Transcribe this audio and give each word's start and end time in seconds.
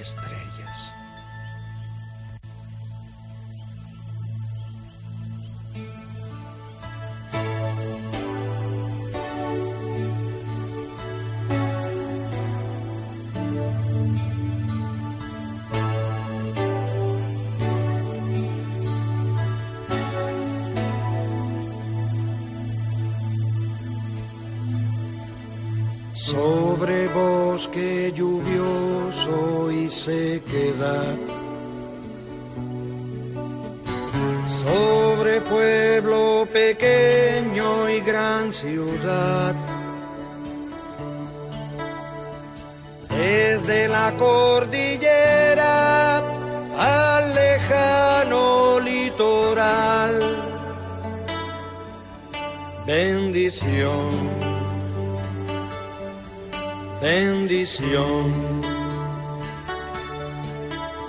estrellas. 0.00 0.94
Sobre 26.24 27.06
bosque 27.08 28.10
lluvioso 28.16 29.70
y 29.70 29.90
sequedad, 29.90 31.18
sobre 34.46 35.42
pueblo 35.42 36.48
pequeño 36.50 37.90
y 37.90 38.00
gran 38.00 38.54
ciudad. 38.54 39.54
Desde 43.10 43.88
la 43.88 44.10
cordillera 44.18 46.16
al 46.78 47.34
lejano 47.34 48.80
litoral, 48.80 50.18
bendición 52.86 54.33
bendición 57.04 58.32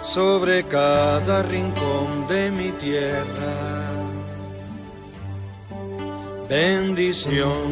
sobre 0.04 0.64
cada 0.64 1.42
rincón 1.44 2.28
de 2.28 2.52
mi 2.52 2.70
tierra. 2.84 3.56
Bendición. 6.50 7.70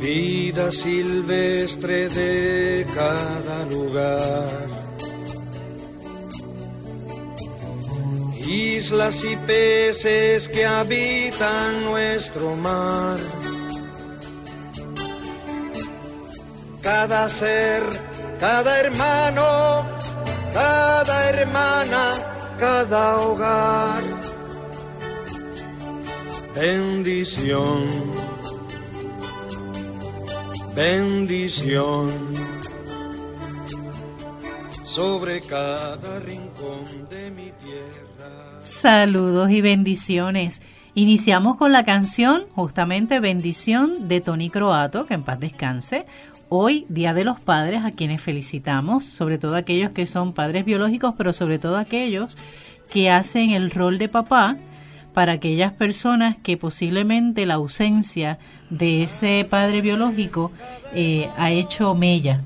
Vida 0.00 0.72
silvestre 0.72 2.08
de 2.08 2.86
cada 2.94 3.64
lugar 3.66 4.83
islas 8.84 9.24
y 9.24 9.34
peces 9.34 10.46
que 10.46 10.66
habitan 10.66 11.84
nuestro 11.84 12.54
mar. 12.54 13.18
Cada 16.82 17.26
ser, 17.30 17.82
cada 18.38 18.80
hermano, 18.80 19.86
cada 20.52 21.30
hermana, 21.30 22.04
cada 22.58 23.20
hogar. 23.22 24.02
Bendición, 26.54 27.88
bendición 30.74 32.12
sobre 34.84 35.40
cada 35.40 36.20
rincón 36.20 37.08
de 37.08 37.30
mi 37.30 37.50
tierra. 37.52 38.03
Saludos 38.84 39.50
y 39.50 39.62
bendiciones. 39.62 40.60
Iniciamos 40.94 41.56
con 41.56 41.72
la 41.72 41.86
canción 41.86 42.42
justamente 42.54 43.18
Bendición 43.18 44.08
de 44.08 44.20
Tony 44.20 44.50
Croato, 44.50 45.06
que 45.06 45.14
en 45.14 45.22
paz 45.22 45.40
descanse. 45.40 46.04
Hoy, 46.50 46.84
Día 46.90 47.14
de 47.14 47.24
los 47.24 47.40
Padres, 47.40 47.82
a 47.82 47.92
quienes 47.92 48.20
felicitamos, 48.20 49.06
sobre 49.06 49.38
todo 49.38 49.56
aquellos 49.56 49.92
que 49.92 50.04
son 50.04 50.34
padres 50.34 50.66
biológicos, 50.66 51.14
pero 51.16 51.32
sobre 51.32 51.58
todo 51.58 51.78
aquellos 51.78 52.36
que 52.92 53.10
hacen 53.10 53.52
el 53.52 53.70
rol 53.70 53.96
de 53.96 54.10
papá 54.10 54.58
para 55.14 55.32
aquellas 55.32 55.72
personas 55.72 56.36
que 56.36 56.58
posiblemente 56.58 57.46
la 57.46 57.54
ausencia 57.54 58.38
de 58.68 59.04
ese 59.04 59.46
padre 59.48 59.80
biológico 59.80 60.52
eh, 60.94 61.26
ha 61.38 61.50
hecho 61.50 61.94
mella 61.94 62.42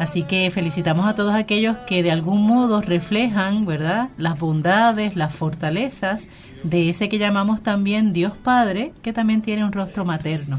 Así 0.00 0.22
que 0.22 0.50
felicitamos 0.50 1.06
a 1.06 1.14
todos 1.14 1.34
aquellos 1.34 1.76
que 1.76 2.02
de 2.02 2.10
algún 2.10 2.40
modo 2.46 2.80
reflejan, 2.80 3.66
¿verdad?, 3.66 4.08
las 4.16 4.38
bondades, 4.38 5.14
las 5.14 5.34
fortalezas 5.34 6.26
de 6.64 6.88
ese 6.88 7.10
que 7.10 7.18
llamamos 7.18 7.62
también 7.62 8.14
Dios 8.14 8.32
Padre, 8.32 8.94
que 9.02 9.12
también 9.12 9.42
tiene 9.42 9.62
un 9.62 9.72
rostro 9.72 10.06
materno, 10.06 10.58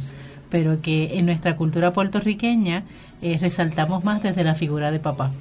pero 0.51 0.80
que 0.80 1.18
en 1.18 1.25
nuestra 1.25 1.56
cultura 1.56 1.91
puertorriqueña 1.91 2.84
eh, 3.24 3.40
resaltamos 3.41 4.03
más 4.03 4.22
desde 4.22 4.44
la 4.44 4.53
figura 4.53 4.91
de 4.91 5.00
papá. 5.00 5.31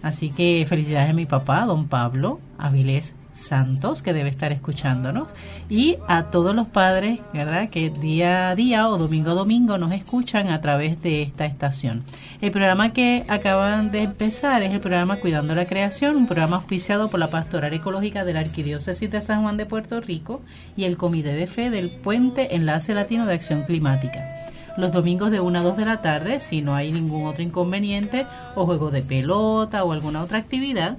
Así 0.00 0.30
que 0.30 0.64
felicidades 0.66 1.10
a 1.10 1.12
mi 1.12 1.26
papá, 1.26 1.66
don 1.66 1.86
Pablo 1.86 2.40
Avilés 2.56 3.14
Santos, 3.32 4.02
que 4.02 4.12
debe 4.12 4.28
estar 4.28 4.52
escuchándonos, 4.52 5.34
y 5.68 5.96
a 6.08 6.24
todos 6.30 6.54
los 6.54 6.68
padres, 6.68 7.20
¿verdad?, 7.32 7.68
que 7.68 7.90
día 7.90 8.50
a 8.50 8.54
día 8.54 8.88
o 8.88 8.98
domingo 8.98 9.30
a 9.30 9.34
domingo 9.34 9.78
nos 9.78 9.92
escuchan 9.92 10.48
a 10.48 10.60
través 10.60 11.00
de 11.02 11.22
esta 11.22 11.46
estación. 11.46 12.04
El 12.40 12.50
programa 12.50 12.92
que 12.92 13.24
acaban 13.28 13.90
de 13.90 14.02
empezar 14.02 14.62
es 14.62 14.72
el 14.72 14.80
programa 14.80 15.16
Cuidando 15.16 15.54
la 15.54 15.66
Creación, 15.66 16.16
un 16.16 16.26
programa 16.26 16.56
auspiciado 16.56 17.10
por 17.10 17.20
la 17.20 17.30
Pastoral 17.30 17.72
Ecológica 17.74 18.24
de 18.24 18.32
la 18.32 18.40
Arquidiócesis 18.40 19.10
de 19.10 19.20
San 19.20 19.42
Juan 19.42 19.56
de 19.56 19.66
Puerto 19.66 20.00
Rico 20.00 20.40
y 20.76 20.84
el 20.84 20.96
Comité 20.96 21.32
de 21.32 21.46
Fe 21.46 21.70
del 21.70 21.90
Puente 21.90 22.54
Enlace 22.54 22.94
Latino 22.94 23.26
de 23.26 23.34
Acción 23.34 23.62
Climática 23.62 24.40
los 24.76 24.92
domingos 24.92 25.30
de 25.30 25.40
1 25.40 25.58
a 25.58 25.62
2 25.62 25.76
de 25.76 25.84
la 25.84 26.00
tarde, 26.00 26.40
si 26.40 26.62
no 26.62 26.74
hay 26.74 26.92
ningún 26.92 27.26
otro 27.26 27.42
inconveniente 27.42 28.26
o 28.54 28.66
juego 28.66 28.90
de 28.90 29.02
pelota 29.02 29.84
o 29.84 29.92
alguna 29.92 30.22
otra 30.22 30.38
actividad, 30.38 30.96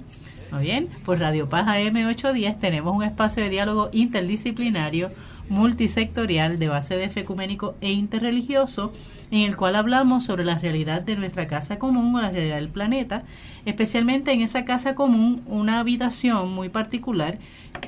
muy 0.52 0.64
bien, 0.64 0.88
por 1.06 1.18
Radio 1.18 1.48
Paz 1.48 1.66
AM810 1.66 2.60
tenemos 2.60 2.94
un 2.94 3.02
espacio 3.02 3.42
de 3.42 3.48
diálogo 3.48 3.88
interdisciplinario, 3.90 5.08
multisectorial, 5.48 6.58
de 6.58 6.68
base 6.68 6.94
de 6.96 7.06
ecuménico 7.06 7.74
e 7.80 7.90
interreligioso, 7.90 8.92
en 9.30 9.40
el 9.40 9.56
cual 9.56 9.76
hablamos 9.76 10.24
sobre 10.24 10.44
la 10.44 10.58
realidad 10.58 11.00
de 11.00 11.16
nuestra 11.16 11.46
casa 11.46 11.78
común 11.78 12.14
o 12.14 12.20
la 12.20 12.30
realidad 12.30 12.56
del 12.56 12.68
planeta, 12.68 13.22
especialmente 13.64 14.30
en 14.32 14.42
esa 14.42 14.66
casa 14.66 14.94
común, 14.94 15.42
una 15.46 15.80
habitación 15.80 16.52
muy 16.52 16.68
particular 16.68 17.38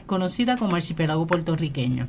conocida 0.07 0.57
como 0.57 0.77
archipiélago 0.77 1.27
puertorriqueño. 1.27 2.09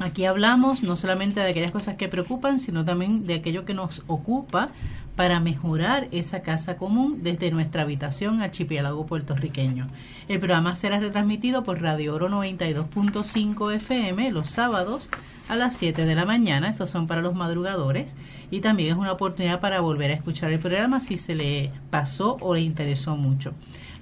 Aquí 0.00 0.24
hablamos 0.24 0.82
no 0.82 0.96
solamente 0.96 1.40
de 1.40 1.50
aquellas 1.50 1.72
cosas 1.72 1.96
que 1.96 2.08
preocupan, 2.08 2.58
sino 2.58 2.86
también 2.86 3.26
de 3.26 3.34
aquello 3.34 3.66
que 3.66 3.74
nos 3.74 4.02
ocupa 4.06 4.70
para 5.16 5.40
mejorar 5.40 6.08
esa 6.12 6.42
casa 6.42 6.76
común 6.76 7.20
desde 7.22 7.50
nuestra 7.50 7.82
habitación 7.82 8.40
archipiélago 8.40 9.06
puertorriqueño. 9.06 9.86
El 10.28 10.38
programa 10.38 10.74
será 10.74 11.00
retransmitido 11.00 11.62
por 11.62 11.82
Radio 11.82 12.14
Oro 12.14 12.28
92.5 12.28 13.74
FM 13.74 14.30
los 14.30 14.48
sábados 14.48 15.10
a 15.48 15.56
las 15.56 15.76
7 15.76 16.06
de 16.06 16.14
la 16.14 16.24
mañana, 16.24 16.70
esos 16.70 16.88
son 16.90 17.08
para 17.08 17.22
los 17.22 17.34
madrugadores, 17.34 18.14
y 18.52 18.60
también 18.60 18.90
es 18.90 18.96
una 18.96 19.12
oportunidad 19.12 19.60
para 19.60 19.80
volver 19.80 20.12
a 20.12 20.14
escuchar 20.14 20.52
el 20.52 20.60
programa 20.60 21.00
si 21.00 21.18
se 21.18 21.34
le 21.34 21.72
pasó 21.90 22.36
o 22.40 22.54
le 22.54 22.60
interesó 22.60 23.16
mucho. 23.16 23.52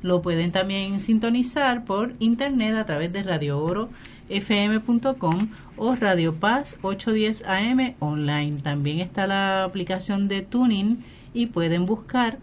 Lo 0.02 0.20
pueden 0.22 0.52
también 0.52 1.00
sintonizar 1.00 1.84
por 1.84 2.12
internet 2.18 2.76
a 2.76 2.84
través 2.84 3.12
de 3.12 3.22
Radio 3.22 3.58
Oro 3.58 3.88
fm.com 4.28 5.48
o 5.78 5.94
Radio 5.94 6.34
Paz 6.34 6.78
810 6.82 7.44
AM 7.46 7.94
online. 8.00 8.60
También 8.62 9.00
está 9.00 9.26
la 9.26 9.64
aplicación 9.64 10.28
de 10.28 10.42
Tuning 10.42 11.04
y 11.34 11.46
pueden 11.46 11.86
buscar 11.86 12.38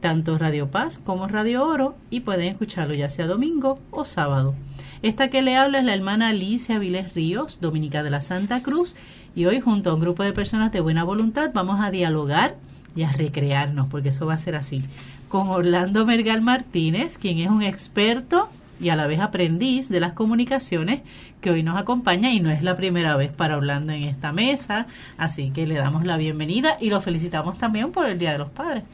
tanto 0.00 0.38
Radio 0.38 0.70
Paz 0.70 0.98
como 0.98 1.28
Radio 1.28 1.66
Oro 1.66 1.94
y 2.10 2.20
pueden 2.20 2.48
escucharlo 2.48 2.94
ya 2.94 3.08
sea 3.08 3.26
domingo 3.26 3.78
o 3.90 4.04
sábado. 4.04 4.54
Esta 5.02 5.28
que 5.28 5.42
le 5.42 5.56
habla 5.56 5.78
es 5.78 5.84
la 5.84 5.94
hermana 5.94 6.28
Alicia 6.28 6.78
Viles 6.78 7.14
Ríos, 7.14 7.60
dominica 7.60 8.02
de 8.02 8.10
la 8.10 8.20
Santa 8.20 8.62
Cruz, 8.62 8.96
y 9.34 9.44
hoy 9.44 9.60
junto 9.60 9.90
a 9.90 9.94
un 9.94 10.00
grupo 10.00 10.22
de 10.22 10.32
personas 10.32 10.72
de 10.72 10.80
buena 10.80 11.04
voluntad 11.04 11.50
vamos 11.54 11.80
a 11.80 11.90
dialogar 11.90 12.56
y 12.96 13.02
a 13.04 13.12
recrearnos, 13.12 13.88
porque 13.88 14.08
eso 14.08 14.26
va 14.26 14.34
a 14.34 14.38
ser 14.38 14.56
así, 14.56 14.82
con 15.28 15.48
Orlando 15.48 16.04
Mergal 16.04 16.42
Martínez, 16.42 17.18
quien 17.18 17.38
es 17.38 17.48
un 17.48 17.62
experto 17.62 18.48
y 18.80 18.88
a 18.88 18.96
la 18.96 19.06
vez 19.06 19.20
aprendiz 19.20 19.88
de 19.88 20.00
las 20.00 20.14
comunicaciones 20.14 21.02
que 21.40 21.50
hoy 21.50 21.62
nos 21.62 21.78
acompaña 21.78 22.32
y 22.32 22.40
no 22.40 22.50
es 22.50 22.62
la 22.62 22.76
primera 22.76 23.16
vez 23.16 23.30
para 23.30 23.54
hablando 23.54 23.92
en 23.92 24.04
esta 24.04 24.32
mesa, 24.32 24.86
así 25.18 25.50
que 25.50 25.66
le 25.66 25.74
damos 25.74 26.04
la 26.04 26.16
bienvenida 26.16 26.76
y 26.80 26.90
lo 26.90 27.00
felicitamos 27.00 27.58
también 27.58 27.92
por 27.92 28.06
el 28.06 28.18
Día 28.18 28.32
de 28.32 28.38
los 28.38 28.50
Padres. 28.50 28.84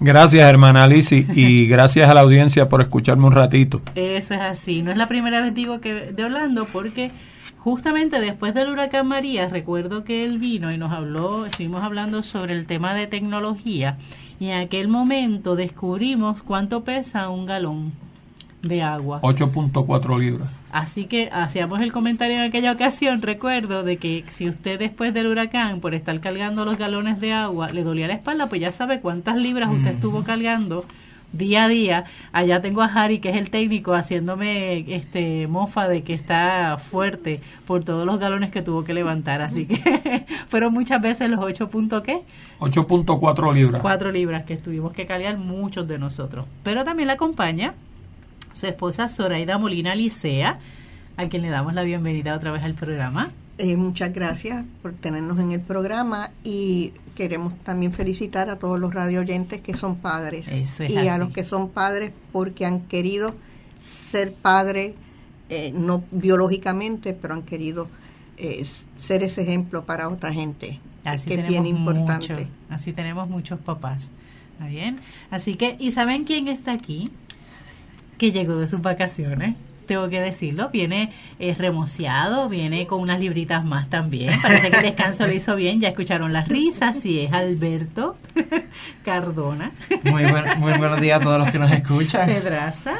Gracias, 0.00 0.48
hermana 0.48 0.84
Alicia, 0.84 1.24
y 1.34 1.66
gracias 1.68 2.08
a 2.08 2.14
la 2.14 2.20
audiencia 2.20 2.68
por 2.68 2.80
escucharme 2.80 3.26
un 3.26 3.32
ratito. 3.32 3.82
Eso 3.94 4.34
es 4.34 4.40
así, 4.40 4.82
no 4.82 4.90
es 4.90 4.96
la 4.96 5.06
primera 5.06 5.40
vez 5.40 5.54
digo 5.54 5.80
que 5.80 6.12
de 6.12 6.24
Orlando 6.24 6.66
porque 6.72 7.10
justamente 7.58 8.20
después 8.20 8.54
del 8.54 8.70
huracán 8.70 9.06
María, 9.08 9.48
recuerdo 9.48 10.04
que 10.04 10.24
él 10.24 10.38
vino 10.38 10.72
y 10.72 10.78
nos 10.78 10.92
habló, 10.92 11.46
estuvimos 11.46 11.82
hablando 11.82 12.22
sobre 12.22 12.54
el 12.54 12.66
tema 12.66 12.94
de 12.94 13.06
tecnología 13.06 13.98
y 14.40 14.48
en 14.48 14.60
aquel 14.60 14.88
momento 14.88 15.56
descubrimos 15.56 16.42
cuánto 16.42 16.84
pesa 16.84 17.28
un 17.28 17.46
galón 17.46 17.92
de 18.62 18.82
agua. 18.82 19.20
8.4 19.22 20.18
libras. 20.18 20.48
Así 20.70 21.04
que 21.04 21.28
hacíamos 21.32 21.80
el 21.80 21.92
comentario 21.92 22.36
en 22.36 22.42
aquella 22.42 22.72
ocasión, 22.72 23.20
recuerdo, 23.20 23.82
de 23.82 23.98
que 23.98 24.24
si 24.28 24.48
usted 24.48 24.78
después 24.78 25.12
del 25.12 25.26
huracán, 25.26 25.80
por 25.80 25.94
estar 25.94 26.18
cargando 26.20 26.64
los 26.64 26.78
galones 26.78 27.20
de 27.20 27.32
agua, 27.32 27.70
le 27.70 27.82
dolía 27.82 28.06
la 28.06 28.14
espalda, 28.14 28.48
pues 28.48 28.60
ya 28.60 28.72
sabe 28.72 29.00
cuántas 29.00 29.36
libras 29.36 29.68
usted 29.70 29.94
estuvo 29.94 30.22
cargando 30.24 30.86
día 31.32 31.64
a 31.64 31.68
día. 31.68 32.04
Allá 32.32 32.60
tengo 32.60 32.82
a 32.82 32.86
Harry, 32.86 33.18
que 33.18 33.30
es 33.30 33.36
el 33.36 33.50
técnico, 33.50 33.94
haciéndome 33.94 34.94
este 34.94 35.46
mofa 35.46 35.88
de 35.88 36.02
que 36.02 36.14
está 36.14 36.78
fuerte 36.78 37.40
por 37.66 37.84
todos 37.84 38.06
los 38.06 38.18
galones 38.18 38.50
que 38.50 38.62
tuvo 38.62 38.84
que 38.84 38.94
levantar. 38.94 39.42
Así 39.42 39.66
que 39.66 40.24
fueron 40.48 40.72
muchas 40.72 41.02
veces 41.02 41.28
los 41.28 41.40
8 41.40 41.68
puntos, 41.68 42.02
¿qué? 42.02 42.20
8.4 42.60 43.54
libras. 43.54 43.80
4 43.80 44.12
libras 44.12 44.44
que 44.44 44.56
tuvimos 44.56 44.92
que 44.92 45.06
cargar 45.06 45.36
muchos 45.36 45.88
de 45.88 45.98
nosotros. 45.98 46.46
Pero 46.62 46.84
también 46.84 47.08
la 47.08 47.14
acompaña 47.14 47.74
su 48.52 48.66
esposa 48.66 49.08
Zoraida 49.08 49.58
Molina 49.58 49.94
Licea, 49.94 50.58
a 51.16 51.28
quien 51.28 51.42
le 51.42 51.48
damos 51.50 51.74
la 51.74 51.82
bienvenida 51.82 52.34
otra 52.34 52.50
vez 52.52 52.62
al 52.62 52.74
programa. 52.74 53.32
Eh, 53.58 53.76
muchas 53.76 54.12
gracias 54.12 54.64
por 54.80 54.92
tenernos 54.92 55.38
en 55.38 55.52
el 55.52 55.60
programa 55.60 56.30
y 56.42 56.92
queremos 57.14 57.56
también 57.64 57.92
felicitar 57.92 58.48
a 58.48 58.56
todos 58.56 58.80
los 58.80 58.94
radio 58.94 59.20
oyentes 59.20 59.60
que 59.60 59.74
son 59.74 59.96
padres 59.96 60.46
y 60.88 60.96
a 60.96 61.18
los 61.18 61.32
que 61.32 61.44
son 61.44 61.68
padres 61.68 62.12
porque 62.32 62.64
han 62.64 62.80
querido 62.80 63.34
ser 63.78 64.32
padres, 64.32 64.94
eh, 65.50 65.72
no 65.74 66.02
biológicamente, 66.10 67.12
pero 67.12 67.34
han 67.34 67.42
querido 67.42 67.88
eh, 68.38 68.64
ser 68.96 69.22
ese 69.22 69.42
ejemplo 69.42 69.84
para 69.84 70.08
otra 70.08 70.32
gente, 70.32 70.80
así 71.04 71.28
que 71.28 71.34
es 71.34 71.46
bien 71.46 71.66
importante. 71.66 72.48
así 72.70 72.92
tenemos 72.92 73.28
muchos 73.28 73.60
papás. 73.60 74.10
¿Está 74.52 74.66
bien? 74.66 74.98
Así 75.30 75.56
que, 75.56 75.76
¿y 75.78 75.90
saben 75.90 76.24
quién 76.24 76.48
está 76.48 76.72
aquí? 76.72 77.10
Que 78.22 78.30
llegó 78.30 78.54
de 78.54 78.68
sus 78.68 78.80
vacaciones 78.80 79.56
tengo 79.84 80.08
que 80.08 80.20
decirlo, 80.20 80.70
viene 80.70 81.10
eh, 81.40 81.56
remociado, 81.58 82.48
viene 82.48 82.86
con 82.86 83.00
unas 83.00 83.18
libritas 83.18 83.64
más 83.64 83.90
también. 83.90 84.30
Parece 84.40 84.70
que 84.70 84.76
el 84.76 84.82
descanso 84.84 85.26
lo 85.26 85.32
hizo 85.32 85.56
bien, 85.56 85.80
ya 85.80 85.88
escucharon 85.88 86.32
las 86.32 86.46
risas, 86.46 87.00
sí, 87.00 87.18
es 87.18 87.32
Alberto 87.32 88.16
Cardona. 89.04 89.72
Muy, 90.04 90.24
muy 90.58 90.78
buenos 90.78 91.00
días 91.00 91.20
a 91.20 91.24
todos 91.24 91.36
los 91.36 91.50
que 91.50 91.58
nos 91.58 91.72
escuchan. 91.72 92.28
Pedraza. 92.28 92.94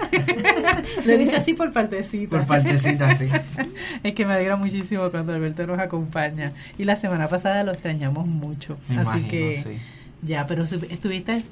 Lo 1.07 1.13
he 1.13 1.19
dicho 1.19 1.37
así 1.37 1.55
por 1.55 1.73
partecita. 1.73 2.39
Por 2.39 2.45
partecita, 2.45 3.15
sí. 3.15 3.29
Es 4.03 4.15
que 4.15 4.27
me 4.27 4.35
alegra 4.35 4.57
muchísimo 4.57 5.09
cuando 5.13 5.33
Alberto 5.33 5.65
nos 5.69 5.79
acompaña. 5.79 6.51
Y 6.79 6.85
la 6.85 6.97
semana 6.97 7.29
pasada 7.29 7.63
lo 7.63 7.71
extrañamos 7.71 8.27
mucho. 8.27 8.77
así 8.99 9.23
que 9.29 9.79
ya, 10.21 10.47
pero 10.49 10.65
estuviste 10.65 11.45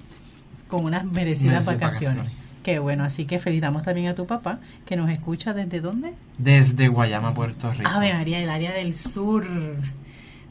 con 0.67 0.85
unas 0.85 1.05
merecidas 1.05 1.65
vacaciones. 1.65 2.50
Qué 2.63 2.79
bueno, 2.79 3.05
así 3.05 3.25
que 3.25 3.39
felicitamos 3.39 3.83
también 3.83 4.09
a 4.09 4.15
tu 4.15 4.27
papá, 4.27 4.59
que 4.85 4.97
nos 4.97 5.11
escucha 5.11 5.55
desde 5.55 5.81
dónde? 5.81 6.13
Desde 6.37 6.89
Guayama, 6.89 7.33
Puerto 7.33 7.73
Rico. 7.73 7.89
Ave 7.89 8.13
María, 8.13 8.41
el 8.41 8.51
área 8.51 8.73
del 8.73 8.95
sur. 8.95 9.47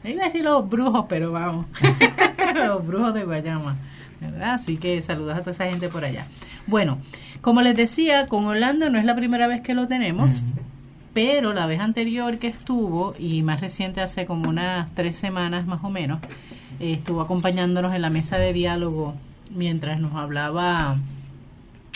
No 0.02 0.10
iba 0.10 0.22
a 0.22 0.24
decir 0.24 0.42
los 0.42 0.68
brujos, 0.68 1.06
pero 1.08 1.30
vamos. 1.30 1.66
los 2.54 2.86
brujos 2.86 3.14
de 3.14 3.24
Guayama. 3.24 3.76
¿verdad? 4.20 4.54
Así 4.54 4.76
que 4.76 5.00
saludos 5.02 5.36
a 5.36 5.40
toda 5.40 5.52
esa 5.52 5.66
gente 5.66 5.88
por 5.88 6.04
allá. 6.04 6.26
Bueno, 6.66 6.98
como 7.40 7.62
les 7.62 7.76
decía, 7.76 8.26
con 8.26 8.44
Orlando 8.44 8.90
no 8.90 8.98
es 8.98 9.04
la 9.04 9.14
primera 9.14 9.46
vez 9.46 9.60
que 9.60 9.74
lo 9.74 9.86
tenemos, 9.86 10.42
pero 11.14 11.52
la 11.52 11.66
vez 11.66 11.80
anterior 11.80 12.38
que 12.38 12.48
estuvo, 12.48 13.14
y 13.18 13.42
más 13.42 13.60
reciente 13.60 14.02
hace 14.02 14.26
como 14.26 14.48
unas 14.48 14.92
tres 14.94 15.16
semanas 15.16 15.66
más 15.66 15.82
o 15.84 15.90
menos, 15.90 16.20
estuvo 16.80 17.20
acompañándonos 17.20 17.94
en 17.94 18.02
la 18.02 18.10
mesa 18.10 18.36
de 18.36 18.52
diálogo 18.52 19.14
mientras 19.54 20.00
nos 20.00 20.14
hablaba 20.14 20.96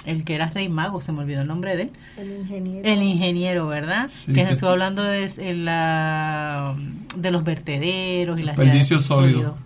el 0.06 0.24
que 0.24 0.34
era 0.34 0.50
Rey 0.50 0.68
Mago, 0.68 1.00
se 1.00 1.12
me 1.12 1.20
olvidó 1.20 1.42
el 1.42 1.48
nombre 1.48 1.76
de 1.76 1.82
él. 1.84 1.90
El 2.16 2.32
ingeniero. 2.32 2.88
El 2.88 3.02
ingeniero, 3.02 3.66
¿verdad? 3.66 4.10
que 4.26 4.42
nos 4.42 4.52
estuvo 4.52 4.70
hablando 4.70 5.02
de, 5.02 5.54
la, 5.54 6.74
de 7.16 7.30
los 7.30 7.44
vertederos 7.44 8.38
y 8.38 8.42
las 8.42 8.56
Desperdicio 8.56 9.00
sólido. 9.00 9.56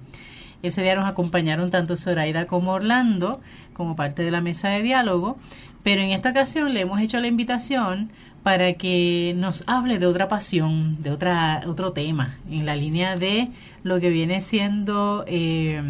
Ese 0.63 0.83
día 0.83 0.95
nos 0.95 1.09
acompañaron 1.09 1.71
tanto 1.71 1.97
Zoraida 1.97 2.47
como 2.47 2.73
Orlando, 2.73 3.41
como 3.73 3.95
parte 3.95 4.23
de 4.23 4.31
la 4.31 4.41
mesa 4.41 4.69
de 4.71 4.83
diálogo, 4.83 5.39
pero 5.85 6.03
en 6.03 6.11
esta 6.11 6.31
ocasión 6.31 6.75
le 6.75 6.81
hemos 6.81 7.01
hecho 7.01 7.21
la 7.21 7.29
invitación 7.29 8.11
para 8.43 8.73
que 8.75 9.35
nos 9.37 9.65
hable 9.67 9.99
de 9.99 10.07
otra 10.07 10.29
pasión, 10.29 11.01
de 11.01 11.11
otra 11.11 11.63
otro 11.67 11.93
tema, 11.93 12.39
en 12.51 12.67
la 12.67 12.77
línea 12.77 13.17
de 13.17 13.49
lo 13.83 14.01
que 14.01 14.11
viene 14.11 14.41
siendo 14.41 15.25
eh, 15.27 15.81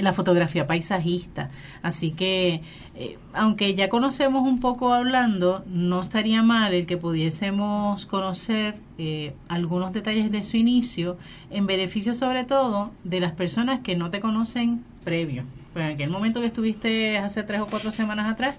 la 0.00 0.12
fotografía 0.12 0.66
paisajista. 0.66 1.50
Así 1.82 2.12
que, 2.12 2.62
eh, 2.94 3.18
aunque 3.34 3.74
ya 3.74 3.88
conocemos 3.88 4.42
un 4.42 4.60
poco 4.60 4.92
hablando, 4.92 5.64
no 5.66 6.02
estaría 6.02 6.42
mal 6.42 6.72
el 6.74 6.86
que 6.86 6.96
pudiésemos 6.96 8.06
conocer 8.06 8.76
eh, 8.98 9.34
algunos 9.48 9.92
detalles 9.92 10.30
de 10.30 10.42
su 10.42 10.56
inicio, 10.56 11.18
en 11.50 11.66
beneficio 11.66 12.14
sobre 12.14 12.44
todo 12.44 12.92
de 13.04 13.20
las 13.20 13.32
personas 13.32 13.80
que 13.80 13.96
no 13.96 14.10
te 14.10 14.20
conocen 14.20 14.84
previo. 15.04 15.44
Pues 15.72 15.84
en 15.86 15.92
aquel 15.92 16.10
momento 16.10 16.40
que 16.40 16.46
estuviste 16.46 17.18
hace 17.18 17.42
tres 17.42 17.60
o 17.60 17.66
cuatro 17.66 17.90
semanas 17.90 18.30
atrás, 18.30 18.56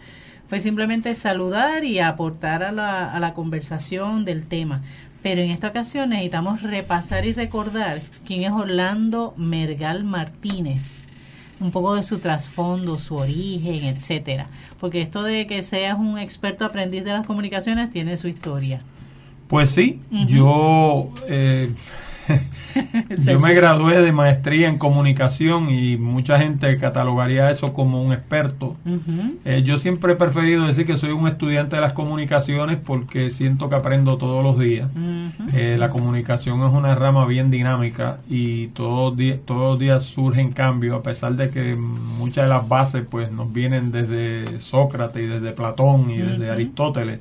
fue 0.47 0.59
simplemente 0.59 1.15
saludar 1.15 1.83
y 1.83 1.99
aportar 1.99 2.63
a 2.63 2.71
la, 2.71 3.11
a 3.11 3.19
la 3.19 3.33
conversación 3.33 4.25
del 4.25 4.45
tema. 4.45 4.81
Pero 5.23 5.41
en 5.41 5.51
esta 5.51 5.69
ocasión 5.69 6.09
necesitamos 6.09 6.61
repasar 6.61 7.25
y 7.25 7.33
recordar 7.33 8.01
quién 8.25 8.43
es 8.43 8.51
Orlando 8.51 9.33
Mergal 9.37 10.03
Martínez 10.03 11.07
un 11.63 11.71
poco 11.71 11.95
de 11.95 12.03
su 12.03 12.19
trasfondo, 12.19 12.97
su 12.97 13.15
origen, 13.15 13.85
etcétera. 13.85 14.47
Porque 14.79 15.01
esto 15.01 15.23
de 15.23 15.47
que 15.47 15.63
seas 15.63 15.97
un 15.97 16.17
experto 16.19 16.65
aprendiz 16.65 17.03
de 17.03 17.13
las 17.13 17.25
comunicaciones 17.25 17.89
tiene 17.89 18.17
su 18.17 18.27
historia. 18.27 18.81
Pues 19.47 19.69
sí, 19.69 20.01
yo 20.09 21.11
eh, 21.27 21.69
yo 23.25 23.39
me 23.39 23.53
gradué 23.53 24.01
de 24.01 24.11
maestría 24.11 24.67
en 24.67 24.77
comunicación 24.77 25.69
y 25.69 25.97
mucha 25.97 26.39
gente 26.39 26.77
catalogaría 26.77 27.49
eso 27.51 27.73
como 27.73 28.01
un 28.01 28.13
experto. 28.13 28.75
Eh, 29.45 29.63
yo 29.63 29.77
siempre 29.77 30.13
he 30.13 30.15
preferido 30.15 30.65
decir 30.65 30.85
que 30.85 30.97
soy 30.97 31.11
un 31.11 31.27
estudiante 31.27 31.75
de 31.75 31.81
las 31.81 31.93
comunicaciones 31.93 32.77
porque 32.83 33.29
siento 33.29 33.69
que 33.69 33.75
aprendo 33.75 34.17
todos 34.17 34.43
los 34.43 34.59
días. 34.59 34.89
Eh, 35.53 35.77
la 35.77 35.89
comunicación 35.89 36.61
es 36.63 36.73
una 36.73 36.95
rama 36.95 37.25
bien 37.25 37.51
dinámica 37.51 38.19
y 38.29 38.67
todos, 38.67 39.15
todos 39.45 39.73
los 39.73 39.79
días 39.79 40.03
surgen 40.03 40.51
cambios 40.51 40.95
a 40.95 41.03
pesar 41.03 41.35
de 41.35 41.49
que 41.49 41.75
muchas 41.75 42.45
de 42.45 42.49
las 42.49 42.67
bases 42.67 43.03
pues 43.09 43.31
nos 43.31 43.51
vienen 43.51 43.91
desde 43.91 44.59
Sócrates 44.59 45.23
y 45.23 45.27
desde 45.27 45.51
Platón 45.51 46.09
y 46.09 46.17
desde 46.17 46.49
Aristóteles. 46.49 47.19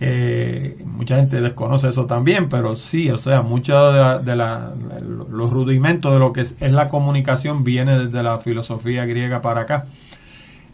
Eh, 0.00 0.80
mucha 0.84 1.16
gente 1.16 1.40
desconoce 1.40 1.88
eso 1.88 2.06
también, 2.06 2.48
pero 2.48 2.76
sí, 2.76 3.10
o 3.10 3.18
sea, 3.18 3.42
muchos 3.42 4.24
de, 4.24 4.36
los 4.36 5.50
rudimentos 5.50 6.12
de 6.12 6.18
lo 6.20 6.32
que 6.32 6.42
es, 6.42 6.54
la 6.60 6.88
comunicación 6.88 7.64
viene 7.64 8.06
desde 8.06 8.22
la 8.22 8.38
filosofía 8.38 9.06
griega 9.06 9.42
para 9.42 9.62
acá. 9.62 9.86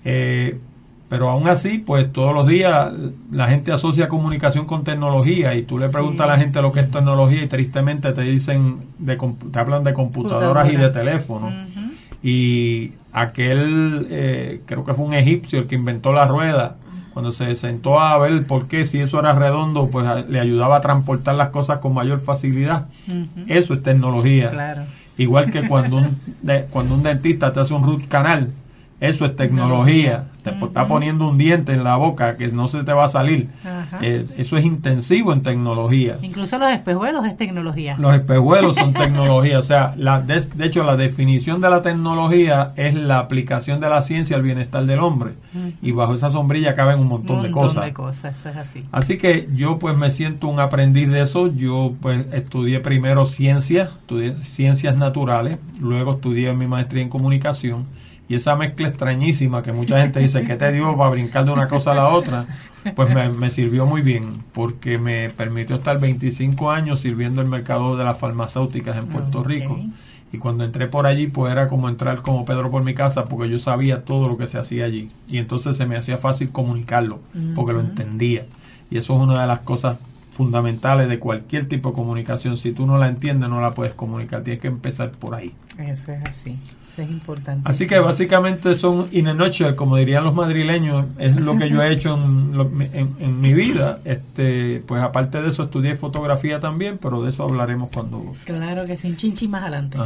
Eh, 0.04 0.58
pero 1.08 1.30
aún 1.30 1.48
así, 1.48 1.78
pues 1.78 2.12
todos 2.12 2.34
los 2.34 2.46
días 2.46 2.92
la 3.30 3.46
gente 3.46 3.72
asocia 3.72 4.08
comunicación 4.08 4.66
con 4.66 4.84
tecnología 4.84 5.54
y 5.54 5.62
tú 5.62 5.78
le 5.78 5.88
preguntas 5.88 6.26
a 6.26 6.30
la 6.30 6.38
gente 6.38 6.60
lo 6.60 6.72
que 6.72 6.80
es 6.80 6.90
tecnología 6.90 7.42
y 7.42 7.46
tristemente 7.46 8.12
te 8.12 8.22
dicen, 8.22 8.86
de, 8.98 9.16
te 9.16 9.58
hablan 9.58 9.84
de 9.84 9.94
computadoras 9.94 10.72
y 10.72 10.76
de 10.76 10.88
teléfonos. 10.90 11.52
Y 12.22 12.92
aquel, 13.12 14.06
eh, 14.10 14.62
creo 14.66 14.84
que 14.84 14.94
fue 14.94 15.04
un 15.04 15.14
egipcio 15.14 15.60
el 15.60 15.66
que 15.66 15.74
inventó 15.74 16.12
la 16.12 16.26
rueda, 16.26 16.78
cuando 17.14 17.30
se 17.30 17.54
sentó 17.54 18.00
a 18.00 18.18
ver 18.18 18.44
por 18.44 18.66
qué, 18.66 18.84
si 18.84 18.98
eso 18.98 19.20
era 19.20 19.34
redondo, 19.34 19.88
pues 19.88 20.04
le 20.28 20.40
ayudaba 20.40 20.76
a 20.76 20.80
transportar 20.80 21.36
las 21.36 21.50
cosas 21.50 21.78
con 21.78 21.94
mayor 21.94 22.18
facilidad. 22.18 22.86
Eso 23.46 23.72
es 23.74 23.82
tecnología. 23.84 24.88
Igual 25.16 25.52
que 25.52 25.68
cuando 25.68 25.98
un, 25.98 26.20
cuando 26.70 26.96
un 26.96 27.04
dentista 27.04 27.52
te 27.52 27.60
hace 27.60 27.72
un 27.72 27.84
root 27.84 28.08
canal, 28.08 28.50
eso 29.08 29.24
es 29.24 29.36
tecnología. 29.36 30.28
Te 30.42 30.50
está 30.50 30.86
poniendo 30.86 31.28
un 31.28 31.38
diente 31.38 31.72
en 31.72 31.84
la 31.84 31.96
boca 31.96 32.36
que 32.36 32.48
no 32.48 32.68
se 32.68 32.84
te 32.84 32.92
va 32.92 33.04
a 33.04 33.08
salir. 33.08 33.48
Eh, 34.02 34.26
eso 34.36 34.58
es 34.58 34.64
intensivo 34.64 35.32
en 35.32 35.42
tecnología. 35.42 36.18
Incluso 36.20 36.58
los 36.58 36.70
espejuelos 36.70 37.24
es 37.24 37.36
tecnología. 37.36 37.96
Los 37.98 38.14
espejuelos 38.14 38.76
son 38.76 38.92
tecnología. 38.92 39.58
O 39.58 39.62
sea, 39.62 39.94
la, 39.96 40.20
de, 40.20 40.46
hecho, 40.60 40.84
la 40.84 40.96
definición 40.96 41.62
de 41.62 41.70
la 41.70 41.80
tecnología 41.80 42.72
es 42.76 42.94
la 42.94 43.20
aplicación 43.20 43.80
de 43.80 43.88
la 43.88 44.02
ciencia 44.02 44.36
al 44.36 44.42
bienestar 44.42 44.84
del 44.84 45.00
hombre. 45.00 45.34
Y 45.80 45.92
bajo 45.92 46.14
esa 46.14 46.28
sombrilla 46.28 46.74
caben 46.74 46.98
un 46.98 47.08
montón, 47.08 47.42
de 47.42 47.50
cosas. 47.50 47.84
de 47.84 47.92
cosas, 47.94 48.38
eso 48.38 48.50
es 48.50 48.56
así. 48.56 48.84
Así 48.92 49.16
que 49.16 49.48
yo 49.54 49.78
pues 49.78 49.96
me 49.96 50.10
siento 50.10 50.48
un 50.48 50.60
aprendiz 50.60 51.08
de 51.08 51.22
eso. 51.22 51.46
Yo 51.46 51.94
pues 52.00 52.26
estudié 52.32 52.80
primero 52.80 53.24
ciencias, 53.24 53.88
estudié 53.88 54.34
ciencias 54.42 54.96
naturales, 54.96 55.58
luego 55.80 56.12
estudié 56.12 56.54
mi 56.54 56.66
maestría 56.66 57.02
en 57.02 57.08
comunicación 57.08 57.86
y 58.28 58.34
esa 58.34 58.56
mezcla 58.56 58.88
extrañísima 58.88 59.62
que 59.62 59.72
mucha 59.72 60.00
gente 60.00 60.20
dice 60.20 60.44
que 60.44 60.56
te 60.56 60.72
dio 60.72 60.96
para 60.96 61.10
brincar 61.10 61.44
de 61.44 61.52
una 61.52 61.68
cosa 61.68 61.92
a 61.92 61.94
la 61.94 62.08
otra, 62.08 62.46
pues 62.94 63.32
me, 63.34 63.50
sirvió 63.50 63.86
muy 63.86 64.02
bien 64.02 64.32
porque 64.52 64.98
me 64.98 65.30
permitió 65.30 65.76
estar 65.76 65.98
25 65.98 66.70
años 66.70 67.00
sirviendo 67.00 67.40
el 67.42 67.48
mercado 67.48 67.96
de 67.96 68.04
las 68.04 68.18
farmacéuticas 68.18 68.96
en 68.96 69.06
Puerto 69.06 69.42
Rico 69.42 69.78
Y 70.32 70.38
cuando 70.38 70.64
entré 70.64 70.88
por 70.88 71.06
allí, 71.06 71.26
pues 71.26 71.52
era 71.52 71.68
como 71.68 71.88
entrar 71.88 72.22
como 72.22 72.44
Pedro 72.44 72.70
por 72.70 72.82
mi 72.82 72.94
casa, 72.94 73.24
porque 73.24 73.48
yo 73.48 73.58
sabía 73.58 74.04
todo 74.04 74.28
lo 74.28 74.36
que 74.36 74.46
se 74.46 74.58
hacía 74.58 74.84
allí. 74.84 75.10
Y 75.28 75.38
entonces 75.38 75.76
se 75.76 75.86
me 75.86 75.96
hacía 75.96 76.18
fácil 76.18 76.50
comunicarlo, 76.50 77.20
porque 77.54 77.72
lo 77.72 77.80
entendía. 77.80 78.46
Y 78.90 78.98
eso 78.98 79.14
es 79.14 79.20
una 79.20 79.40
de 79.40 79.46
las 79.46 79.60
cosas 79.60 79.98
fundamentales 80.34 81.08
de 81.08 81.18
cualquier 81.18 81.68
tipo 81.68 81.90
de 81.90 81.94
comunicación. 81.94 82.56
Si 82.56 82.72
tú 82.72 82.86
no 82.86 82.98
la 82.98 83.08
entiendes, 83.08 83.48
no 83.48 83.60
la 83.60 83.72
puedes 83.72 83.94
comunicar. 83.94 84.42
Tienes 84.42 84.60
que 84.60 84.68
empezar 84.68 85.12
por 85.12 85.34
ahí. 85.34 85.54
Eso 85.78 86.12
es 86.12 86.24
así. 86.26 86.58
Eso 86.82 87.02
es 87.02 87.10
importante. 87.10 87.68
Así 87.68 87.86
que 87.86 87.98
básicamente 87.98 88.74
son, 88.74 89.08
in 89.12 89.28
a 89.28 89.34
nutshell, 89.34 89.74
como 89.74 89.96
dirían 89.96 90.24
los 90.24 90.34
madrileños, 90.34 91.06
es 91.18 91.36
lo 91.36 91.56
que 91.56 91.70
yo 91.70 91.82
he 91.82 91.92
hecho 91.92 92.14
en, 92.14 93.16
en, 93.18 93.40
mi 93.40 93.54
vida. 93.54 94.00
Este, 94.04 94.82
pues 94.86 95.02
aparte 95.02 95.40
de 95.40 95.50
eso, 95.50 95.64
estudié 95.64 95.96
fotografía 95.96 96.60
también, 96.60 96.98
pero 97.00 97.22
de 97.22 97.30
eso 97.30 97.44
hablaremos 97.44 97.90
cuando... 97.92 98.34
Claro 98.44 98.84
que 98.84 98.96
sí, 98.96 99.08
un 99.08 99.16
chinchi 99.16 99.48
más 99.48 99.62
adelante. 99.62 99.98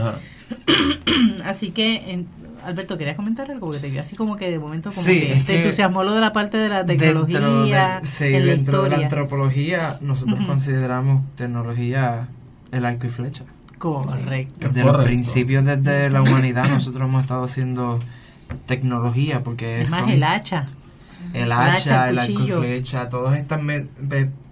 así 1.44 1.70
que... 1.70 2.12
En, 2.12 2.47
Alberto, 2.64 2.98
¿querías 2.98 3.16
comentar 3.16 3.50
algo? 3.50 3.66
Porque 3.66 3.80
te 3.80 3.90
vi 3.90 3.98
así 3.98 4.16
como 4.16 4.36
que 4.36 4.50
de 4.50 4.58
momento 4.58 4.90
como 4.90 5.06
que 5.06 5.42
te 5.46 5.58
entusiasmó 5.58 6.04
lo 6.04 6.14
de 6.14 6.20
la 6.20 6.32
parte 6.32 6.58
de 6.58 6.68
la 6.68 6.84
tecnología. 6.84 8.00
sí, 8.04 8.24
dentro 8.24 8.82
de 8.84 8.90
la 8.90 8.96
antropología 8.96 9.98
nosotros 10.00 10.38
consideramos 10.46 11.22
tecnología 11.36 12.28
el 12.72 12.84
arco 12.84 13.06
y 13.06 13.10
flecha. 13.10 13.44
Correcto. 13.78 14.68
Desde 14.68 14.84
los 14.84 15.04
principios 15.04 15.64
desde 15.64 16.10
la 16.10 16.22
humanidad 16.22 16.68
nosotros 16.68 17.08
hemos 17.08 17.22
estado 17.22 17.44
haciendo 17.44 18.00
tecnología 18.66 19.42
porque 19.42 19.82
es 19.82 19.90
más 19.90 20.08
el 20.10 20.22
hacha. 20.22 20.66
El 21.32 21.52
hacha, 21.52 22.08
el, 22.08 22.18
arco 22.18 22.42
y 22.42 22.50
flecha, 22.50 23.08
todos 23.08 23.36
estos 23.36 23.58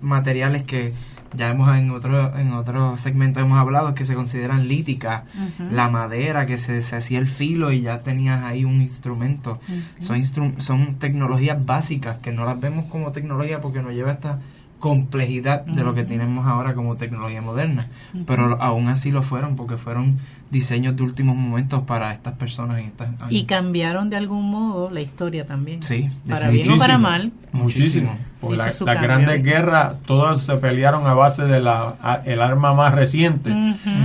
materiales 0.00 0.62
que 0.64 0.92
ya 1.34 1.50
hemos 1.50 1.76
en 1.76 1.90
otro 1.90 2.36
en 2.36 2.52
otro 2.52 2.96
segmento 2.98 3.40
hemos 3.40 3.58
hablado 3.58 3.94
que 3.94 4.04
se 4.04 4.14
consideran 4.14 4.68
líticas 4.68 5.22
la 5.70 5.88
madera 5.88 6.46
que 6.46 6.58
se, 6.58 6.82
se, 6.82 6.96
hacía 6.96 7.18
el 7.18 7.26
filo 7.26 7.72
y 7.72 7.82
ya 7.82 8.02
tenías 8.02 8.42
ahí 8.44 8.64
un 8.64 8.82
instrumento. 8.82 9.60
Son 10.00 10.22
son 10.58 10.94
tecnologías 10.96 11.64
básicas 11.64 12.18
que 12.18 12.32
no 12.32 12.44
las 12.44 12.60
vemos 12.60 12.86
como 12.86 13.12
tecnología 13.12 13.60
porque 13.60 13.82
nos 13.82 13.92
lleva 13.92 14.12
esta 14.12 14.38
complejidad 14.78 15.64
de 15.64 15.82
lo 15.82 15.94
que 15.94 16.04
tenemos 16.04 16.46
ahora 16.46 16.74
como 16.74 16.96
tecnología 16.96 17.42
moderna. 17.42 17.88
Pero 18.26 18.60
aún 18.60 18.88
así 18.88 19.10
lo 19.10 19.22
fueron 19.22 19.56
porque 19.56 19.76
fueron 19.76 20.18
diseños 20.50 20.96
de 20.96 21.02
últimos 21.02 21.36
momentos 21.36 21.82
para 21.82 22.12
estas 22.12 22.34
personas 22.34 22.78
en 22.78 22.86
estas 22.86 23.08
y 23.30 23.44
cambiaron 23.44 24.10
de 24.10 24.16
algún 24.16 24.48
modo 24.48 24.90
la 24.90 25.00
historia 25.00 25.46
también. 25.46 25.82
Sí 25.82 26.08
para 26.28 26.50
bien 26.50 26.70
o 26.70 26.76
para 26.76 26.98
mal. 26.98 27.32
Muchísimo 27.52 28.16
las 28.54 28.80
grandes 28.80 29.42
guerras 29.42 29.94
todas 30.06 30.42
se 30.42 30.56
pelearon 30.56 31.06
a 31.06 31.14
base 31.14 31.44
de 31.44 31.60
la 31.60 32.22
el 32.24 32.42
arma 32.42 32.74
más 32.74 32.94
reciente. 32.94 33.50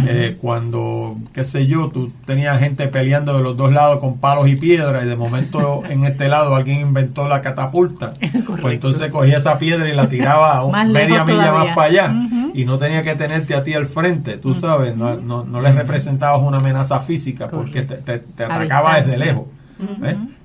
Eh, 0.08 0.38
cuando 0.40 1.18
qué 1.34 1.44
sé 1.44 1.68
yo 1.68 1.90
tú 1.90 2.12
tenías 2.26 2.60
gente 2.60 2.88
peleando 2.88 3.38
de 3.38 3.44
los 3.44 3.58
dos 3.58 3.72
lados 3.72 4.00
con 4.00 4.18
palos 4.18 4.48
y 4.48 4.56
piedras 4.56 5.04
y 5.04 5.08
de 5.08 5.16
momento 5.16 5.84
en 5.90 6.06
este 6.06 6.28
lado 6.28 6.56
alguien 6.56 6.80
inventó 6.80 7.28
la 7.28 7.42
catapulta 7.42 8.14
pues 8.62 8.76
entonces 8.76 9.12
cogía 9.12 9.38
esa 9.38 9.58
piedra 9.58 9.90
y 9.90 9.94
la 9.94 10.10
tiraba 10.10 10.60
a 10.60 10.86
media 10.86 11.24
milla 11.24 11.52
más 11.52 11.76
para 11.76 11.88
allá 11.88 12.14
y 12.54 12.66
no 12.66 12.78
tenía 12.78 13.02
que 13.02 13.16
tenerte 13.16 13.56
a 13.56 13.64
ti 13.64 13.74
al 13.74 13.86
frente 13.86 14.38
tú 14.38 14.54
sabes 14.54 14.96
no, 14.96 15.16
no, 15.16 15.44
no 15.44 15.62
les 15.62 15.76
representaba 15.76 16.38
una 16.38 16.58
amenaza 16.58 17.00
física 17.00 17.48
porque 17.50 17.82
te, 17.84 18.20
te, 18.20 18.44
atacaba 18.44 19.02
desde 19.02 19.18
lejos. 19.18 19.46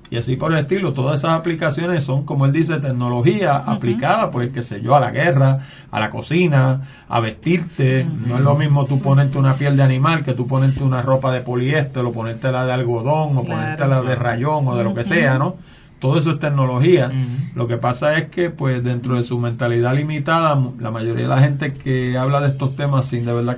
Y 0.09 0.17
así 0.17 0.37
por 0.37 0.53
el 0.53 0.59
estilo, 0.59 0.93
todas 0.93 1.19
esas 1.19 1.31
aplicaciones 1.31 2.03
son, 2.03 2.23
como 2.23 2.45
él 2.45 2.53
dice, 2.53 2.79
tecnología 2.79 3.57
aplicada, 3.57 4.31
pues, 4.31 4.49
qué 4.49 4.63
sé 4.63 4.81
yo, 4.81 4.95
a 4.95 4.99
la 4.99 5.11
guerra, 5.11 5.59
a 5.91 5.99
la 5.99 6.09
cocina, 6.09 6.81
a 7.09 7.19
vestirte. 7.19 8.05
No 8.25 8.37
es 8.37 8.41
lo 8.41 8.55
mismo 8.55 8.85
tú 8.85 8.99
ponerte 8.99 9.37
una 9.37 9.55
piel 9.55 9.75
de 9.75 9.83
animal 9.83 10.23
que 10.23 10.33
tú 10.33 10.47
ponerte 10.47 10.83
una 10.83 11.01
ropa 11.01 11.31
de 11.31 11.41
poliéster 11.41 12.05
o 12.05 12.11
ponerte 12.11 12.51
la 12.51 12.65
de 12.65 12.73
algodón 12.73 13.37
o 13.37 13.43
ponerte 13.43 13.87
la 13.87 14.01
de 14.01 14.15
rayón 14.15 14.67
o 14.67 14.77
de 14.77 14.83
lo 14.83 14.93
que 14.93 15.03
sea, 15.03 15.37
¿no? 15.37 15.55
Todo 15.99 16.19
eso 16.19 16.31
es 16.31 16.39
tecnología. 16.39 17.11
Lo 17.55 17.67
que 17.67 17.77
pasa 17.77 18.17
es 18.17 18.29
que, 18.29 18.49
pues, 18.49 18.83
dentro 18.83 19.15
de 19.15 19.23
su 19.23 19.39
mentalidad 19.39 19.95
limitada, 19.95 20.57
la 20.79 20.91
mayoría 20.91 21.23
de 21.23 21.29
la 21.29 21.41
gente 21.41 21.73
que 21.73 22.17
habla 22.17 22.39
de 22.39 22.49
estos 22.49 22.75
temas 22.75 23.07
sin 23.07 23.25
de 23.25 23.33
verdad 23.33 23.57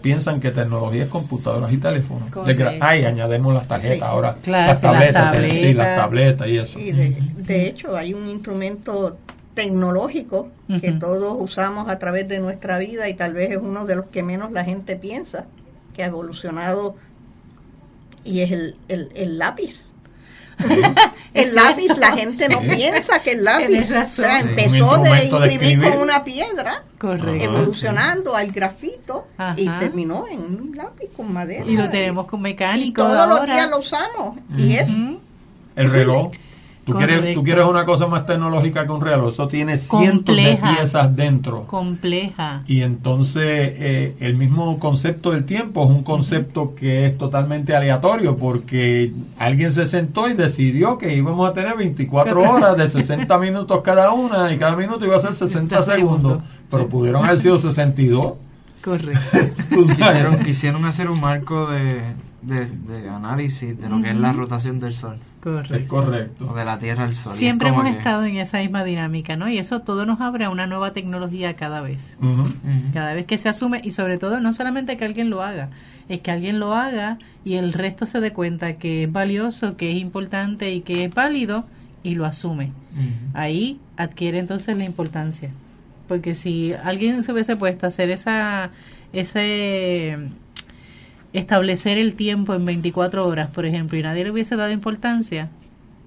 piensan 0.00 0.40
que 0.40 0.50
tecnología 0.50 1.04
es 1.04 1.08
computadoras 1.08 1.72
y 1.72 1.78
teléfonos. 1.78 2.28
Ay, 2.80 3.04
añadimos 3.04 3.54
las 3.54 3.68
tarjetas 3.68 4.08
ahora, 4.08 4.36
las, 4.46 4.80
tabletas, 4.80 5.34
las, 5.74 5.96
tabletas, 5.96 6.48
y 6.48 6.58
eso. 6.58 6.78
de, 6.78 7.66
hecho, 7.66 7.96
hay 7.96 8.14
un 8.14 8.26
instrumento 8.28 9.16
tecnológico 9.54 10.48
que 10.80 10.92
todos 10.92 11.36
usamos 11.38 11.88
a 11.88 11.98
través 11.98 12.28
de 12.28 12.38
nuestra 12.38 12.78
vida 12.78 13.08
y 13.08 13.14
tal 13.14 13.32
vez 13.32 13.52
es 13.52 13.58
uno 13.58 13.86
de 13.86 13.96
los 13.96 14.06
que 14.06 14.22
menos 14.22 14.52
la 14.52 14.64
gente 14.64 14.96
piensa 14.96 15.46
que 15.94 16.02
ha 16.02 16.06
evolucionado 16.06 16.96
y 18.22 18.40
es 18.40 18.52
el, 18.52 18.76
el, 18.88 19.10
el 19.14 19.38
lápiz. 19.38 19.88
el 21.34 21.54
lápiz, 21.54 21.88
la 21.98 22.12
gente 22.12 22.48
no 22.48 22.60
piensa 22.60 23.20
que 23.20 23.32
el 23.32 23.44
lápiz 23.44 23.90
o 23.90 24.04
sea, 24.04 24.40
empezó 24.40 24.98
de 24.98 25.24
imprimir 25.24 25.82
con 25.82 25.98
una 25.98 26.24
piedra, 26.24 26.84
evolucionando 27.02 28.34
al 28.34 28.50
grafito 28.50 29.28
y 29.56 29.68
terminó 29.78 30.26
en 30.28 30.40
un 30.40 30.72
lápiz 30.76 31.08
con 31.16 31.32
madera. 31.32 31.64
Y 31.66 31.76
lo 31.76 31.88
tenemos 31.90 32.26
con 32.26 32.40
mecánico. 32.42 33.02
Y 33.02 33.04
todos 33.04 33.28
los 33.28 33.44
días 33.46 33.70
lo 33.70 33.78
usamos. 33.78 34.38
Y 34.56 34.74
es 34.74 34.88
el 35.76 35.90
reloj. 35.90 36.32
¿Tú 36.86 36.92
quieres, 36.92 37.34
tú 37.34 37.42
quieres 37.42 37.66
una 37.66 37.84
cosa 37.84 38.06
más 38.06 38.26
tecnológica 38.26 38.86
que 38.86 38.92
un 38.92 39.00
reloj. 39.00 39.30
Eso 39.30 39.48
tiene 39.48 39.76
cientos 39.76 40.36
de 40.36 40.56
piezas 40.62 41.16
dentro. 41.16 41.66
Compleja. 41.66 42.62
Y 42.68 42.82
entonces 42.82 43.42
eh, 43.44 44.16
el 44.20 44.36
mismo 44.36 44.78
concepto 44.78 45.32
del 45.32 45.44
tiempo 45.44 45.82
es 45.82 45.90
un 45.90 46.04
concepto 46.04 46.76
que 46.76 47.06
es 47.06 47.18
totalmente 47.18 47.74
aleatorio 47.74 48.36
porque 48.36 49.12
alguien 49.36 49.72
se 49.72 49.84
sentó 49.84 50.28
y 50.28 50.34
decidió 50.34 50.96
que 50.96 51.12
íbamos 51.12 51.50
a 51.50 51.54
tener 51.54 51.76
24 51.76 52.40
horas 52.40 52.76
de 52.76 52.88
60 52.88 53.36
minutos 53.40 53.80
cada 53.82 54.12
una 54.12 54.52
y 54.52 54.56
cada 54.56 54.76
minuto 54.76 55.04
iba 55.04 55.16
a 55.16 55.18
ser 55.18 55.34
60 55.34 55.82
segundos. 55.82 56.40
Pero 56.70 56.88
pudieron 56.88 57.24
haber 57.24 57.38
sido 57.38 57.58
62. 57.58 58.34
Correcto. 58.84 59.38
quisieron, 59.96 60.38
quisieron 60.44 60.84
hacer 60.84 61.10
un 61.10 61.20
marco 61.20 61.68
de, 61.68 62.14
de, 62.42 63.08
análisis 63.08 63.76
de 63.76 63.88
lo 63.88 64.00
que 64.00 64.10
es 64.10 64.16
la 64.16 64.32
rotación 64.32 64.78
del 64.78 64.94
Sol. 64.94 65.16
Correcto. 65.46 65.86
correcto. 65.86 66.50
O 66.50 66.54
de 66.54 66.64
la 66.64 66.76
Tierra 66.80 67.04
al 67.04 67.14
Sol. 67.14 67.36
Siempre 67.36 67.68
hemos 67.68 67.86
estado 67.86 68.24
en 68.24 68.36
esa 68.36 68.58
misma 68.58 68.82
dinámica, 68.82 69.36
¿no? 69.36 69.48
Y 69.48 69.58
eso 69.58 69.80
todo 69.80 70.04
nos 70.04 70.20
abre 70.20 70.46
a 70.46 70.50
una 70.50 70.66
nueva 70.66 70.92
tecnología 70.92 71.54
cada 71.54 71.80
vez. 71.82 72.18
Cada 72.92 73.14
vez 73.14 73.26
que 73.26 73.38
se 73.38 73.48
asume, 73.48 73.80
y 73.84 73.92
sobre 73.92 74.18
todo 74.18 74.40
no 74.40 74.52
solamente 74.52 74.96
que 74.96 75.04
alguien 75.04 75.30
lo 75.30 75.44
haga, 75.44 75.68
es 76.08 76.18
que 76.18 76.32
alguien 76.32 76.58
lo 76.58 76.74
haga 76.74 77.18
y 77.44 77.54
el 77.54 77.72
resto 77.72 78.06
se 78.06 78.18
dé 78.18 78.32
cuenta 78.32 78.72
que 78.72 79.04
es 79.04 79.12
valioso, 79.12 79.76
que 79.76 79.92
es 79.92 79.98
importante 79.98 80.72
y 80.72 80.80
que 80.80 81.04
es 81.04 81.14
válido 81.14 81.64
y 82.02 82.16
lo 82.16 82.26
asume. 82.26 82.72
Ahí 83.32 83.78
adquiere 83.96 84.40
entonces 84.40 84.76
la 84.76 84.84
importancia. 84.84 85.50
Porque 86.08 86.34
si 86.34 86.72
alguien 86.72 87.22
se 87.22 87.32
hubiese 87.32 87.54
puesto 87.54 87.86
a 87.86 87.88
hacer 87.88 88.10
esa, 88.10 88.70
ese 89.12 90.18
establecer 91.38 91.98
el 91.98 92.14
tiempo 92.14 92.54
en 92.54 92.64
24 92.64 93.26
horas, 93.26 93.50
por 93.50 93.66
ejemplo, 93.66 93.98
y 93.98 94.02
nadie 94.02 94.24
le 94.24 94.30
hubiese 94.30 94.56
dado 94.56 94.70
importancia, 94.72 95.50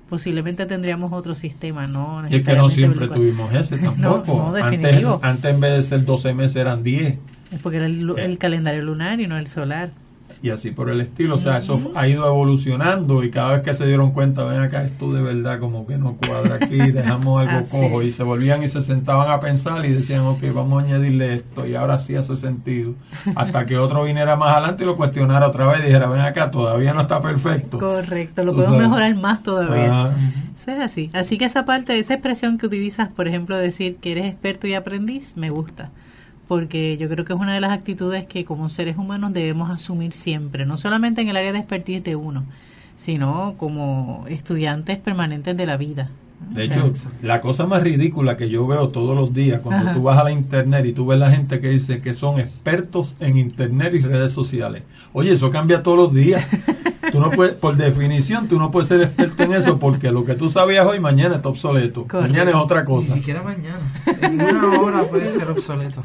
posiblemente 0.10 0.66
tendríamos 0.66 1.14
otro 1.14 1.36
sistema, 1.36 1.88
¿no? 1.88 2.24
Y 2.30 2.36
es 2.36 2.46
que 2.46 2.56
no 2.56 2.70
siempre 2.70 3.08
tuvimos 3.08 3.54
ese 3.54 3.78
tampoco. 3.80 4.54
Antes, 4.56 5.06
antes, 5.22 5.52
en 5.52 5.60
vez 5.60 5.74
de 5.74 5.84
ser 5.84 6.06
12 6.06 6.34
meses 6.34 6.56
eran 6.56 6.84
10. 6.84 7.18
Es 7.52 7.60
porque 7.62 7.78
era 7.78 7.86
el, 7.86 8.18
el 8.18 8.38
calendario 8.38 8.82
lunar 8.84 9.20
y 9.20 9.28
no 9.28 9.38
el 9.38 9.48
solar 9.48 9.92
y 10.42 10.50
así 10.52 10.72
por 10.72 10.90
el 10.90 11.02
estilo. 11.02 11.36
O 11.36 11.40
sea, 11.40 11.58
eso 11.58 11.92
ha 11.96 12.08
ido 12.08 12.28
evolucionando 12.28 13.24
y 13.24 13.32
cada 13.32 13.54
vez 13.54 13.62
que 13.62 13.74
se 13.74 13.86
dieron 13.86 14.12
cuenta, 14.12 14.44
ven 14.44 14.62
acá, 14.62 14.84
esto 14.84 15.12
de 15.14 15.22
verdad 15.22 15.60
como 15.60 15.86
que 15.86 15.98
no 15.98 16.16
cuadra 16.16 16.56
aquí, 16.56 16.78
dejamos 16.92 17.42
algo 17.42 17.66
cojo 17.70 18.02
y 18.02 18.12
se 18.12 18.24
volvían 18.24 18.64
y 18.64 18.68
se 18.68 18.82
sentaban 18.82 19.30
a 19.32 19.40
pensar 19.40 19.86
y 19.86 19.90
decían, 19.90 20.22
ok, 20.22 20.44
vamos 20.54 20.82
a 20.82 20.86
añadirle 20.86 21.36
esto 21.36 21.68
y 21.68 21.76
ahora 21.76 22.00
sí 22.00 22.16
hace 22.16 22.36
sentido. 22.36 22.94
Hasta 23.36 23.66
que 23.66 23.78
otro 23.78 24.04
viniera 24.04 24.36
más 24.36 24.56
adelante 24.56 24.84
y 24.84 24.86
lo 24.86 24.96
cuestionara 24.96 25.48
otra 25.48 25.68
vez 25.68 25.82
y 25.82 25.88
dijera, 25.88 26.10
ven 26.10 26.22
acá, 26.22 26.52
todavía 26.52 26.94
no 26.94 27.02
está 27.02 27.22
perfecto. 27.22 27.80
Correcto, 27.80 28.44
lo 28.44 28.56
podemos 28.56 28.78
mejorar 28.78 29.16
más 29.16 29.44
todavía. 29.44 30.16
Eso 30.56 30.72
es 30.72 30.80
así. 30.80 31.10
Así 31.14 31.38
que 31.38 31.46
esa 31.46 31.66
parte, 31.66 31.98
esa 31.98 32.14
expresión 32.14 32.58
que 32.58 32.66
utilizas, 32.66 33.10
por 33.10 33.28
ejemplo, 33.28 33.58
decir 33.58 33.98
que 33.98 34.12
eres 34.12 34.26
experto 34.26 34.68
y 34.68 34.74
aprendiz, 34.74 35.36
me 35.36 35.50
gusta 35.50 35.90
porque 36.50 36.98
yo 36.98 37.08
creo 37.10 37.26
que 37.26 37.34
es 37.34 37.40
una 37.40 37.54
de 37.54 37.62
las 37.62 37.70
actitudes 37.70 38.26
que 38.26 38.44
como 38.44 38.70
seres 38.70 38.98
humanos 38.98 39.34
debemos 39.34 39.70
asumir 39.70 40.14
siempre, 40.14 40.66
no 40.66 40.78
solamente 40.78 41.22
en 41.22 41.30
el 41.30 41.38
área 41.38 41.54
de 41.54 41.60
expertise 41.60 42.04
de 42.04 42.16
uno, 42.16 42.44
sino 42.96 43.54
como 43.60 44.26
estudiantes 44.28 44.98
permanentes 44.98 45.56
de 45.56 45.66
la 45.68 45.78
vida. 45.78 46.10
De 46.50 46.64
hecho, 46.64 46.92
la 47.22 47.40
cosa 47.40 47.68
más 47.68 47.84
ridícula 47.84 48.36
que 48.36 48.50
yo 48.50 48.66
veo 48.66 48.88
todos 48.88 49.16
los 49.16 49.32
días 49.32 49.62
cuando 49.62 49.94
tú 49.94 50.02
vas 50.02 50.18
a 50.18 50.24
la 50.24 50.32
internet 50.32 50.88
y 50.88 50.94
tú 50.94 51.06
ves 51.06 51.20
la 51.20 51.30
gente 51.30 51.60
que 51.60 51.70
dice 51.70 52.02
que 52.02 52.16
son 52.16 52.40
expertos 52.40 53.16
en 53.20 53.38
internet 53.38 53.94
y 53.94 54.00
redes 54.00 54.34
sociales. 54.34 54.82
Oye, 55.14 55.34
eso 55.34 55.52
cambia 55.52 55.84
todos 55.84 55.98
los 55.98 56.14
días. 56.16 56.44
tú 57.12 57.20
no 57.20 57.32
puedes, 57.32 57.54
por 57.56 57.76
definición, 57.76 58.48
tú 58.48 58.58
no 58.60 58.72
puedes 58.72 58.88
ser 58.88 59.02
experto 59.02 59.44
en 59.44 59.54
eso 59.54 59.80
porque 59.80 60.12
lo 60.12 60.26
que 60.26 60.36
tú 60.36 60.50
sabías 60.50 60.86
hoy, 60.86 61.00
mañana 61.00 61.36
está 61.36 61.50
obsoleto. 61.50 62.06
Mañana 62.14 62.52
es 62.52 62.56
otra 62.56 62.86
cosa. 62.86 63.10
Ni 63.10 63.20
siquiera 63.20 63.44
mañana. 63.44 63.92
En 64.22 64.42
una 64.42 64.80
hora 64.80 65.04
puede 65.04 65.28
ser 65.28 65.50
obsoleto. 65.50 66.04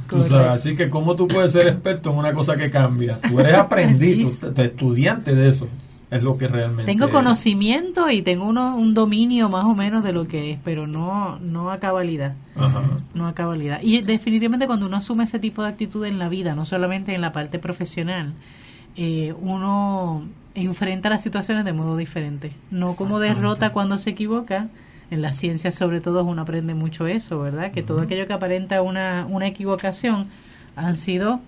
así 0.51 0.77
que, 0.77 0.91
¿cómo 0.91 1.17
tú 1.17 1.27
puedes 1.27 1.53
ser 1.53 1.69
experto 1.69 2.11
en 2.11 2.19
una 2.19 2.33
cosa 2.33 2.57
que 2.57 2.71
cambia? 2.71 3.21
Tú 3.21 3.41
eres 3.41 3.55
aprendido, 3.55 4.31
estudiante 4.57 5.35
de 5.35 5.49
eso 5.49 5.69
es 6.11 6.23
lo 6.23 6.39
que 6.39 6.47
realmente 6.47 6.91
tengo 6.91 7.11
conocimiento 7.11 8.09
y 8.09 8.23
tengo 8.23 8.45
uno, 8.45 8.77
un 8.77 8.95
dominio 8.95 9.49
más 9.49 9.65
o 9.65 9.75
menos 9.75 10.05
de 10.05 10.13
lo 10.13 10.27
que 10.27 10.53
es 10.53 10.59
pero 10.63 10.87
no 10.87 11.39
no 11.41 11.73
a 11.73 11.79
cabalidad 11.81 12.35
no 13.15 13.27
a 13.27 13.35
cabalidad 13.35 13.81
y 13.83 14.01
definitivamente 14.03 14.67
cuando 14.67 14.87
uno 14.87 14.97
asume 14.97 15.25
ese 15.25 15.39
tipo 15.41 15.63
de 15.63 15.71
actitud 15.71 16.05
en 16.05 16.19
la 16.19 16.29
vida 16.29 16.55
no 16.55 16.65
solamente 16.65 17.15
en 17.15 17.21
la 17.21 17.33
parte 17.33 17.59
profesional 17.59 18.35
eh, 18.97 19.35
uno 19.41 20.23
enfrenta 20.55 21.11
las 21.11 21.23
situaciones 21.23 21.65
de 21.65 21.73
modo 21.73 21.97
diferente 21.97 22.53
no 22.71 22.95
como 22.95 23.19
derrota 23.19 23.71
cuando 23.71 23.99
se 23.99 24.11
equivoca 24.11 24.69
en 25.11 25.23
la 25.23 25.33
ciencia 25.33 25.71
sobre 25.71 26.01
todo 26.01 26.25
uno 26.25 26.43
aprende 26.43 26.75
mucho 26.75 27.07
eso 27.07 27.41
verdad 27.41 27.73
que 27.73 27.83
todo 27.83 28.03
aquello 28.03 28.27
que 28.27 28.33
aparenta 28.33 28.81
una 28.83 29.27
una 29.29 29.47
equivocación 29.47 30.29
han 30.77 30.97
sido 30.97 31.41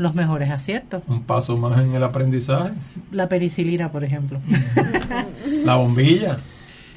los 0.00 0.14
mejores 0.14 0.50
aciertos. 0.50 1.02
Un 1.08 1.24
paso 1.24 1.58
más 1.58 1.78
en 1.78 1.94
el 1.94 2.02
aprendizaje. 2.02 2.70
La 3.12 3.28
pericilina, 3.28 3.92
por 3.92 4.02
ejemplo. 4.02 4.40
la 5.64 5.76
bombilla. 5.76 6.38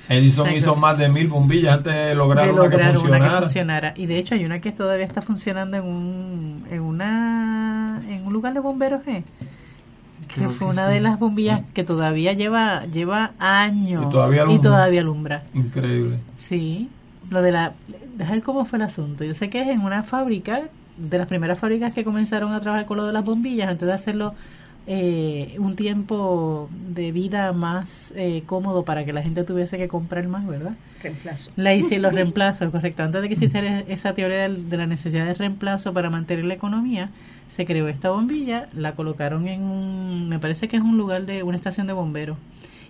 Edison 0.07 0.51
hizo 0.51 0.75
más 0.75 0.97
de 0.97 1.09
mil 1.09 1.27
bombillas 1.27 1.77
antes 1.77 1.93
de 1.93 2.15
lograr, 2.15 2.51
una, 2.51 2.69
que 2.69 2.77
funcionara. 3.39 3.93
Y 3.97 4.05
de 4.05 4.17
hecho 4.17 4.35
hay 4.35 4.45
una 4.45 4.61
que 4.61 4.71
todavía 4.71 5.05
está 5.05 5.21
funcionando 5.21 5.77
en 5.77 5.83
un, 5.83 6.67
en 6.69 6.81
una, 6.81 8.01
en 8.07 8.25
un 8.25 8.33
lugar 8.33 8.53
de 8.53 8.59
bomberos, 8.61 9.05
¿eh? 9.07 9.23
Que 10.33 10.49
fue 10.49 10.67
una 10.67 10.87
de 10.87 10.99
las 10.99 11.19
bombillas 11.19 11.61
que 11.73 11.83
todavía 11.83 12.33
lleva 12.33 12.85
lleva 12.85 13.31
años 13.39 14.05
y 14.07 14.59
todavía, 14.59 15.01
alumbra. 15.01 15.43
Increíble. 15.53 16.17
Sí, 16.37 16.89
lo 17.29 17.41
de 17.41 17.51
la... 17.51 17.73
Dejar 18.17 18.41
cómo 18.43 18.65
fue 18.65 18.77
el 18.77 18.83
asunto. 18.83 19.23
Yo 19.23 19.33
sé 19.33 19.49
que 19.49 19.61
es 19.61 19.67
en 19.67 19.81
una 19.81 20.03
fábrica 20.03 20.63
de 20.97 21.17
las 21.17 21.27
primeras 21.27 21.57
fábricas 21.57 21.93
que 21.93 22.03
comenzaron 22.03 22.53
a 22.53 22.59
trabajar 22.59 22.85
con 22.85 22.97
lo 22.97 23.07
de 23.07 23.13
las 23.13 23.25
bombillas, 23.25 23.69
antes 23.69 23.87
de 23.87 23.93
hacerlo 23.93 24.33
eh, 24.85 25.55
un 25.59 25.77
tiempo 25.77 26.69
de 26.89 27.13
vida 27.13 27.53
más 27.53 28.13
eh, 28.17 28.43
cómodo 28.45 28.83
para 28.83 29.05
que 29.05 29.13
la 29.13 29.23
gente 29.23 29.45
tuviese 29.45 29.77
que 29.77 29.87
comprar 29.87 30.27
más, 30.27 30.45
¿verdad? 30.45 30.73
Reemplazo. 31.01 31.51
La 31.55 31.73
hice 31.73 31.99
los 31.99 32.13
reemplazos, 32.13 32.69
correcto. 32.69 33.03
Antes 33.03 33.21
de 33.21 33.27
que 33.29 33.33
existiera 33.33 33.79
esa 33.87 34.13
teoría 34.13 34.49
de, 34.49 34.77
la 34.77 34.85
necesidad 34.85 35.25
de 35.25 35.35
reemplazo 35.35 35.93
para 35.93 36.09
mantener 36.09 36.43
la 36.43 36.55
economía, 36.55 37.11
se 37.53 37.67
creó 37.67 37.87
esta 37.87 38.09
bombilla, 38.09 38.67
la 38.73 38.95
colocaron 38.95 39.47
en 39.47 39.61
un, 39.61 40.27
me 40.27 40.39
parece 40.39 40.67
que 40.67 40.75
es 40.75 40.81
un 40.81 40.97
lugar 40.97 41.27
de 41.27 41.43
una 41.43 41.55
estación 41.55 41.85
de 41.85 41.93
bomberos 41.93 42.37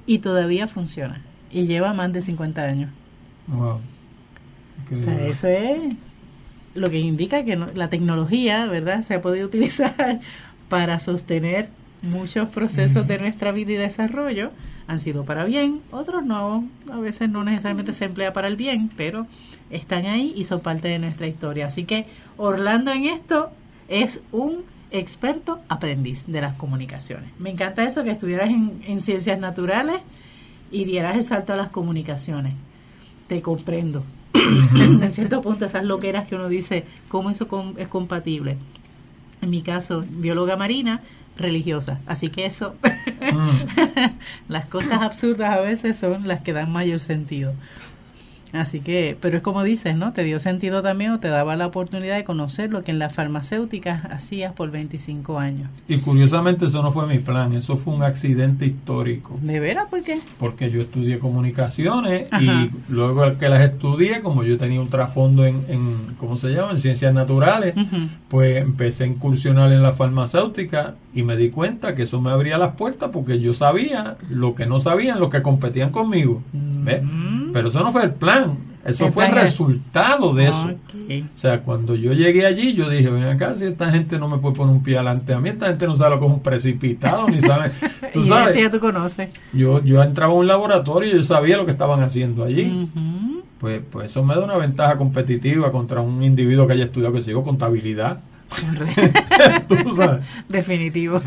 y 0.05 0.19
todavía 0.19 0.69
funciona 0.69 1.21
y 1.51 1.65
lleva 1.65 1.93
más 1.93 2.13
de 2.13 2.21
50 2.21 2.61
años. 2.61 2.89
Wow. 3.47 3.81
O 4.85 5.03
sea, 5.03 5.25
eso 5.25 5.47
es 5.47 5.95
lo 6.75 6.89
que 6.89 6.99
indica 6.99 7.43
que 7.43 7.57
la 7.57 7.89
tecnología, 7.89 8.65
¿verdad?, 8.65 9.01
se 9.01 9.15
ha 9.15 9.21
podido 9.21 9.47
utilizar 9.51 10.21
para 10.69 10.97
sostener 10.99 11.69
muchos 12.01 12.47
procesos 12.47 13.05
de 13.05 13.19
nuestra 13.19 13.51
vida 13.51 13.73
y 13.73 13.75
desarrollo. 13.75 14.51
Han 14.87 14.99
sido 14.99 15.25
para 15.25 15.43
bien, 15.43 15.81
otros 15.91 16.25
no, 16.25 16.65
a 16.89 16.99
veces 16.99 17.29
no 17.29 17.43
necesariamente 17.43 17.91
se 17.91 18.05
emplea 18.05 18.31
para 18.31 18.47
el 18.47 18.55
bien, 18.55 18.89
pero 18.95 19.27
están 19.69 20.05
ahí 20.05 20.33
y 20.37 20.45
son 20.45 20.61
parte 20.61 20.87
de 20.87 20.99
nuestra 20.99 21.27
historia. 21.27 21.65
Así 21.65 21.83
que 21.83 22.05
Orlando 22.37 22.91
en 22.91 23.05
esto 23.05 23.51
es 23.87 24.21
un 24.31 24.63
experto 24.91 25.59
aprendiz 25.69 26.25
de 26.27 26.41
las 26.41 26.55
comunicaciones. 26.55 27.31
Me 27.39 27.49
encanta 27.49 27.83
eso, 27.83 28.03
que 28.03 28.11
estuvieras 28.11 28.49
en, 28.49 28.83
en 28.85 28.99
ciencias 28.99 29.39
naturales 29.39 30.01
y 30.71 30.85
dieras 30.85 31.15
el 31.15 31.23
salto 31.23 31.53
a 31.53 31.55
las 31.55 31.69
comunicaciones. 31.69 32.53
Te 33.27 33.41
comprendo 33.41 34.03
en 34.75 35.11
cierto 35.11 35.41
punto 35.41 35.65
esas 35.65 35.83
loqueras 35.83 36.27
que 36.27 36.35
uno 36.35 36.49
dice, 36.49 36.85
¿cómo 37.07 37.29
eso 37.29 37.47
es 37.77 37.87
compatible? 37.87 38.57
En 39.41 39.49
mi 39.49 39.61
caso, 39.61 40.03
bióloga 40.09 40.57
marina, 40.57 41.01
religiosa. 41.37 42.01
Así 42.05 42.29
que 42.29 42.45
eso, 42.45 42.75
mm. 43.31 44.09
las 44.51 44.65
cosas 44.65 45.01
absurdas 45.01 45.57
a 45.57 45.61
veces 45.61 45.97
son 45.97 46.27
las 46.27 46.41
que 46.41 46.53
dan 46.53 46.71
mayor 46.71 46.99
sentido. 46.99 47.53
Así 48.53 48.81
que, 48.81 49.17
pero 49.19 49.37
es 49.37 49.43
como 49.43 49.63
dices, 49.63 49.95
¿no? 49.95 50.13
Te 50.13 50.23
dio 50.23 50.37
sentido 50.37 50.83
también 50.83 51.11
o 51.11 51.19
te 51.19 51.27
daba 51.27 51.55
la 51.55 51.67
oportunidad 51.67 52.15
de 52.15 52.23
conocer 52.23 52.71
lo 52.71 52.83
que 52.83 52.91
en 52.91 52.99
las 52.99 53.13
farmacéuticas 53.13 54.05
hacías 54.05 54.53
por 54.53 54.69
25 54.69 55.39
años. 55.39 55.69
Y 55.87 55.97
curiosamente 55.97 56.67
eso 56.67 56.83
no 56.83 56.91
fue 56.91 57.07
mi 57.07 57.17
plan, 57.17 57.53
eso 57.53 57.77
fue 57.77 57.95
un 57.95 58.03
accidente 58.03 58.67
histórico. 58.67 59.39
¿De 59.41 59.59
veras? 59.59 59.87
¿Por 59.89 60.03
qué? 60.03 60.15
Porque 60.37 60.69
yo 60.69 60.81
estudié 60.81 61.17
comunicaciones 61.17 62.27
y 62.39 62.69
luego 62.89 63.37
que 63.39 63.49
las 63.49 63.61
estudié, 63.61 64.21
como 64.21 64.43
yo 64.43 64.57
tenía 64.57 64.79
un 64.79 64.89
trasfondo 64.89 65.45
en, 65.45 65.65
en 65.67 66.15
¿cómo 66.17 66.37
se 66.37 66.49
llama? 66.49 66.71
En 66.71 66.79
ciencias 66.79 67.13
naturales, 67.13 67.73
pues 68.27 68.57
empecé 68.57 69.05
a 69.05 69.07
incursionar 69.07 69.71
en 69.71 69.81
la 69.81 69.93
farmacéutica 69.93 70.95
y 71.13 71.23
me 71.23 71.37
di 71.37 71.49
cuenta 71.49 71.95
que 71.95 72.03
eso 72.03 72.21
me 72.21 72.31
abría 72.31 72.57
las 72.57 72.75
puertas 72.75 73.09
porque 73.11 73.39
yo 73.39 73.53
sabía 73.53 74.17
lo 74.29 74.55
que 74.55 74.65
no 74.65 74.79
sabían 74.79 75.19
los 75.19 75.29
que 75.29 75.41
competían 75.41 75.91
conmigo. 75.91 76.43
¿Ves? 76.53 77.01
Pero 77.53 77.69
eso 77.69 77.81
no 77.81 77.91
fue 77.91 78.03
el 78.03 78.13
plan, 78.13 78.42
eso 78.85 79.11
fue 79.11 79.25
el 79.25 79.31
resultado 79.31 80.33
de 80.33 80.45
eso. 80.45 80.69
O 80.69 81.37
sea, 81.37 81.61
cuando 81.61 81.95
yo 81.95 82.13
llegué 82.13 82.45
allí, 82.45 82.73
yo 82.73 82.89
dije, 82.89 83.09
ven 83.09 83.23
acá, 83.23 83.55
si 83.55 83.65
esta 83.65 83.91
gente 83.91 84.19
no 84.19 84.27
me 84.27 84.39
puede 84.39 84.55
poner 84.55 84.75
un 84.75 84.83
pie 84.83 84.95
adelante 84.95 85.33
a 85.33 85.39
mí, 85.39 85.49
esta 85.49 85.67
gente 85.67 85.87
no 85.87 85.95
sabe 85.95 86.15
lo 86.15 86.19
que 86.19 86.25
es 86.25 86.31
un 86.31 86.39
precipitado, 86.41 87.29
ni 87.29 87.39
sabe. 87.39 87.71
¿Tú 88.13 88.25
sabes? 88.25 88.55
ya 88.55 88.69
tú 88.69 88.79
conoces. 88.79 89.29
Yo, 89.53 89.81
yo 89.83 90.03
entraba 90.03 90.33
a 90.33 90.35
un 90.35 90.47
laboratorio 90.47 91.09
y 91.09 91.17
yo 91.17 91.23
sabía 91.23 91.57
lo 91.57 91.65
que 91.65 91.71
estaban 91.71 92.03
haciendo 92.03 92.43
allí. 92.43 92.89
pues, 93.59 93.81
pues 93.89 94.07
eso 94.07 94.23
me 94.23 94.35
da 94.35 94.43
una 94.43 94.57
ventaja 94.57 94.97
competitiva 94.97 95.71
contra 95.71 96.01
un 96.01 96.21
individuo 96.21 96.67
que 96.67 96.73
haya 96.73 96.85
estudiado, 96.85 97.13
que 97.13 97.21
sigo 97.21 97.43
contabilidad. 97.43 98.19
Definitivo. 100.49 101.21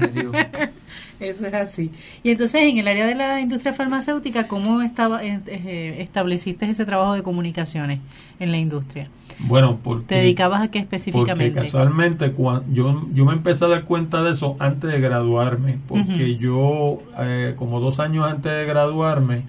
Eso 1.20 1.46
es 1.46 1.55
así. 1.55 1.90
Y 2.22 2.31
entonces, 2.31 2.62
en 2.62 2.79
el 2.79 2.88
área 2.88 3.07
de 3.07 3.14
la 3.14 3.40
industria 3.40 3.72
farmacéutica, 3.72 4.46
¿cómo 4.46 4.83
estaba, 4.83 5.24
eh, 5.24 5.40
eh, 5.46 5.96
estableciste 6.00 6.68
ese 6.68 6.85
trabajo 6.85 7.14
de 7.14 7.22
comunicaciones 7.22 8.00
en 8.38 8.50
la 8.50 8.59
industria? 8.59 9.09
Bueno, 9.38 9.79
porque... 9.83 10.07
¿Te 10.07 10.14
dedicabas 10.16 10.62
a 10.62 10.70
qué 10.70 10.79
específicamente? 10.79 11.52
Porque 11.52 11.66
casualmente 11.66 12.33
cuando, 12.33 12.64
yo, 12.72 13.07
yo 13.12 13.24
me 13.24 13.33
empecé 13.33 13.64
a 13.64 13.68
dar 13.68 13.85
cuenta 13.85 14.22
de 14.22 14.33
eso 14.33 14.57
antes 14.59 14.92
de 14.92 15.00
graduarme, 15.00 15.79
porque 15.88 16.37
yo, 16.37 17.02
eh, 17.18 17.55
como 17.57 17.81
dos 17.81 17.98
años 17.98 18.26
antes 18.26 18.52
de 18.52 18.66
graduarme, 18.66 19.44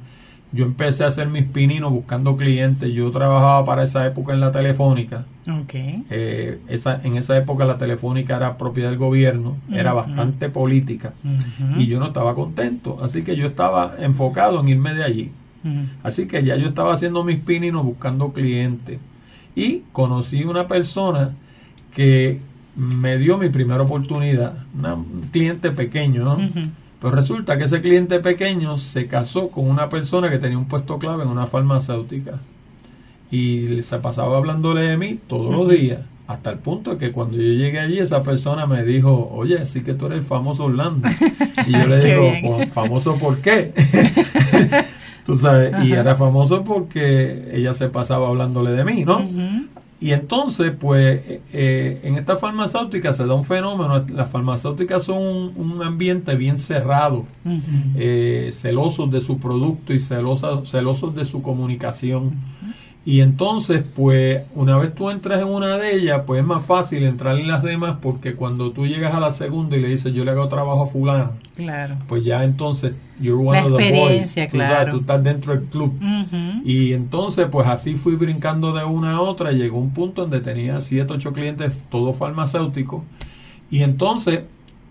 yo 0.51 0.65
empecé 0.65 1.03
a 1.03 1.07
hacer 1.07 1.27
mis 1.27 1.43
pininos 1.43 1.91
buscando 1.91 2.37
clientes. 2.37 2.91
Yo 2.93 3.11
trabajaba 3.11 3.65
para 3.65 3.83
esa 3.83 4.05
época 4.05 4.33
en 4.33 4.39
la 4.39 4.51
telefónica. 4.51 5.25
Okay. 5.63 6.05
Eh, 6.09 6.59
esa, 6.67 7.01
en 7.03 7.17
esa 7.17 7.37
época 7.37 7.65
la 7.65 7.77
telefónica 7.77 8.37
era 8.37 8.57
propiedad 8.57 8.89
del 8.89 8.97
gobierno, 8.97 9.57
era 9.71 9.93
bastante 9.93 10.49
política 10.49 11.13
y 11.77 11.87
yo 11.87 11.99
no 11.99 12.07
estaba 12.07 12.33
contento. 12.35 12.97
Así 13.01 13.23
que 13.23 13.35
yo 13.35 13.47
estaba 13.47 13.95
enfocado 13.99 14.59
en 14.59 14.69
irme 14.69 14.93
de 14.93 15.03
allí. 15.03 15.31
Así 16.01 16.27
que 16.27 16.43
ya 16.43 16.55
yo 16.55 16.67
estaba 16.67 16.93
haciendo 16.93 17.23
mis 17.25 17.39
pininos 17.39 17.83
buscando 17.83 18.31
clientes. 18.31 18.99
Y 19.55 19.83
conocí 19.91 20.43
una 20.43 20.67
persona 20.67 21.31
que 21.93 22.39
me 22.75 23.17
dio 23.17 23.37
mi 23.37 23.49
primera 23.49 23.83
oportunidad, 23.83 24.53
un 24.73 25.29
cliente 25.31 25.71
pequeño, 25.71 26.23
¿no? 26.23 26.37
Pero 26.99 27.15
resulta 27.15 27.57
que 27.57 27.65
ese 27.65 27.81
cliente 27.81 28.19
pequeño 28.19 28.77
se 28.77 29.07
casó 29.07 29.49
con 29.49 29.69
una 29.69 29.89
persona 29.89 30.29
que 30.29 30.39
tenía 30.39 30.57
un 30.57 30.65
puesto 30.65 30.97
clave 30.97 31.23
en 31.23 31.29
una 31.29 31.47
farmacéutica. 31.47 32.39
Y 33.29 33.81
se 33.83 33.99
pasaba 33.99 34.37
hablándole 34.37 34.81
de 34.81 34.97
mí 34.97 35.19
todos 35.27 35.53
los 35.53 35.69
días. 35.69 36.01
Hasta 36.27 36.49
el 36.49 36.59
punto 36.59 36.91
de 36.91 36.97
que 36.97 37.11
cuando 37.11 37.37
yo 37.37 37.53
llegué 37.53 37.79
allí, 37.79 37.99
esa 37.99 38.23
persona 38.23 38.65
me 38.65 38.83
dijo, 38.83 39.29
oye, 39.31 39.65
sí 39.65 39.81
que 39.81 39.93
tú 39.93 40.07
eres 40.07 40.19
el 40.19 40.25
famoso 40.25 40.65
Orlando. 40.65 41.07
Y 41.65 41.71
yo 41.71 41.87
le 41.87 42.03
digo, 42.03 42.59
¿famoso 42.73 43.17
por 43.17 43.39
qué? 43.41 43.73
tú 45.25 45.37
sabes, 45.37 45.73
y 45.85 45.93
era 45.93 46.15
famoso 46.15 46.63
porque 46.63 47.49
ella 47.53 47.73
se 47.73 47.89
pasaba 47.89 48.27
hablándole 48.27 48.71
de 48.71 48.83
mí, 48.83 49.05
¿no? 49.05 49.21
Y 49.99 50.11
entonces, 50.11 50.71
pues, 50.77 51.27
eh, 51.27 51.41
eh, 51.53 52.01
en 52.03 52.15
esta 52.15 52.37
farmacéutica 52.37 53.13
se 53.13 53.25
da 53.25 53.33
un 53.33 53.43
fenómeno, 53.43 54.05
las 54.09 54.29
farmacéuticas 54.29 55.03
son 55.03 55.53
un, 55.55 55.81
ambiente 55.81 56.35
bien 56.35 56.59
cerrado, 56.59 57.25
eh, 57.95 58.51
celosos 58.53 59.09
de 59.09 59.21
su 59.21 59.39
producto 59.39 59.93
y 59.93 59.99
celosos, 59.99 60.69
celosos 60.69 61.15
de 61.15 61.25
su 61.25 61.41
comunicación. 61.41 62.35
Y 63.07 63.21
entonces, 63.21 63.85
pues, 63.95 64.41
una 64.53 64.77
vez 64.77 64.93
tú 64.93 65.09
entras 65.09 65.41
en 65.41 65.47
una 65.47 65.77
de 65.77 65.95
ellas, 65.95 66.23
pues 66.27 66.41
es 66.41 66.45
más 66.45 66.65
fácil 66.65 67.05
entrar 67.05 67.37
en 67.37 67.47
las 67.47 67.63
demás 67.63 67.99
porque 68.01 68.35
cuando 68.35 68.73
tú 68.73 68.85
llegas 68.85 69.15
a 69.15 69.21
la 69.21 69.31
segunda 69.31 69.77
y 69.77 69.79
le 69.79 69.87
dices, 69.87 70.13
yo 70.13 70.25
le 70.25 70.31
hago 70.31 70.49
trabajo 70.49 70.83
a 70.83 70.87
fulano, 70.87 71.31
claro. 71.55 71.95
pues 72.09 72.25
ya 72.25 72.43
entonces, 72.43 72.95
you're 73.17 73.41
one 73.41 73.61
of 73.61 73.77
the 73.77 73.93
boys. 73.93 74.35
Claro. 74.51 74.91
Tú, 74.91 74.99
estás 74.99 75.23
dentro 75.23 75.53
del 75.53 75.63
club. 75.69 75.97
Y 76.65 76.91
entonces, 76.91 77.47
pues 77.49 77.65
así 77.67 77.95
fui 77.95 78.17
brincando 78.17 78.73
de 78.73 78.83
una 78.83 79.15
a 79.15 79.21
otra. 79.21 79.53
Y 79.53 79.59
llegó 79.59 79.79
un 79.79 79.93
punto 79.93 80.23
donde 80.23 80.41
tenía 80.41 80.81
siete, 80.81 81.13
ocho 81.13 81.31
clientes, 81.31 81.85
todos 81.89 82.17
farmacéuticos. 82.17 83.03
Y 83.71 83.83
entonces, 83.83 84.41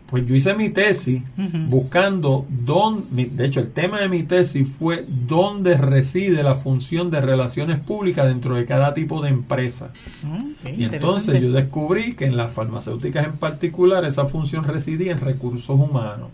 Pues 0.06 0.24
yo 0.24 0.36
hice 0.36 0.54
mi 0.54 0.68
tesis 0.70 1.22
buscando 1.68 2.46
dónde, 2.48 3.26
de 3.26 3.44
hecho 3.44 3.58
el 3.58 3.72
tema 3.72 4.00
de 4.00 4.08
mi 4.08 4.22
tesis 4.22 4.68
fue 4.78 5.04
dónde 5.08 5.76
reside 5.76 6.44
la 6.44 6.54
función 6.54 7.10
de 7.10 7.20
relaciones 7.20 7.80
públicas 7.80 8.26
dentro 8.26 8.54
de 8.54 8.66
cada 8.66 8.94
tipo 8.94 9.20
de 9.20 9.30
empresa. 9.30 9.92
Mm, 10.22 10.78
y 10.78 10.84
entonces 10.84 11.42
yo 11.42 11.50
descubrí 11.50 12.14
que 12.14 12.26
en 12.26 12.36
las 12.36 12.52
farmacéuticas 12.52 13.26
en 13.26 13.36
particular 13.36 14.04
esa 14.04 14.26
función 14.26 14.62
residía 14.62 15.10
en 15.10 15.20
recursos 15.20 15.76
humanos. 15.76 16.28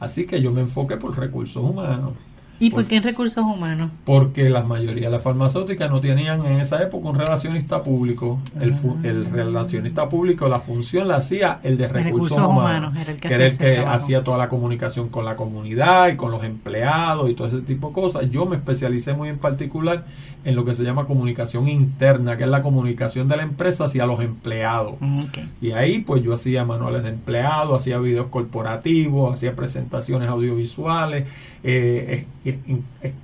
Así 0.00 0.26
que 0.26 0.42
yo 0.42 0.50
me 0.50 0.62
enfoqué 0.62 0.96
por 0.96 1.16
recursos 1.16 1.62
humanos. 1.62 2.14
¿Y 2.58 2.70
por, 2.70 2.86
qué 2.86 2.96
en 2.96 3.02
recursos 3.02 3.44
humanos? 3.44 3.90
Porque 4.04 4.48
la 4.48 4.62
mayoría 4.62 5.06
de 5.06 5.10
las 5.10 5.22
farmacéuticas 5.22 5.90
no 5.90 6.00
tenían 6.00 6.44
en 6.46 6.60
esa 6.60 6.82
época 6.82 7.08
un 7.08 7.18
relacionista 7.18 7.82
público. 7.82 8.38
El, 8.60 8.74
el 9.02 9.26
ah. 9.26 9.30
relacionista 9.32 10.08
público, 10.08 10.48
la 10.48 10.60
función 10.60 11.08
la 11.08 11.16
hacía 11.16 11.60
el 11.62 11.76
de 11.76 11.88
recursos, 11.88 12.38
humanos, 12.38 12.96
era 12.96 13.12
el 13.12 13.20
que, 13.20 13.28
era 13.28 13.46
el 13.46 13.58
que 13.58 13.78
hacía 13.78 14.24
toda 14.24 14.38
la 14.38 14.48
comunicación 14.48 15.08
con 15.08 15.24
la 15.24 15.36
comunidad 15.36 16.08
y 16.08 16.16
con 16.16 16.30
los 16.30 16.44
empleados 16.44 17.30
y 17.30 17.34
todo 17.34 17.48
ese 17.48 17.60
tipo 17.60 17.88
de 17.88 17.92
cosas. 17.92 18.30
Yo 18.30 18.46
me 18.46 18.56
especialicé 18.56 19.14
muy 19.14 19.28
en 19.28 19.38
particular 19.38 20.04
en 20.44 20.54
lo 20.54 20.64
que 20.64 20.74
se 20.74 20.84
llama 20.84 21.06
comunicación 21.06 21.68
interna, 21.68 22.36
que 22.36 22.44
es 22.44 22.48
la 22.48 22.62
comunicación 22.62 23.28
de 23.28 23.36
la 23.36 23.42
empresa 23.42 23.86
hacia 23.86 24.06
los 24.06 24.20
empleados. 24.20 24.94
Mm, 25.00 25.24
y 25.60 25.72
ahí 25.72 25.98
pues 25.98 26.22
yo 26.22 26.34
hacía 26.34 26.64
manuales 26.64 27.02
de 27.02 27.10
empleados, 27.10 27.80
hacía 27.80 27.98
videos 27.98 28.28
corporativos, 28.28 29.34
hacía 29.34 29.56
presentaciones 29.56 30.28
audiovisuales, 30.28 31.26
eh, 31.64 32.26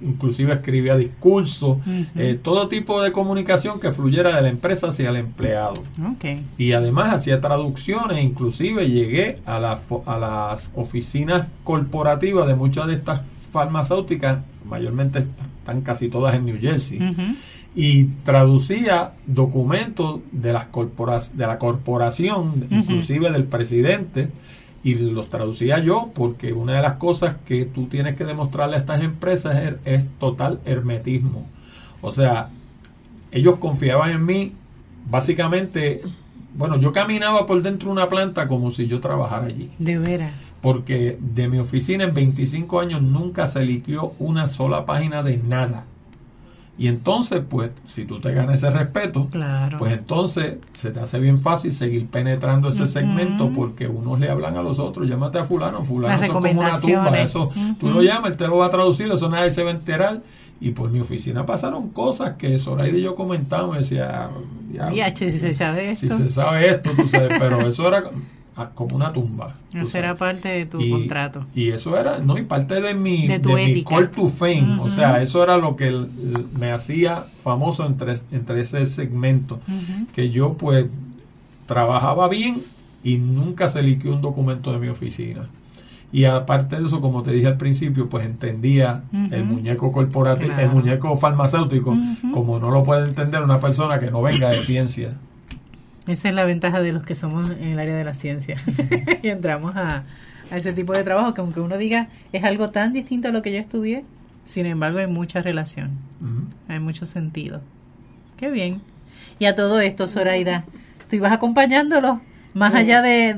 inclusive 0.01 0.53
escribía 0.53 0.97
discursos, 0.97 1.79
eh, 2.17 2.39
todo 2.43 2.69
tipo 2.69 3.03
de 3.03 3.13
comunicación 3.13 3.81
que 3.81 3.93
fluyera 3.93 4.37
de 4.37 4.43
la 4.43 4.49
empresa 4.49 4.89
hacia 4.89 5.11
el 5.11 5.17
empleado. 5.17 5.75
Y 6.59 6.73
además 6.73 7.13
hacía 7.13 7.41
traducciones, 7.41 8.23
inclusive 8.23 8.89
llegué 8.89 9.39
a, 9.47 9.57
a 9.57 10.19
las 10.19 10.71
oficinas 10.75 11.47
corporativas 11.65 12.47
de 12.47 12.55
muchas 12.55 12.87
de 12.87 12.95
estas 12.95 13.23
farmacéuticas, 13.53 14.41
mayormente 14.65 15.27
están 15.61 15.83
casi 15.83 16.09
todas 16.09 16.35
en 16.35 16.47
New 16.47 16.59
Jersey, 16.61 16.99
y 17.75 18.05
traducía 18.25 19.13
documentos 19.27 20.21
de, 20.33 20.53
las 20.53 20.67
de 21.35 21.47
la 21.47 21.59
corporación, 21.59 22.67
inclusive 22.71 23.31
del 23.31 23.45
presidente, 23.45 24.29
y 24.85 24.95
los 24.95 25.29
traducía 25.29 25.79
yo 25.79 26.11
porque 26.14 26.53
una 26.53 26.75
de 26.75 26.83
las 26.83 26.95
cosas 26.95 27.37
que 27.47 27.64
tú 27.64 27.87
tienes 27.87 28.16
que 28.16 28.25
demostrarle 28.25 28.77
a 28.77 28.81
estas 28.81 29.03
empresas 29.03 29.75
es, 29.85 30.09
total 30.18 30.61
hermetismo. 30.64 31.47
O 32.01 32.11
sea, 32.11 32.51
ellos 33.31 33.57
confiaban 33.57 34.11
en 34.11 34.27
mí, 34.27 34.53
básicamente, 35.09 36.03
bueno, 36.55 36.79
yo 36.79 36.92
caminaba 36.92 37.47
por 37.47 37.62
dentro 37.62 37.88
de 37.88 37.92
una 37.92 38.09
planta 38.09 38.49
como 38.49 38.71
si 38.71 38.87
yo 38.88 39.01
trabajara 39.01 39.47
allí. 39.47 39.71
De 39.79 39.99
veras. 39.99 40.33
Porque 40.61 41.16
de 41.21 41.49
mi 41.49 41.59
oficina 41.59 42.05
en 42.05 42.14
25 42.14 42.81
años 42.81 43.03
nunca 43.03 43.47
se 43.47 43.64
liquió 43.64 44.14
una 44.18 44.49
sola 44.49 44.85
página 44.85 45.23
de 45.23 45.37
nada. 45.37 45.85
Y 46.83 46.88
entonces, 46.88 47.42
pues, 47.49 47.71
si 47.87 48.07
tú 48.07 48.21
te 48.21 48.33
ganas 48.33 48.55
ese 48.55 48.68
respeto, 48.68 49.29
pues 49.79 49.92
entonces 49.92 50.57
se 50.73 50.90
te 50.90 50.99
hace 50.99 51.21
bien 51.21 51.40
fácil 51.40 51.73
seguir 51.73 52.09
penetrando 52.09 52.71
ese 52.71 52.88
segmento 52.88 53.53
porque 53.55 53.87
unos 53.87 54.18
le 54.18 54.29
hablan 54.29 54.57
a 54.57 54.62
los 54.64 54.81
otros, 54.81 55.09
llámate 55.09 55.38
a 55.38 55.45
fulano, 55.45 55.85
fulano 55.85 56.18
son 56.21 56.33
como 56.33 56.61
una 56.61 56.73
tumba, 56.73 57.21
eso 57.21 57.53
tú 57.79 57.88
lo 57.88 58.03
llamas, 58.03 58.33
él 58.33 58.37
te 58.37 58.49
lo 58.49 58.57
va 58.57 58.66
a 58.66 58.71
traducir, 58.71 59.09
eso 59.12 59.29
nadie 59.29 59.53
se 59.53 59.62
va 59.62 59.71
a 59.71 59.75
enterar. 59.75 60.23
Y 60.61 60.73
por 60.73 60.90
mi 60.90 60.99
oficina 60.99 61.47
pasaron 61.47 61.90
cosas 61.90 62.33
que 62.33 62.59
Zoraida 62.59 62.99
y 62.99 63.03
yo 63.03 63.14
comentábamos, 63.14 63.79
decía, 63.79 64.31
si 65.31 65.38
se 65.38 65.55
sabe 65.55 65.92
esto. 65.92 66.09
Si 66.09 66.23
se 66.25 66.31
sabe 66.31 66.68
esto, 66.68 66.90
tú 66.97 67.07
sabes, 67.07 67.31
pero 67.38 67.61
eso 67.61 67.87
era 67.87 68.11
como 68.75 68.97
una 68.97 69.12
tumba. 69.12 69.55
Eso 69.75 69.99
era 69.99 70.17
parte 70.17 70.49
de 70.49 70.67
tu 70.67 70.79
contrato. 70.88 71.47
Y 71.55 71.71
eso 71.71 71.99
era, 71.99 72.19
no, 72.19 72.37
y 72.38 72.43
parte 72.43 72.81
de 72.81 72.95
mi, 72.95 73.27
de, 73.27 73.38
mi 73.38 73.85
call 73.85 74.11
to 74.11 74.29
fame. 74.29 74.79
O 74.81 74.91
sea, 74.91 75.23
eso 75.23 75.43
era 75.43 75.57
lo 75.57 75.77
que 75.77 75.91
me 76.59 76.71
hacía 76.71 77.25
famoso 77.43 77.87
entre, 77.87 78.19
entre 78.31 78.61
ese 78.61 78.85
segmento. 78.87 79.61
Que 80.15 80.31
yo, 80.31 80.55
pues, 80.55 80.87
trabajaba 81.67 82.29
bien 82.29 82.62
y 83.03 83.17
nunca 83.17 83.69
se 83.69 83.83
liquidó 83.83 84.15
un 84.15 84.23
documento 84.23 84.73
de 84.73 84.79
mi 84.79 84.88
oficina. 84.88 85.49
Y 86.12 86.27
aparte 86.27 86.79
de 86.79 86.87
eso, 86.87 87.01
como 87.01 87.23
te 87.23 87.33
dije 87.33 87.47
al 87.47 87.57
principio, 87.57 88.11
pues 88.11 88.27
entendía 88.27 89.05
el 89.31 89.45
muñeco 89.45 89.91
corporativo, 89.93 90.53
el 90.59 90.69
muñeco 90.69 91.17
farmacéutico, 91.17 91.97
como 92.33 92.59
no 92.59 92.71
lo 92.71 92.85
puede 92.85 93.09
entender 93.09 93.43
una 93.43 93.61
persona 93.61 93.99
que 93.99 94.11
no 94.11 94.21
venga 94.21 94.51
de 94.51 94.61
ciencia. 94.61 95.17
Esa 96.07 96.29
es 96.29 96.35
la 96.35 96.45
ventaja 96.45 96.81
de 96.81 96.93
los 96.93 97.05
que 97.05 97.15
somos 97.15 97.51
en 97.51 97.62
el 97.62 97.79
área 97.79 97.97
de 97.97 98.05
la 98.05 98.15
ciencia. 98.15 98.57
y 99.23 99.29
entramos 99.29 99.77
a, 99.77 100.05
ese 100.51 100.73
tipo 100.73 100.93
de 100.93 101.03
trabajo 101.03 101.33
que 101.33 101.41
aunque 101.41 101.61
uno 101.61 101.79
diga 101.79 102.09
es 102.33 102.45
algo 102.45 102.71
tan 102.71 102.93
distinto 102.93 103.29
a 103.29 103.31
lo 103.31 103.41
que 103.41 103.53
yo 103.53 103.59
estudié, 103.59 104.05
sin 104.45 104.67
embargo 104.67 104.99
hay 104.99 105.07
mucha 105.07 105.41
relación, 105.41 105.93
hay 106.69 106.79
mucho 106.79 107.07
sentido. 107.07 107.62
Qué 108.37 108.51
bien. 108.51 108.83
Y 109.38 109.47
a 109.47 109.55
todo 109.55 109.81
esto, 109.81 110.07
Zoraida, 110.07 110.65
¿tú 111.09 111.17
ibas 111.17 111.33
acompañándolo? 111.33 112.21
Más 112.55 112.75
allá 112.75 113.01
de, 113.01 113.35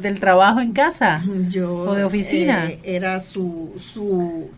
del 0.00 0.18
trabajo 0.18 0.60
en 0.60 0.72
casa 0.72 1.22
yo, 1.50 1.72
o 1.72 1.94
de 1.94 2.02
oficina. 2.02 2.66
Eh, 2.66 2.80
era 2.82 3.20
su, 3.20 3.72
su 3.78 4.50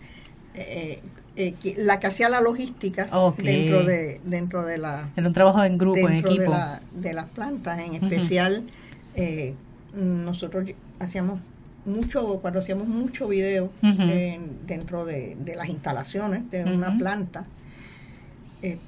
eh, 0.55 1.03
eh, 1.41 1.55
la 1.77 2.01
que 2.01 2.09
hacía 2.09 2.29
la 2.29 2.41
logística 2.41 3.09
dentro 3.37 3.85
de 3.85 4.21
dentro 4.25 4.65
de 4.65 4.77
la 4.77 5.09
era 5.15 5.29
un 5.29 5.33
trabajo 5.33 5.63
en 5.63 5.79
grupo 5.79 6.09
en 6.09 6.15
equipo. 6.15 6.53
de, 6.91 7.15
las 7.15 7.29
plantas 7.29 7.79
en 7.79 7.95
especial 7.95 8.65
eh, 9.15 9.55
nosotros 9.95 10.69
hacíamos 10.99 11.39
mucho 11.85 12.41
cuando 12.41 12.59
hacíamos 12.59 12.89
mucho 12.89 13.29
video 13.29 13.71
dentro 14.67 15.05
de, 15.05 15.37
las 15.57 15.69
instalaciones 15.69 16.51
de 16.51 16.65
una 16.65 16.99
planta 16.99 17.45
eh, 18.63 18.79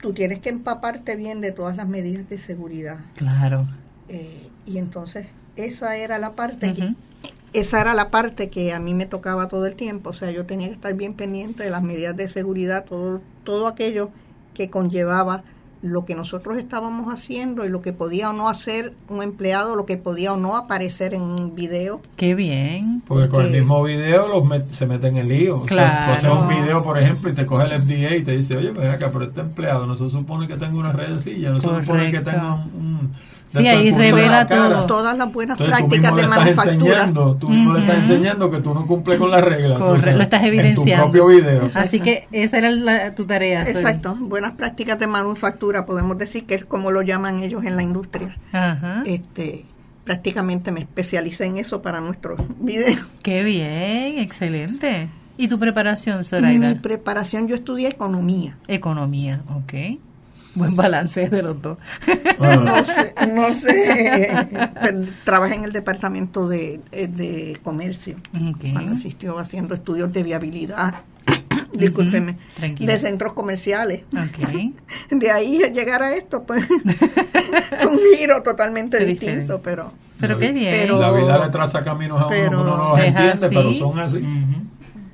tú 0.00 0.12
tienes 0.12 0.38
que 0.38 0.50
empaparte 0.50 1.16
bien 1.16 1.40
de 1.40 1.50
todas 1.50 1.76
las 1.76 1.88
medidas 1.88 2.28
de 2.28 2.38
seguridad. 2.38 2.98
Claro. 3.16 3.66
Y 4.64 4.78
entonces 4.78 5.26
esa 5.56 5.96
era 5.96 6.18
la 6.18 6.36
parte 6.36 6.72
que 6.72 6.94
esa 7.56 7.80
era 7.80 7.94
la 7.94 8.10
parte 8.10 8.50
que 8.50 8.74
a 8.74 8.80
mí 8.80 8.92
me 8.92 9.06
tocaba 9.06 9.48
todo 9.48 9.66
el 9.66 9.76
tiempo, 9.76 10.10
o 10.10 10.12
sea, 10.12 10.30
yo 10.30 10.44
tenía 10.44 10.68
que 10.68 10.74
estar 10.74 10.92
bien 10.94 11.14
pendiente 11.14 11.64
de 11.64 11.70
las 11.70 11.82
medidas 11.82 12.14
de 12.14 12.28
seguridad, 12.28 12.84
todo, 12.84 13.22
todo 13.44 13.66
aquello 13.66 14.10
que 14.52 14.68
conllevaba 14.68 15.42
lo 15.82 16.04
que 16.04 16.14
nosotros 16.14 16.58
estábamos 16.58 17.12
haciendo 17.12 17.64
y 17.64 17.68
lo 17.68 17.80
que 17.80 17.92
podía 17.92 18.30
o 18.30 18.32
no 18.32 18.48
hacer 18.48 18.92
un 19.08 19.22
empleado, 19.22 19.76
lo 19.76 19.86
que 19.86 19.96
podía 19.96 20.32
o 20.32 20.36
no 20.36 20.56
aparecer 20.56 21.14
en 21.14 21.22
un 21.22 21.54
video. 21.54 22.00
Qué 22.16 22.34
bien. 22.34 23.02
Porque 23.06 23.28
con 23.28 23.46
el 23.46 23.52
mismo 23.52 23.82
video 23.82 24.26
los 24.26 24.42
se 24.70 24.86
meten 24.86 25.16
en 25.16 25.28
lío. 25.28 25.62
Claro. 25.62 25.88
O 25.88 25.92
sea, 25.92 26.06
tú 26.06 26.12
haces 26.12 26.30
un 26.30 26.48
video, 26.48 26.82
por 26.82 26.98
ejemplo, 26.98 27.30
y 27.30 27.34
te 27.34 27.46
coge 27.46 27.64
el 27.64 27.82
FDA 27.82 28.16
y 28.16 28.22
te 28.22 28.36
dice, 28.36 28.56
oye, 28.56 28.70
ven 28.70 28.90
acá, 28.90 29.10
pero 29.12 29.26
este 29.26 29.40
empleado 29.40 29.86
no 29.86 29.96
se 29.96 30.10
supone 30.10 30.48
que 30.48 30.56
tenga 30.56 30.76
una 30.76 30.92
redecilla, 30.92 31.50
no 31.50 31.60
se 31.60 31.68
supone 31.68 32.10
que 32.10 32.20
tenga 32.20 32.54
un 32.54 33.12
Sí, 33.48 33.66
ahí 33.66 33.90
revela 33.90 34.46
todo. 34.46 34.86
Todas 34.86 35.16
las 35.16 35.32
buenas 35.32 35.58
prácticas 35.58 36.14
de 36.16 36.26
manufactura. 36.26 37.12
tú 37.38 37.48
mismo 37.48 37.74
le 37.74 37.80
estás 37.80 37.98
enseñando 37.98 38.50
que 38.50 38.60
tú 38.60 38.74
no 38.74 38.86
cumples 38.86 39.18
con 39.18 39.30
las 39.30 39.42
reglas. 39.42 39.78
lo 39.78 39.96
estás 39.96 40.44
evidenciando. 40.44 41.04
En 41.06 41.12
tu 41.12 41.18
propio 41.18 41.26
video. 41.26 41.70
Así 41.74 42.00
que 42.00 42.26
esa 42.32 42.58
era 42.58 43.14
tu 43.14 43.24
tarea. 43.24 43.62
Exacto. 43.62 44.16
Buenas 44.18 44.52
prácticas 44.52 44.98
de 44.98 45.06
manufactura, 45.06 45.86
podemos 45.86 46.18
decir 46.18 46.46
que 46.46 46.54
es 46.54 46.64
como 46.64 46.90
lo 46.90 47.02
llaman 47.02 47.38
ellos 47.40 47.64
en 47.64 47.76
la 47.76 47.82
industria. 47.82 48.36
Ajá. 48.52 49.02
Este, 49.06 49.64
prácticamente 50.04 50.70
me 50.70 50.80
especialicé 50.80 51.44
en 51.44 51.58
eso 51.58 51.82
para 51.82 52.00
nuestros 52.00 52.40
videos. 52.58 53.04
Qué 53.22 53.44
bien, 53.44 54.18
excelente. 54.18 55.08
¿Y 55.36 55.48
tu 55.48 55.58
preparación, 55.58 56.24
Zoraida? 56.24 56.68
Mi 56.68 56.74
preparación, 56.76 57.46
yo 57.46 57.56
estudié 57.56 57.88
economía. 57.88 58.56
Economía, 58.68 59.42
ok. 59.54 59.98
Buen 60.56 60.74
balance 60.74 61.28
de 61.28 61.42
los 61.42 61.60
dos. 61.60 61.78
Ah. 62.40 62.56
no 62.56 62.84
sé, 62.84 63.14
no 63.32 63.54
sé. 63.54 64.48
Trabajé 65.24 65.54
en 65.54 65.64
el 65.64 65.72
departamento 65.72 66.48
de, 66.48 66.80
de 66.90 67.58
comercio 67.62 68.16
cuando 68.72 68.92
existió 68.92 69.38
haciendo 69.38 69.74
estudios 69.74 70.12
de 70.12 70.22
viabilidad. 70.22 70.94
Discúlpeme, 71.72 72.36
de 72.78 72.96
centros 72.96 73.32
comerciales. 73.34 74.02
De 75.10 75.30
ahí 75.30 75.58
llegar 75.72 76.02
a 76.02 76.14
esto, 76.14 76.44
pues 76.44 76.66
fue 77.78 77.86
un 77.86 78.00
giro 78.16 78.42
totalmente 78.42 79.04
distinto, 79.04 79.60
pero. 79.62 79.92
Pero 80.18 80.38
qué 80.38 80.52
bien. 80.52 80.98
la 80.98 81.12
vida 81.12 81.44
le 81.44 81.50
traza 81.50 81.82
caminos 81.82 82.20
a 82.20 82.26
uno, 82.26 82.48
uno 82.48 82.64
no 82.64 82.64
los 82.64 82.98
entiende, 82.98 83.48
pero 83.50 83.74
son 83.74 83.98
así. 83.98 84.24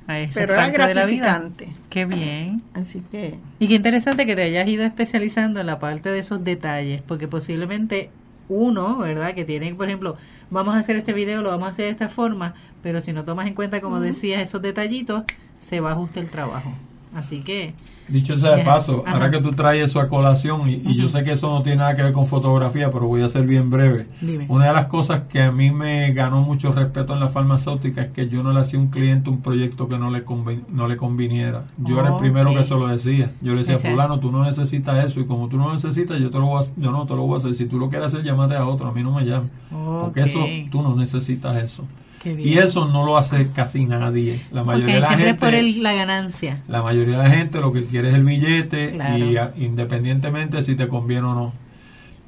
Pero 0.05 0.53
era 0.53 0.69
gratificante. 0.69 1.69
Qué 1.89 2.05
bien. 2.05 2.61
Así 2.73 3.01
que. 3.11 3.35
Y 3.59 3.67
qué 3.67 3.75
interesante 3.75 4.25
que 4.25 4.35
te 4.35 4.43
hayas 4.43 4.67
ido 4.67 4.83
especializando 4.83 5.59
en 5.59 5.67
la 5.67 5.79
parte 5.79 6.09
de 6.09 6.19
esos 6.19 6.43
detalles, 6.43 7.01
porque 7.01 7.27
posiblemente 7.27 8.09
uno, 8.49 8.97
¿verdad? 8.97 9.33
Que 9.33 9.45
tiene, 9.45 9.73
por 9.73 9.87
ejemplo, 9.87 10.17
vamos 10.49 10.75
a 10.75 10.79
hacer 10.79 10.95
este 10.97 11.13
video, 11.13 11.41
lo 11.41 11.49
vamos 11.49 11.67
a 11.67 11.69
hacer 11.71 11.85
de 11.85 11.91
esta 11.91 12.09
forma, 12.09 12.53
pero 12.81 13.01
si 13.01 13.13
no 13.13 13.23
tomas 13.23 13.47
en 13.47 13.53
cuenta, 13.53 13.81
como 13.81 13.99
decías, 13.99 14.41
esos 14.41 14.61
detallitos, 14.61 15.23
se 15.59 15.79
va 15.79 15.91
a 15.91 15.93
ajustar 15.93 16.23
el 16.23 16.29
trabajo. 16.29 16.73
Así 17.13 17.41
que 17.41 17.73
Dicho 18.07 18.37
sea 18.37 18.57
de 18.57 18.65
paso, 18.65 19.03
ahora 19.07 19.31
que 19.31 19.39
tú 19.39 19.51
traes 19.51 19.89
eso 19.89 19.99
a 19.99 20.09
colación, 20.09 20.69
y, 20.69 20.97
yo 20.97 21.07
sé 21.07 21.23
que 21.23 21.31
eso 21.31 21.49
no 21.49 21.63
tiene 21.63 21.77
nada 21.77 21.95
que 21.95 22.03
ver 22.03 22.11
con 22.11 22.27
fotografía, 22.27 22.89
pero 22.91 23.07
voy 23.07 23.21
a 23.21 23.29
ser 23.29 23.47
bien 23.47 23.69
breve. 23.69 24.07
Una 24.49 24.67
de 24.67 24.73
las 24.73 24.85
cosas 24.85 25.23
que 25.29 25.41
a 25.41 25.51
mí 25.51 25.71
me 25.71 26.11
ganó 26.11 26.41
mucho 26.41 26.73
respeto 26.73 27.13
en 27.13 27.21
la 27.21 27.29
farmacéutica 27.29 28.01
es 28.01 28.11
que 28.11 28.27
yo 28.27 28.43
no 28.43 28.51
le 28.51 28.59
hacía 28.59 28.77
a 28.77 28.81
un 28.81 28.89
cliente 28.89 29.29
un 29.29 29.41
proyecto 29.41 29.87
que 29.87 29.97
no 29.97 30.11
le, 30.11 30.23
no 30.69 30.87
le 30.87 30.97
conviniera. 30.97 31.65
Yo 31.77 31.99
era 31.99 32.09
el 32.09 32.15
primero 32.17 32.53
que 32.53 32.63
se 32.63 32.75
lo 32.75 32.87
decía. 32.87 33.31
Yo 33.41 33.53
le 33.53 33.63
decía, 33.63 33.77
fulano, 33.77 34.19
tú 34.19 34.31
no 34.31 34.43
necesitas 34.43 35.05
eso, 35.05 35.21
y 35.21 35.25
como 35.25 35.47
tú 35.47 35.57
no 35.57 35.71
necesitas, 35.73 36.19
yo, 36.19 36.29
te 36.29 36.39
lo 36.39 36.47
voy 36.47 36.63
a, 36.63 36.67
yo 36.75 36.91
no 36.91 37.05
te 37.05 37.15
lo 37.15 37.23
voy 37.23 37.35
a 37.35 37.37
hacer. 37.37 37.53
Si 37.55 37.65
tú 37.65 37.79
lo 37.79 37.89
quieres 37.89 38.07
hacer, 38.07 38.23
llámate 38.23 38.55
a 38.55 38.65
otro, 38.65 38.87
a 38.87 38.91
mí 38.91 39.01
no 39.01 39.13
me 39.13 39.25
llames. 39.25 39.49
Porque 39.71 40.21
eso, 40.21 40.39
tú 40.71 40.81
no 40.81 40.95
necesitas 40.95 41.55
eso. 41.55 41.85
Y 42.25 42.57
eso 42.57 42.87
no 42.87 43.05
lo 43.05 43.17
hace 43.17 43.49
casi 43.51 43.85
nadie. 43.85 44.41
La 44.51 44.63
mayoría 44.63 44.95
de 44.95 45.01
la 45.01 45.07
gente. 45.09 45.33
por 45.35 45.53
la 45.53 45.93
ganancia. 45.93 46.61
La 46.67 46.81
mayoría 46.81 47.17
de 47.17 47.23
la 47.23 47.29
gente 47.29 47.59
lo 47.59 47.73
que 47.73 47.85
quiere 47.85 48.09
es 48.09 48.15
el 48.15 48.23
billete 48.23 48.97
y 49.17 49.63
independientemente 49.63 50.63
si 50.63 50.75
te 50.75 50.87
conviene 50.87 51.27
o 51.27 51.33
no. 51.33 51.53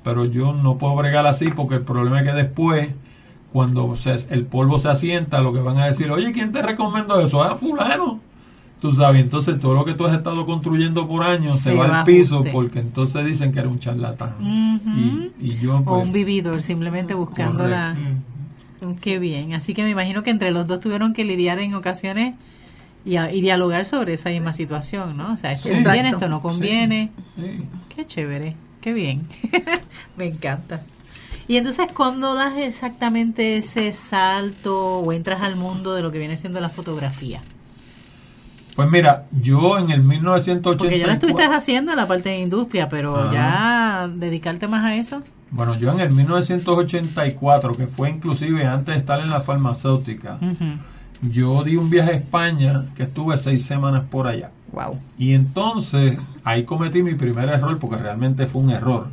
Pero 0.03 0.25
yo 0.25 0.53
no 0.53 0.77
puedo 0.77 0.95
bregar 0.95 1.25
así 1.25 1.49
porque 1.49 1.75
el 1.75 1.81
problema 1.81 2.19
es 2.19 2.25
que 2.25 2.34
después, 2.34 2.89
cuando 3.51 3.95
el 4.29 4.45
polvo 4.45 4.79
se 4.79 4.89
asienta, 4.89 5.41
lo 5.41 5.51
que 5.53 5.60
van 5.60 5.77
a 5.77 5.88
decir, 5.88 6.12
oye, 6.12 6.31
¿quién 6.31 6.51
te 6.51 6.62
recomendó 6.62 7.19
eso? 7.19 7.41
Ah, 7.41 7.55
fulano. 7.55 8.19
Tú 8.81 8.91
sabes, 8.91 9.23
entonces 9.23 9.60
todo 9.60 9.73
lo 9.73 9.86
que 9.86 9.93
tú 9.93 10.05
has 10.05 10.13
estado 10.13 10.45
construyendo 10.45 11.08
por 11.08 11.23
años 11.23 11.60
se, 11.60 11.73
va, 11.73 12.01
al 12.01 12.05
piso 12.05 12.43
porque 12.51 12.79
entonces 12.79 13.25
dicen 13.25 13.51
que 13.51 13.60
eres 13.60 13.71
un 13.71 13.79
charlatán. 13.79 14.36
y, 15.39 15.55
yo, 15.58 15.77
o 15.77 15.84
pues, 15.84 16.03
un 16.03 16.12
vividor, 16.12 16.62
simplemente 16.62 17.13
buscando 17.13 17.65
la 17.65 17.95
Qué 18.93 19.19
bien. 19.19 19.54
Así 19.54 19.74
que 19.74 19.84
me 19.84 19.89
imagino 19.89 20.24
que 20.24 20.30
entre 20.30 20.52
los 20.52 20.67
dos 20.67 20.80
tuvieron 20.80 21.13
que 21.13 21.26
lidiar 21.26 21.60
en 21.60 21.74
ocasiones 21.74 22.36
y, 23.04 23.41
dialogar 23.41 23.86
sobre 23.86 24.13
esa 24.13 24.30
misma 24.30 24.54
situación, 24.54 25.17
¿no? 25.17 25.34
O 25.34 25.38
sea, 25.38 25.52
esto 25.52 25.69
conviene, 25.69 26.10
esto 26.10 26.30
no 26.30 26.41
conviene. 26.41 27.12
Qué 27.95 28.06
chévere, 28.06 28.56
qué 28.82 28.93
bien. 28.93 29.28
me 30.17 30.28
encanta. 30.28 30.84
Y 31.48 31.58
entonces, 31.58 31.88
¿cuándo 31.93 32.34
das 32.34 32.58
exactamente 32.58 33.58
ese 33.58 33.91
salto 33.93 35.00
o 35.00 35.13
entras 35.13 35.41
al 35.41 35.56
mundo 35.56 35.93
de 35.93 36.02
lo 36.02 36.12
que 36.12 36.17
viene 36.17 36.38
siendo 36.38 36.60
la 36.60 36.69
fotografía? 36.69 37.43
Pues 38.75 38.91
mira, 38.91 39.25
yo 39.41 39.77
en 39.77 39.89
el 39.89 40.01
1980... 40.01 40.77
Porque 40.77 40.99
ya 40.99 41.07
lo 41.07 41.13
estuviste 41.13 41.43
haciendo 41.43 41.91
en 41.91 41.97
la 41.97 42.07
parte 42.07 42.29
de 42.29 42.39
industria, 42.39 42.89
pero 42.89 43.31
ya 43.31 44.09
dedicarte 44.13 44.67
más 44.67 44.83
a 44.83 44.95
eso. 44.95 45.21
Bueno, 45.51 45.75
yo 45.75 45.91
en 45.91 46.01
el 46.01 46.11
1984, 46.11 47.77
que 47.77 47.88
fue 47.88 48.09
inclusive 48.09 48.65
antes 48.65 48.95
de 48.95 48.99
estar 48.99 49.21
en 49.21 49.29
la 49.29 49.39
farmacéutica, 49.39 50.39
yo 51.21 51.63
di 51.63 51.77
un 51.77 51.89
viaje 51.89 52.11
a 52.11 52.15
España 52.15 52.85
que 52.95 53.03
estuve 53.03 53.38
seis 53.38 53.65
semanas 53.65 54.03
por 54.11 54.27
allá. 54.27 54.51
Wow. 54.73 54.99
Y 55.17 55.33
entonces 55.33 56.19
ahí 56.43 56.63
cometí 56.63 57.01
mi 57.01 57.15
primer 57.15 57.47
error, 57.47 57.79
porque 57.79 57.97
realmente 57.97 58.45
fue 58.45 58.61
un 58.61 58.71
error, 58.71 59.07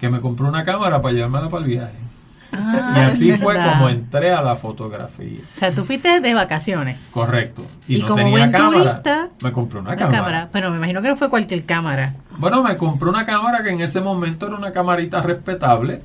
que 0.00 0.08
me 0.10 0.20
compré 0.20 0.48
una 0.48 0.64
cámara 0.64 1.00
para 1.00 1.14
llevármela 1.14 1.48
para 1.48 1.62
el 1.62 1.70
viaje. 1.70 1.94
Ah, 2.52 2.94
y 2.96 3.00
así 3.00 3.32
fue 3.32 3.56
como 3.56 3.88
entré 3.88 4.32
a 4.32 4.42
la 4.42 4.56
fotografía. 4.56 5.40
O 5.52 5.56
sea, 5.56 5.72
tú 5.72 5.84
fuiste 5.84 6.20
de 6.20 6.34
vacaciones. 6.34 6.98
Correcto. 7.10 7.66
Y, 7.86 7.98
no 7.98 8.14
tenía 8.14 8.50
cámara. 8.50 9.02
me 9.40 9.52
compré 9.52 9.80
una, 9.80 9.96
cámara. 9.96 10.48
Pero 10.52 10.70
me 10.70 10.76
imagino 10.76 11.02
que 11.02 11.08
no 11.08 11.16
fue 11.16 11.28
cualquier 11.30 11.64
cámara. 11.64 12.14
Bueno, 12.38 12.62
me 12.62 12.76
compré 12.76 13.08
una 13.08 13.24
cámara 13.24 13.62
que 13.62 13.70
en 13.70 13.80
ese 13.80 14.00
momento 14.00 14.46
era 14.46 14.56
una 14.56 14.72
camarita 14.72 15.20
respetable, 15.22 16.02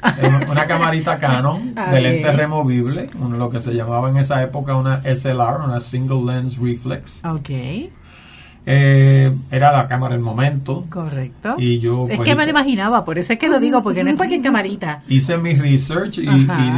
una 0.50 0.66
camarita 0.68 1.20
Canon 1.20 1.76
de 1.76 2.02
lente 2.02 2.32
removible, 2.32 3.10
lo 3.38 3.50
que 3.50 3.60
se 3.60 3.74
llamaba 3.74 4.10
en 4.10 4.18
esa 4.18 4.42
época 4.42 4.76
una 4.76 5.02
SLR, 5.04 5.62
una 5.64 5.80
Single 5.80 6.34
Lens 6.34 6.58
Reflex. 6.58 7.22
Ok. 7.24 7.50
Eh, 8.66 9.36
era 9.52 9.72
la 9.72 9.88
cámara 9.88 10.16
del 10.16 10.24
momento. 10.24 10.86
Correcto. 10.90 11.56
Y 11.58 11.80
yo, 11.80 12.08
es 12.10 12.16
pues, 12.16 12.30
que 12.30 12.36
me 12.36 12.46
lo 12.46 12.52
imaginaba, 12.52 13.04
por 13.04 13.18
eso 13.18 13.34
es 13.34 13.40
que 13.40 13.50
lo 13.50 13.60
digo, 13.60 13.84
porque 13.84 14.04
no 14.04 14.10
es 14.10 14.16
cualquier 14.16 14.42
camarita. 14.44 15.02
Hice 15.08 15.38
mi 15.38 15.54
research 15.54 16.20
y, 16.20 16.28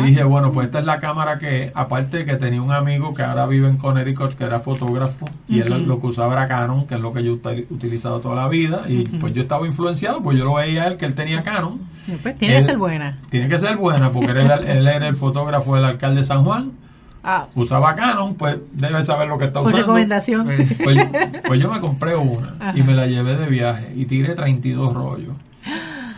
dije, 0.04 0.24
bueno, 0.24 0.52
pues 0.52 0.68
esta 0.68 0.80
es 0.80 0.86
la 0.86 1.00
cámara 1.00 1.38
que, 1.38 1.72
aparte 1.76 2.18
de 2.18 2.26
que 2.26 2.36
tenía 2.36 2.62
un 2.62 2.72
amigo 2.72 3.14
que 3.14 3.24
ahora 3.24 3.46
vive 3.46 3.68
en 3.68 3.78
Connecticut, 3.78 4.34
que 4.34 4.46
era 4.46 4.60
fotógrafo, 4.60 5.26
y 5.48 5.60
él 5.60 5.86
lo 5.86 6.00
que 6.00 6.08
usaba 6.08 6.34
era 6.34 6.48
Canon, 6.48 6.88
que 6.88 6.96
es 6.96 7.02
lo 7.02 7.14
que 7.14 7.24
yo 7.24 7.38
he 7.46 7.68
utilizado 7.70 8.20
toda 8.20 8.36
la 8.36 8.48
vida, 8.48 8.84
y 8.88 9.04
pues 9.04 9.34
yo 9.34 9.44
estaba 9.44 9.68
influenciado, 9.68 10.22
pues 10.22 10.38
yo 10.38 10.46
lo 10.46 10.56
veía 10.56 10.84
a 10.84 10.88
él, 10.88 10.98
que 10.98 11.06
él 11.06 11.14
tenía 11.14 11.44
Canon. 11.44 11.80
Pues 12.22 12.38
tiene 12.38 12.56
que 12.56 12.62
ser 12.62 12.78
buena. 12.78 13.20
Tiene 13.30 13.48
que 13.48 13.58
ser 13.58 13.78
buena, 13.78 14.12
porque 14.12 14.32
él, 14.32 14.52
él 14.68 14.88
era 14.88 15.08
el 15.08 15.16
fotógrafo 15.16 15.76
del 15.76 15.86
alcalde 15.86 16.22
de 16.22 16.26
San 16.26 16.44
Juan 16.44 16.85
Ah. 17.28 17.48
Usaba 17.56 17.96
Canon, 17.96 18.36
pues 18.36 18.58
debe 18.72 19.04
saber 19.04 19.28
lo 19.28 19.40
que 19.40 19.46
está 19.46 19.62
usando. 19.62 19.80
recomendación. 19.80 20.46
Pues, 20.46 20.76
pues, 20.84 21.08
pues, 21.48 21.60
yo 21.60 21.72
me 21.72 21.82
compré 21.82 22.16
una 22.16 22.54
y 22.76 22.84
me 22.84 22.94
la 22.94 23.08
llevé 23.08 23.36
de 23.36 23.48
viaje 23.48 23.92
y 23.96 24.06
tiré 24.06 24.36
32 24.36 24.94
rollos. 24.94 25.36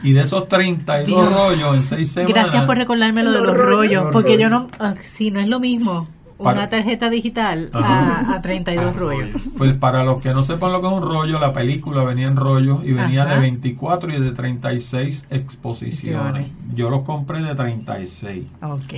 Y 0.04 0.12
de 0.12 0.22
esos 0.22 0.48
32 0.48 1.34
rollos 1.34 1.76
en 1.76 1.84
6 1.84 2.12
semanas. 2.12 2.34
Gracias 2.36 2.66
por 2.66 2.78
recordarme 2.78 3.24
lo 3.24 3.32
de 3.32 3.40
los, 3.40 3.58
rollos, 3.58 4.08
porque 4.12 4.38
yo 4.38 4.50
no. 4.50 4.68
Ah, 4.80 4.96
sí, 5.00 5.32
no 5.32 5.40
es 5.40 5.48
lo 5.48 5.60
mismo 5.60 6.08
una 6.38 6.70
tarjeta 6.70 7.10
digital 7.10 7.70
a, 7.74 8.40
32 8.42 8.86
ah, 8.86 8.94
rollos. 8.98 9.42
Pues 9.58 9.74
para 9.74 10.04
los 10.04 10.22
que 10.22 10.34
no 10.34 10.44
sepan 10.44 10.72
lo 10.72 10.82
que 10.82 10.88
es 10.88 10.94
un 10.94 11.02
rollo, 11.02 11.40
la 11.40 11.54
película 11.54 12.04
venía 12.04 12.28
en 12.28 12.36
rollos 12.36 12.80
y 12.84 12.94
venía 12.94 13.26
de 13.26 13.40
24 13.40 14.14
y 14.14 14.20
de 14.20 14.32
36 14.32 15.26
exposiciones. 15.30 16.48
Yo 16.74 16.90
los 16.90 17.02
compré 17.02 17.42
de 17.42 17.56
36. 17.56 18.46
Ok. 18.62 18.94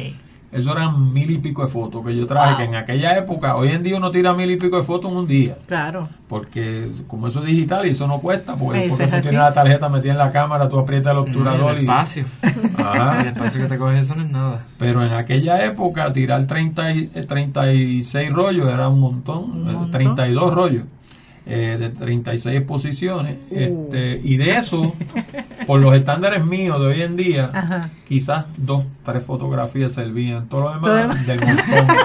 Eso 0.51 0.71
eran 0.71 1.13
mil 1.13 1.29
y 1.29 1.37
pico 1.37 1.63
de 1.63 1.71
fotos 1.71 2.03
que 2.03 2.15
yo 2.15 2.25
traje, 2.25 2.57
que 2.57 2.63
en 2.63 2.75
aquella 2.75 3.17
época, 3.17 3.55
hoy 3.55 3.69
en 3.69 3.83
día 3.83 3.97
uno 3.97 4.09
tira 4.09 4.33
mil 4.33 4.49
y 4.49 4.57
pico 4.57 4.77
de 4.77 4.83
fotos 4.83 5.11
en 5.11 5.17
un 5.17 5.27
día. 5.27 5.57
Claro. 5.67 6.09
Porque 6.27 6.89
como 7.07 7.27
eso 7.27 7.39
es 7.39 7.45
digital 7.45 7.85
y 7.85 7.91
eso 7.91 8.07
no 8.07 8.19
cuesta, 8.19 8.55
porque, 8.55 8.87
porque 8.89 9.05
tú 9.05 9.19
tienes 9.19 9.33
la 9.33 9.53
tarjeta 9.53 9.89
metida 9.89 10.13
en 10.13 10.17
la 10.17 10.31
cámara, 10.31 10.67
tú 10.67 10.79
aprietas 10.79 11.11
el 11.11 11.19
obturador 11.19 11.75
y... 11.75 11.79
El 11.79 11.83
espacio. 11.83 12.25
Ajá. 12.77 13.21
El 13.21 13.27
espacio 13.27 13.61
que 13.61 13.67
te 13.67 13.77
coges 13.77 13.99
eso 14.05 14.15
no 14.15 14.23
es 14.23 14.29
nada. 14.29 14.65
Pero 14.77 15.03
en 15.03 15.13
aquella 15.13 15.63
época 15.65 16.11
tirar 16.13 16.45
30 16.47 16.91
y, 16.93 17.07
36 17.07 18.15
eh, 18.15 18.31
rollos 18.33 18.71
era 18.71 18.89
un 18.89 18.99
montón, 18.99 19.51
un 19.51 19.65
montón. 19.65 19.91
32 19.91 20.53
rollos 20.53 20.85
eh, 21.49 21.77
de 21.79 21.89
36 21.89 22.55
exposiciones. 22.57 23.37
Uh. 23.49 23.57
Este, 23.57 24.21
y 24.23 24.37
de 24.37 24.57
eso, 24.57 24.93
por 25.67 25.79
los 25.79 25.95
estándares 25.95 26.45
míos 26.45 26.79
de 26.79 26.87
hoy 26.87 27.01
en 27.01 27.17
día, 27.17 27.89
quizás 28.07 28.45
dos, 28.57 28.83
tres 29.03 29.23
fotografías 29.23 29.91
servían. 29.91 30.47
Todo 30.47 30.61
lo 30.61 30.73
demás 30.73 31.25
del 31.25 31.39
montón. 31.39 31.87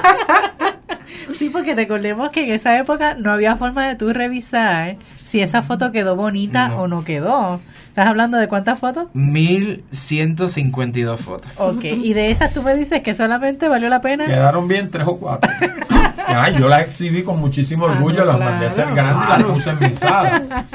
Sí, 1.32 1.50
porque 1.50 1.74
recordemos 1.74 2.30
que 2.30 2.44
en 2.44 2.50
esa 2.52 2.78
época 2.78 3.14
no 3.14 3.32
había 3.32 3.56
forma 3.56 3.88
de 3.88 3.96
tú 3.96 4.12
revisar 4.12 4.96
si 5.22 5.40
esa 5.40 5.62
foto 5.62 5.90
quedó 5.90 6.16
bonita 6.16 6.76
o 6.76 6.86
no 6.86 7.04
quedó. 7.04 7.60
¿Estás 7.94 8.08
hablando 8.08 8.38
de 8.38 8.48
cuántas 8.48 8.80
fotos? 8.80 9.06
1152 9.12 11.20
fotos. 11.20 11.48
Ok, 11.58 11.84
y 11.84 12.12
de 12.12 12.32
esas 12.32 12.52
tú 12.52 12.60
me 12.60 12.74
dices 12.74 13.02
que 13.02 13.14
solamente 13.14 13.68
valió 13.68 13.88
la 13.88 14.00
pena. 14.00 14.26
Quedaron 14.26 14.66
bien 14.66 14.90
tres 14.90 15.06
o 15.06 15.16
cuatro. 15.16 15.48
yo 16.58 16.68
las 16.68 16.80
exhibí 16.80 17.22
con 17.22 17.38
muchísimo 17.38 17.86
ah, 17.86 17.92
orgullo, 17.92 18.24
las 18.24 18.40
mandé 18.40 18.66
a 18.66 18.70
hacer 18.70 18.92
grandes 18.92 19.26
y 19.26 19.30
las 19.30 19.44
puse 19.44 19.70
en 19.70 19.78
mi 19.78 19.94
sala. 19.94 20.66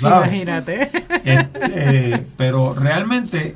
Imagínate. 0.00 0.90
Este, 1.22 2.24
pero 2.38 2.72
realmente 2.72 3.54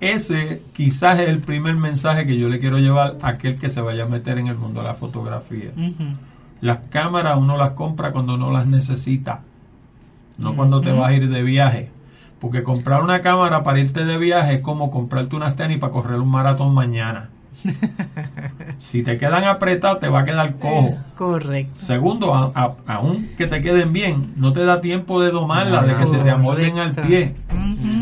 ese 0.00 0.62
quizás 0.72 1.20
es 1.20 1.28
el 1.28 1.40
primer 1.40 1.74
mensaje 1.74 2.24
que 2.24 2.38
yo 2.38 2.48
le 2.48 2.58
quiero 2.58 2.78
llevar 2.78 3.18
a 3.20 3.28
aquel 3.28 3.56
que 3.56 3.68
se 3.68 3.82
vaya 3.82 4.04
a 4.04 4.06
meter 4.06 4.38
en 4.38 4.46
el 4.46 4.56
mundo 4.56 4.80
de 4.80 4.88
la 4.88 4.94
fotografía. 4.94 5.72
Las 6.62 6.78
cámaras 6.88 7.36
uno 7.36 7.58
las 7.58 7.72
compra 7.72 8.12
cuando 8.12 8.38
no 8.38 8.50
las 8.50 8.66
necesita 8.66 9.42
no 10.38 10.54
cuando 10.54 10.80
te 10.80 10.92
vas 10.92 11.10
a 11.10 11.14
ir 11.14 11.28
de 11.28 11.42
viaje. 11.42 11.90
Porque 12.40 12.62
comprar 12.62 13.02
una 13.02 13.20
cámara 13.20 13.62
para 13.62 13.78
irte 13.78 14.04
de 14.04 14.18
viaje 14.18 14.54
es 14.54 14.60
como 14.60 14.90
comprarte 14.90 15.36
unas 15.36 15.54
tenis 15.54 15.78
para 15.78 15.92
correr 15.92 16.18
un 16.18 16.30
maratón 16.30 16.74
mañana. 16.74 17.30
si 18.78 19.02
te 19.02 19.18
quedan 19.18 19.44
apretados, 19.44 20.00
te 20.00 20.08
va 20.08 20.20
a 20.20 20.24
quedar 20.24 20.56
cojo. 20.56 20.96
Correcto. 21.16 21.72
Segundo, 21.76 22.52
aún 22.86 23.30
que 23.36 23.46
te 23.46 23.60
queden 23.60 23.92
bien, 23.92 24.32
no 24.36 24.52
te 24.52 24.64
da 24.64 24.80
tiempo 24.80 25.22
de 25.22 25.30
domarla, 25.30 25.82
de 25.82 25.94
que 25.94 26.06
se 26.06 26.18
te 26.18 26.30
amolden 26.30 26.78
al 26.78 26.92
pie. 26.92 27.36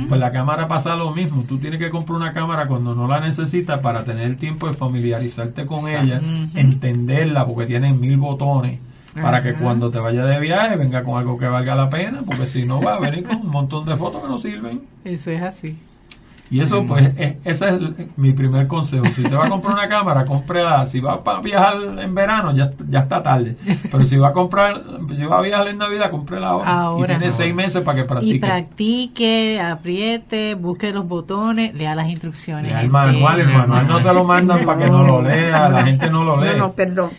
Pues 0.09 0.19
la 0.19 0.33
cámara 0.33 0.69
pasa 0.69 0.97
lo 0.97 1.11
mismo. 1.13 1.45
Tú 1.47 1.59
tienes 1.59 1.79
que 1.79 1.91
comprar 1.91 2.17
una 2.17 2.33
cámara 2.33 2.67
cuando 2.67 2.95
no 2.95 3.07
la 3.07 3.21
necesitas 3.21 3.81
para 3.81 4.05
tener 4.05 4.25
el 4.25 4.37
tiempo 4.39 4.67
de 4.67 4.73
familiarizarte 4.73 5.67
con 5.67 5.89
ella, 5.89 6.21
entenderla, 6.55 7.47
porque 7.47 7.67
tienen 7.67 8.01
mil 8.01 8.17
botones 8.17 8.81
para 9.15 9.43
que 9.43 9.55
cuando 9.55 9.91
te 9.91 9.99
vaya 9.99 10.25
de 10.25 10.41
viaje 10.41 10.77
venga 10.77 11.03
con 11.03 11.19
algo 11.19 11.39
que 11.39 11.47
valga 11.47 11.75
la 11.75 11.91
pena, 11.91 12.23
porque 12.25 12.47
si 12.47 12.65
no 12.65 12.81
va 12.81 12.95
a 12.95 13.01
venir 13.01 13.25
con 13.25 13.39
un 13.39 13.49
montón 13.49 13.87
de 13.87 13.97
fotos 13.97 14.23
que 14.23 14.29
no 14.29 14.39
sirven. 14.39 14.83
Eso 15.05 15.31
es 15.31 15.43
así. 15.43 15.77
Y 16.51 16.61
eso, 16.61 16.85
pues, 16.85 17.13
ese 17.45 17.69
es 17.69 17.81
mi 18.17 18.33
primer 18.33 18.67
consejo. 18.67 19.07
Si 19.15 19.23
te 19.23 19.37
va 19.37 19.47
a 19.47 19.49
comprar 19.49 19.73
una 19.73 19.89
cámara, 19.89 20.25
cómprela. 20.25 20.85
Si 20.85 20.99
va 20.99 21.21
a 21.25 21.41
viajar 21.41 21.77
en 22.01 22.13
verano, 22.13 22.53
ya, 22.53 22.73
ya 22.89 23.01
está 23.01 23.23
tarde. 23.23 23.57
Pero 23.91 24.05
si 24.05 24.17
va 24.17 24.29
a 24.29 24.33
comprar, 24.33 24.83
si 25.15 25.25
va 25.27 25.39
a 25.39 25.43
viajar 25.43 25.69
en 25.69 25.79
Navidad, 25.79 26.11
cómprela 26.11 26.49
ahora. 26.49 26.91
y 26.99 27.07
tiene 27.07 27.31
seis 27.31 27.55
meses 27.55 27.83
para 27.83 28.03
que 28.03 28.05
practique. 28.05 28.35
Y 28.35 28.41
practique, 28.41 29.61
apriete, 29.61 30.55
busque 30.55 30.93
los 30.93 31.07
botones, 31.07 31.73
lea 31.73 31.95
las 31.95 32.09
instrucciones. 32.09 32.73
Lea 32.73 32.81
el 32.81 32.91
manual, 32.91 33.39
el 33.39 33.49
manual 33.49 33.87
no 33.87 34.01
se 34.01 34.13
lo 34.13 34.25
mandan 34.25 34.65
para 34.67 34.81
que 34.81 34.91
no 34.91 35.05
lo 35.05 35.23
lea, 35.23 35.69
la 35.69 35.85
gente 35.85 36.11
no 36.11 36.25
lo 36.25 36.37
lee. 36.37 36.59
No, 36.59 36.67
no, 36.67 36.73
perdón. 36.73 37.11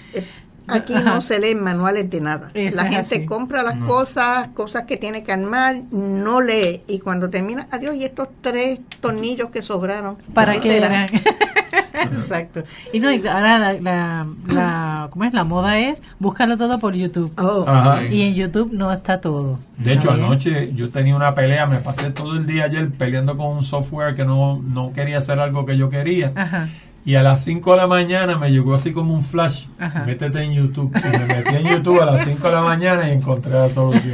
Aquí 0.72 0.94
no 0.94 1.22
se 1.22 1.40
leen 1.40 1.64
manuales 1.64 2.10
de 2.10 2.22
nada. 2.22 2.52
la 2.54 2.86
gente 2.86 3.26
compra 3.26 3.64
las 3.64 3.78
cosas, 3.80 4.50
cosas 4.50 4.84
que 4.84 4.98
tiene 4.98 5.24
que 5.24 5.32
armar, 5.32 5.82
no 5.92 6.42
lee. 6.42 6.82
Y 6.88 7.00
cuando 7.00 7.30
termina, 7.30 7.68
adiós, 7.72 7.96
y 7.96 8.06
estos 8.06 8.30
tres 8.42 8.80
tornillos 9.00 9.50
que 9.50 9.62
sobraron. 9.62 10.18
¿Para 10.34 10.60
qué 10.60 10.78
eran? 10.78 11.10
Exacto. 11.94 12.64
Y 12.92 13.00
no, 13.00 13.10
ahora 13.10 13.60
la, 13.80 14.26
la, 14.48 15.08
¿cómo 15.12 15.26
es? 15.26 15.34
La 15.34 15.44
moda 15.44 15.80
es 15.80 16.02
búscalo 16.20 16.58
todo 16.58 16.80
por 16.80 16.94
YouTube. 16.94 17.32
Oh. 17.38 17.66
Y 18.10 18.24
en 18.24 18.36
YouTube 18.36 18.72
no 18.72 18.92
está 18.92 19.20
todo. 19.20 19.60
De 19.78 19.94
hecho, 19.94 20.12
anoche 20.12 20.72
yo 20.74 20.90
tenía 20.90 21.16
una 21.16 21.34
pelea, 21.34 21.66
me 21.66 21.80
pasé 21.80 22.12
todo 22.12 22.38
el 22.38 22.46
día 22.46 22.66
ayer 22.66 22.90
peleando 22.92 23.38
con 23.38 23.58
un 23.58 23.64
software 23.64 24.16
que 24.16 24.26
no, 24.26 24.62
no 24.62 24.94
quería 24.94 25.18
hacer 25.18 25.40
algo 25.40 25.66
que 25.66 25.78
yo 25.78 25.90
quería. 25.90 26.32
Ajá 26.36 26.70
y 27.04 27.16
a 27.16 27.24
las 27.24 27.44
5 27.44 27.72
de 27.72 27.78
la 27.78 27.88
mañana 27.88 28.38
me 28.38 28.52
llegó 28.52 28.76
así 28.76 28.92
como 28.92 29.14
un 29.14 29.24
flash. 29.24 29.66
Métete 30.06 30.44
en 30.44 30.54
YouTube. 30.54 30.96
Y 30.96 31.18
me 31.18 31.26
metí 31.26 31.56
en 31.56 31.68
YouTube 31.68 32.02
a 32.02 32.06
las 32.06 32.26
5 32.26 32.48
de 32.48 32.54
la 32.54 32.62
mañana 32.62 33.10
y 33.10 33.14
encontré 33.14 33.52
la 33.52 33.70
solución. 33.70 34.14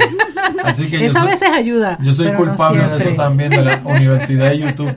Así 0.64 0.88
que 0.88 1.04
eso 1.04 1.18
a 1.18 1.24
veces 1.24 1.48
ayuda. 1.50 1.98
Yo 2.00 2.14
soy 2.14 2.32
culpable 2.32 2.82
de 2.84 2.96
eso 2.96 3.14
también, 3.14 3.50
de 3.50 3.62
la 3.62 3.80
Universidad 3.84 4.50
de 4.50 4.58
YouTube. 4.58 4.94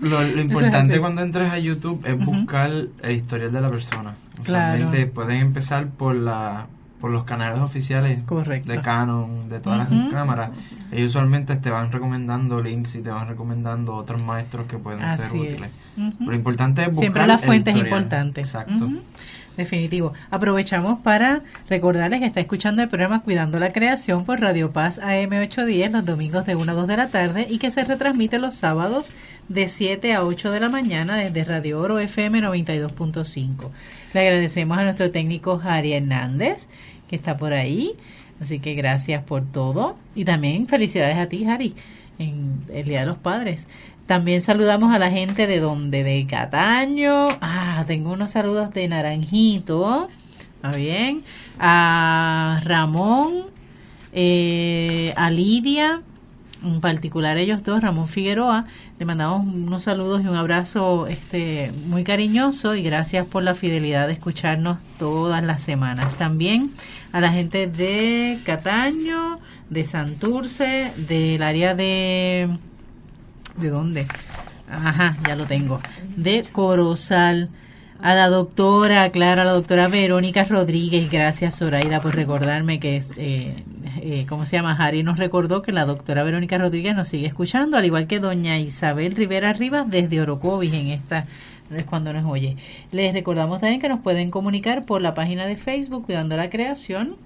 Lo, 0.00 0.26
importante 0.26 1.00
cuando 1.00 1.22
entres 1.22 1.50
a 1.50 1.58
YouTube 1.58 2.04
es 2.04 2.22
buscar 2.22 2.70
el 3.02 3.10
historial 3.10 3.52
de 3.52 3.60
la 3.60 3.70
persona. 3.70 4.14
Usualmente 4.42 5.06
pueden 5.06 5.38
empezar 5.38 5.88
por 5.88 6.14
la 6.14 6.66
por 7.00 7.10
los 7.10 7.24
canales 7.24 7.60
oficiales 7.60 8.22
de 8.64 8.80
Canon, 8.82 9.48
de 9.48 9.60
todas 9.60 9.90
las 9.90 10.10
cámaras, 10.10 10.50
ellos 10.90 11.10
usualmente 11.10 11.56
te 11.56 11.70
van 11.70 11.92
recomendando 11.92 12.62
links 12.62 12.94
y 12.94 13.02
te 13.02 13.10
van 13.10 13.28
recomendando 13.28 13.94
otros 13.94 14.22
maestros 14.22 14.66
que 14.66 14.78
pueden 14.78 15.10
ser 15.10 15.38
útiles. 15.38 15.84
Lo 16.20 16.34
importante 16.34 16.82
es 16.82 16.88
buscar 16.88 17.02
Siempre 17.02 17.26
las 17.26 17.40
fuentes 17.44 17.76
importantes. 17.76 18.46
Exacto. 18.46 18.88
Definitivo. 19.56 20.12
Aprovechamos 20.30 20.98
para 20.98 21.42
recordarles 21.68 22.18
que 22.20 22.26
está 22.26 22.40
escuchando 22.40 22.82
el 22.82 22.88
programa 22.88 23.20
Cuidando 23.20 23.60
la 23.60 23.72
Creación 23.72 24.24
por 24.24 24.40
Radio 24.40 24.72
Paz 24.72 25.00
AM810 25.00 25.90
los 25.90 26.04
domingos 26.04 26.44
de 26.44 26.56
1 26.56 26.72
a 26.72 26.74
2 26.74 26.88
de 26.88 26.96
la 26.96 27.08
tarde 27.08 27.46
y 27.48 27.58
que 27.58 27.70
se 27.70 27.84
retransmite 27.84 28.38
los 28.38 28.56
sábados 28.56 29.12
de 29.48 29.68
7 29.68 30.12
a 30.14 30.24
8 30.24 30.50
de 30.50 30.60
la 30.60 30.68
mañana 30.68 31.16
desde 31.16 31.44
Radio 31.44 31.80
Oro 31.80 32.00
FM 32.00 32.40
92.5. 32.40 33.70
Le 34.14 34.20
agradecemos 34.20 34.78
a 34.78 34.84
nuestro 34.84 35.10
técnico 35.10 35.58
Jari 35.58 35.92
Hernández 35.92 36.68
que 37.08 37.16
está 37.16 37.36
por 37.36 37.52
ahí. 37.52 37.92
Así 38.40 38.58
que 38.58 38.74
gracias 38.74 39.22
por 39.22 39.44
todo. 39.44 39.96
Y 40.14 40.24
también 40.24 40.66
felicidades 40.68 41.16
a 41.18 41.28
ti, 41.28 41.44
Harry, 41.46 41.74
en 42.18 42.60
el 42.72 42.84
Día 42.84 43.00
de 43.00 43.06
los 43.06 43.18
Padres. 43.18 43.68
También 44.06 44.40
saludamos 44.40 44.94
a 44.94 44.98
la 44.98 45.10
gente 45.10 45.46
de 45.46 45.60
donde, 45.60 46.04
de 46.04 46.26
Cataño. 46.26 47.26
Ah, 47.40 47.84
tengo 47.86 48.12
unos 48.12 48.32
saludos 48.32 48.72
de 48.72 48.86
Naranjito. 48.88 50.08
¿Está 50.56 50.76
bien? 50.76 51.24
A 51.58 52.60
Ramón, 52.64 53.46
eh, 54.12 55.12
a 55.16 55.30
Lidia, 55.30 56.02
en 56.62 56.80
particular 56.80 57.36
ellos 57.36 57.62
dos, 57.62 57.82
Ramón 57.82 58.08
Figueroa, 58.08 58.66
le 58.98 59.04
mandamos 59.04 59.46
unos 59.46 59.82
saludos 59.82 60.22
y 60.22 60.28
un 60.28 60.36
abrazo 60.36 61.08
este 61.08 61.72
muy 61.86 62.04
cariñoso 62.04 62.76
y 62.76 62.82
gracias 62.82 63.26
por 63.26 63.42
la 63.42 63.54
fidelidad 63.54 64.06
de 64.06 64.12
escucharnos 64.12 64.78
todas 64.98 65.42
las 65.42 65.62
semanas. 65.62 66.16
También 66.16 66.70
a 67.12 67.20
la 67.20 67.32
gente 67.32 67.66
de 67.66 68.38
Cataño, 68.44 69.40
de 69.68 69.84
Santurce, 69.84 70.92
del 70.96 71.42
área 71.42 71.74
de 71.74 72.48
¿de 73.56 73.70
dónde? 73.70 74.06
Ajá, 74.70 75.16
ya 75.26 75.34
lo 75.34 75.46
tengo. 75.46 75.80
De 76.16 76.44
Corozal 76.44 77.50
a 78.04 78.14
la 78.14 78.28
doctora, 78.28 79.08
claro, 79.08 79.40
a 79.40 79.44
la 79.46 79.52
doctora 79.52 79.88
Verónica 79.88 80.44
Rodríguez, 80.44 81.10
gracias 81.10 81.56
Zoraida 81.56 82.02
por 82.02 82.14
recordarme 82.14 82.78
que 82.78 82.98
es, 82.98 83.12
eh, 83.16 83.64
eh, 84.02 84.26
¿cómo 84.28 84.44
se 84.44 84.58
llama? 84.58 84.76
Harry 84.78 85.02
nos 85.02 85.18
recordó 85.18 85.62
que 85.62 85.72
la 85.72 85.86
doctora 85.86 86.22
Verónica 86.22 86.58
Rodríguez 86.58 86.94
nos 86.94 87.08
sigue 87.08 87.26
escuchando, 87.26 87.78
al 87.78 87.84
igual 87.86 88.06
que 88.06 88.20
doña 88.20 88.58
Isabel 88.58 89.16
Rivera 89.16 89.54
Rivas 89.54 89.90
desde 89.90 90.20
Orocovis 90.20 90.74
en 90.74 90.88
esta 90.88 91.24
es 91.74 91.84
cuando 91.84 92.12
nos 92.12 92.30
oye. 92.30 92.58
Les 92.92 93.14
recordamos 93.14 93.60
también 93.60 93.80
que 93.80 93.88
nos 93.88 94.00
pueden 94.00 94.30
comunicar 94.30 94.84
por 94.84 95.00
la 95.00 95.14
página 95.14 95.46
de 95.46 95.56
Facebook 95.56 96.04
Cuidando 96.04 96.36
la 96.36 96.50
Creación 96.50 97.16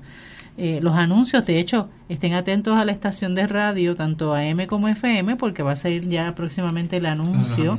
eh, 0.56 0.80
los 0.82 0.96
anuncios. 0.96 1.46
De 1.46 1.60
hecho, 1.60 1.90
estén 2.10 2.34
atentos 2.34 2.78
a 2.78 2.86
la 2.86 2.92
estación 2.92 3.34
de 3.34 3.48
radio, 3.48 3.96
tanto 3.96 4.36
AM 4.36 4.68
como 4.68 4.88
FM, 4.88 5.36
porque 5.36 5.64
va 5.64 5.72
a 5.72 5.76
salir 5.76 6.08
ya 6.08 6.36
próximamente 6.36 6.98
el 6.98 7.08
anuncio 7.08 7.78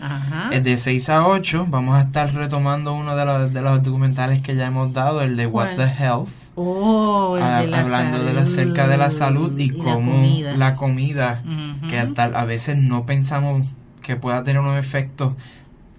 es 0.51 0.63
de 0.63 0.77
6 0.77 1.09
a 1.09 1.27
8. 1.27 1.67
Vamos 1.69 1.95
a 1.95 2.01
estar 2.01 2.33
retomando 2.33 2.93
uno 2.93 3.15
de 3.15 3.25
los, 3.25 3.53
de 3.53 3.61
los 3.61 3.83
documentales 3.83 4.41
que 4.41 4.55
ya 4.55 4.67
hemos 4.67 4.93
dado, 4.93 5.21
el 5.21 5.37
de 5.37 5.45
What 5.45 5.75
the 5.75 5.83
Health. 5.83 6.29
Oh, 6.55 7.35
hablando 7.35 8.23
de 8.23 8.39
acerca 8.39 8.87
de 8.87 8.97
la 8.97 9.11
salud 9.11 9.57
y, 9.59 9.69
cómo 9.69 10.25
la 10.55 10.75
comida, 10.75 11.43
que 11.89 11.99
a 11.99 12.45
veces 12.45 12.77
no 12.77 13.05
pensamos 13.05 13.67
que 14.01 14.15
pueda 14.15 14.43
tener 14.43 14.61
unos 14.61 14.79
efectos 14.79 15.33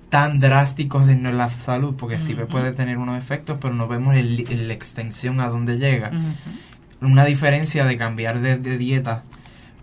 tan 0.09 0.41
drásticos 0.41 1.09
en 1.09 1.37
la 1.37 1.49
salud, 1.49 1.95
porque 1.97 2.19
sí 2.19 2.35
puede 2.35 2.73
tener 2.73 2.99
unos 2.99 3.19
efectos, 3.19 3.59
pero 3.61 3.75
no 3.75 3.87
vemos 3.87 4.15
la 4.17 4.73
extensión 4.73 5.41
a 5.41 5.49
dónde 5.49 5.79
llega. 5.79 6.11
Una 7.01 7.25
diferencia 7.25 7.85
de 7.85 7.97
cambiar 7.97 8.41
de, 8.41 8.79
dieta, 8.79 9.23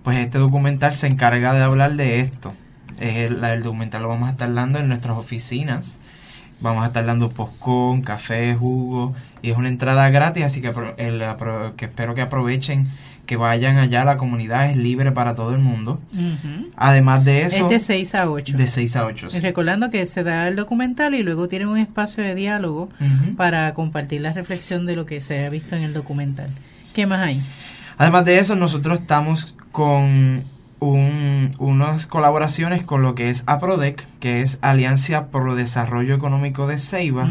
pues 0.04 0.17
este 0.17 0.38
documental 0.38 0.93
se 0.93 1.08
encarga 1.08 1.54
de 1.54 1.63
hablar 1.63 1.95
de 1.95 2.19
esto. 2.19 2.54
el, 2.99 3.43
el 3.43 3.63
documental 3.63 4.04
lo 4.04 4.10
vamos 4.10 4.30
a 4.30 4.32
estar 4.32 4.54
dando 4.54 4.80
en 4.80 4.88
nuestras 4.88 5.17
oficinas 5.17 5.99
Vamos 6.62 6.84
a 6.84 6.88
estar 6.88 7.06
dando 7.06 7.30
postcón, 7.30 8.01
café, 8.01 8.56
jugo 8.56 9.13
y 9.41 9.51
es 9.51 9.58
una 9.58 9.67
entrada 9.67 10.10
gratis, 10.10 10.43
así 10.43 10.62
que, 10.62 10.73
el, 10.97 11.21
que 11.75 11.86
espero 11.86 12.15
que 12.15 12.21
aprovechen, 12.21 12.88
que 13.25 13.36
vayan 13.36 13.78
allá, 13.78 14.06
la 14.06 14.15
comunidad 14.15 14.69
es 14.69 14.78
libre 14.78 15.12
para 15.12 15.36
todo 15.36 15.54
el 15.54 15.60
mundo. 15.60 15.99
Además 16.78 17.25
de 17.25 17.43
eso... 17.43 17.65
Es 17.65 17.69
de 17.69 17.80
6 17.80 18.15
a 18.15 18.32
8. 18.32 18.58
De 18.58 18.67
6 18.67 18.95
a 18.95 19.06
8. 19.06 19.28
Y 19.36 19.39
recordando 19.39 19.89
que 19.91 20.06
se 20.06 20.23
da 20.23 20.47
el 20.47 20.56
documental 20.56 21.13
y 21.13 21.24
luego 21.24 21.49
tienen 21.49 21.68
un 21.68 21.78
espacio 21.78 22.24
de 22.24 22.36
diálogo 22.36 22.89
para 23.36 23.74
compartir 23.74 24.22
la 24.22 24.32
reflexión 24.32 24.86
de 24.86 24.95
lo 24.95 25.05
que 25.05 25.20
se 25.20 25.45
ha 25.45 25.49
visto 25.49 25.76
en 25.76 25.84
el 25.84 25.93
documental. 25.93 26.51
¿Qué 26.95 27.05
más 27.05 27.27
hay? 27.27 27.41
Además 27.97 28.23
de 28.23 28.39
eso, 28.39 28.55
nosotros 28.55 29.01
estamos 29.01 29.53
con 29.73 30.45
un, 30.79 31.51
unas 31.59 32.07
colaboraciones 32.07 32.83
con 32.83 33.01
lo 33.01 33.15
que 33.15 33.29
es 33.29 33.43
APRODEC, 33.47 34.07
que 34.21 34.39
es 34.39 34.59
Alianza 34.61 35.27
Pro 35.27 35.55
Desarrollo 35.55 36.15
Económico 36.15 36.67
de 36.67 36.77
Ceiba. 36.77 37.29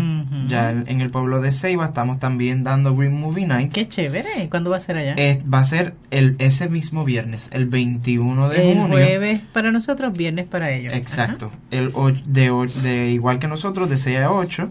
Ya 0.48 0.70
en, 0.70 1.00
el 1.00 1.10
pueblo 1.10 1.40
de 1.40 1.50
Ceiba 1.50 1.86
estamos 1.86 2.18
también 2.18 2.62
dando 2.62 2.94
Green 2.94 3.18
Movie 3.18 3.46
Nights. 3.46 3.74
Qué 3.74 3.88
chévere. 3.88 4.50
¿Cuándo 4.50 4.68
va 4.68 4.76
a 4.76 4.80
ser 4.80 4.98
allá? 4.98 5.14
Eh, 5.16 5.42
va 5.50 5.60
a 5.60 5.64
ser 5.64 5.94
el, 6.10 6.36
ese 6.40 6.68
mismo 6.68 7.06
viernes, 7.06 7.48
el 7.50 7.64
21 7.64 8.50
de 8.50 8.74
junio. 8.74 8.98
El 8.98 9.06
jueves 9.06 9.40
para 9.54 9.72
nosotros, 9.72 10.12
viernes 10.12 10.44
para 10.44 10.72
ellos. 10.72 10.92
Exacto. 10.92 11.50
El 11.70 11.90
de, 12.26 12.50
de 12.82 13.10
igual 13.12 13.38
que 13.38 13.48
nosotros, 13.48 13.88
de 13.88 13.96
6 13.96 14.18
a 14.18 14.30
8 14.30 14.70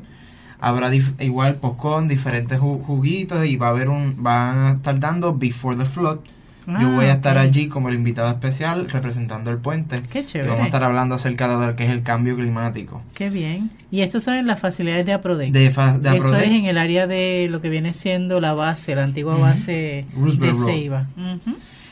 habrá 0.64 0.89
igual 1.20 1.59
con 1.78 2.07
diferentes 2.07 2.57
juguitos 2.57 3.45
y 3.45 3.57
va 3.57 3.68
a 3.68 3.70
haber 3.72 3.89
un 3.89 4.24
van 4.24 4.57
a 4.57 4.72
estar 4.76 4.97
dando 4.97 5.38
Before 5.38 5.76
the 5.76 5.84
Flood 5.84 6.20
Yo 6.66 6.89
voy 6.91 7.07
a 7.07 7.09
ah, 7.09 7.14
estar 7.16 7.38
allí 7.38 7.68
como 7.68 7.89
el 7.89 7.95
invitado 7.95 8.30
especial 8.30 8.89
representando 8.89 9.51
el 9.51 9.57
puente. 9.57 9.97
Qué 10.09 10.24
chévere. 10.24 10.47
Y 10.47 10.49
vamos 10.51 10.64
a 10.64 10.68
estar 10.68 10.84
hablando 10.86 11.16
acerca 11.16 11.49
de 11.49 11.68
lo 11.68 11.76
que 11.76 11.84
es 11.84 11.89
el 11.89 12.03
cambio 12.03 12.38
climático. 12.38 13.01
Qué 13.14 13.30
bien. 13.30 13.72
Y 13.91 14.01
esto 14.01 14.22
son 14.22 14.36
en 14.36 14.47
las 14.47 14.61
facilidades 14.61 15.05
de 15.05 15.11
APRODEC. 15.11 15.51
De, 15.51 15.66
Eso 15.66 16.36
es 16.38 16.47
en 16.47 16.66
el 16.66 16.78
área 16.78 17.07
de 17.07 17.47
lo 17.49 17.59
que 17.59 17.68
viene 17.68 17.91
siendo 17.91 18.39
la 18.39 18.53
base, 18.53 18.95
la 18.95 19.03
antigua 19.03 19.36
base 19.36 20.05
de 20.16 20.53
Ceiba. 20.53 21.07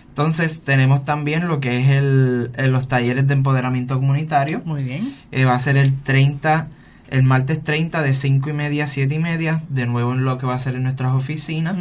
Entonces 0.08 0.62
tenemos 0.62 1.04
también 1.04 1.50
lo 1.50 1.60
que 1.60 1.82
es 1.82 1.90
el, 1.90 2.52
los 2.72 2.88
talleres 2.88 3.28
de 3.28 3.34
empoderamiento 3.34 3.96
comunitario. 3.96 4.62
Muy 4.64 4.84
bien. 4.84 5.14
Eh, 5.34 5.44
va 5.44 5.56
a 5.56 5.60
ser 5.60 5.76
el 5.76 6.00
30, 6.02 6.68
el 7.12 7.24
martes 7.24 7.64
30 7.64 8.02
de 8.02 8.14
5 8.14 8.50
y 8.50 8.54
media 8.54 8.86
a 8.86 8.88
7 8.88 9.14
y 9.14 9.20
media, 9.20 9.62
de 9.70 9.86
nuevo 9.86 10.14
en 10.14 10.26
lo 10.26 10.38
que 10.38 10.48
va 10.48 10.56
a 10.56 10.60
ser 10.60 10.76
en 10.76 10.84
nuestras 10.84 11.14
oficinas 11.14 11.76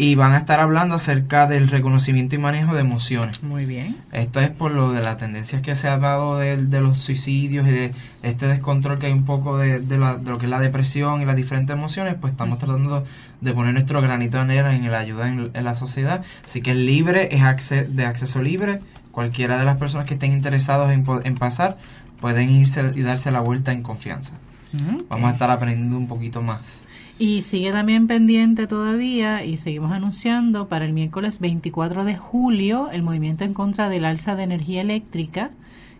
y 0.00 0.14
van 0.14 0.32
a 0.32 0.38
estar 0.38 0.60
hablando 0.60 0.94
acerca 0.94 1.46
del 1.46 1.68
reconocimiento 1.68 2.34
y 2.34 2.38
manejo 2.38 2.72
de 2.72 2.80
emociones. 2.80 3.42
Muy 3.42 3.66
bien. 3.66 3.98
Esto 4.12 4.40
es 4.40 4.48
por 4.48 4.70
lo 4.70 4.92
de 4.92 5.02
las 5.02 5.18
tendencias 5.18 5.60
que 5.60 5.76
se 5.76 5.88
ha 5.88 5.98
dado 5.98 6.38
de, 6.38 6.56
los 6.80 7.02
suicidios 7.02 7.68
y 7.68 7.70
de 7.70 7.92
este 8.22 8.46
descontrol 8.46 8.98
que 8.98 9.08
hay 9.08 9.12
un 9.12 9.26
poco 9.26 9.58
de, 9.58 9.80
lo 9.98 10.38
que 10.38 10.46
es 10.46 10.50
la 10.50 10.58
depresión 10.58 11.20
y 11.20 11.26
las 11.26 11.36
diferentes 11.36 11.76
emociones, 11.76 12.14
pues 12.18 12.32
estamos 12.32 12.56
tratando 12.56 13.04
de 13.42 13.52
poner 13.52 13.74
nuestro 13.74 14.00
granito 14.00 14.42
de 14.42 14.58
arena 14.58 14.74
en 14.74 14.90
la 14.90 15.00
ayuda 15.00 15.28
en, 15.28 15.52
la 15.52 15.74
sociedad. 15.74 16.24
Así 16.46 16.62
que 16.62 16.70
es 16.70 16.78
libre, 16.78 17.28
es 17.30 17.94
de 17.94 18.06
acceso 18.06 18.40
libre. 18.40 18.80
Cualquiera 19.12 19.58
de 19.58 19.66
las 19.66 19.76
personas 19.76 20.06
que 20.06 20.14
estén 20.14 20.32
interesados 20.32 20.90
en, 20.92 21.04
en 21.24 21.34
pasar 21.34 21.76
pueden 22.20 22.50
irse 22.50 22.92
y 22.94 23.02
darse 23.02 23.30
la 23.30 23.40
vuelta 23.40 23.72
en 23.72 23.82
confianza. 23.82 24.34
Vamos 25.08 25.30
a 25.30 25.32
estar 25.32 25.50
aprendiendo 25.50 25.96
un 25.96 26.06
poquito 26.06 26.42
más. 26.42 26.60
Y 27.18 27.42
sigue 27.42 27.72
también 27.72 28.06
pendiente 28.06 28.66
todavía 28.66 29.44
y 29.44 29.56
seguimos 29.56 29.92
anunciando 29.92 30.68
para 30.68 30.84
el 30.84 30.92
miércoles 30.92 31.38
24 31.40 32.04
de 32.04 32.16
julio 32.16 32.88
el 32.90 33.02
movimiento 33.02 33.44
en 33.44 33.52
contra 33.52 33.88
del 33.88 34.04
alza 34.04 34.36
de 34.36 34.44
energía 34.44 34.80
eléctrica, 34.80 35.50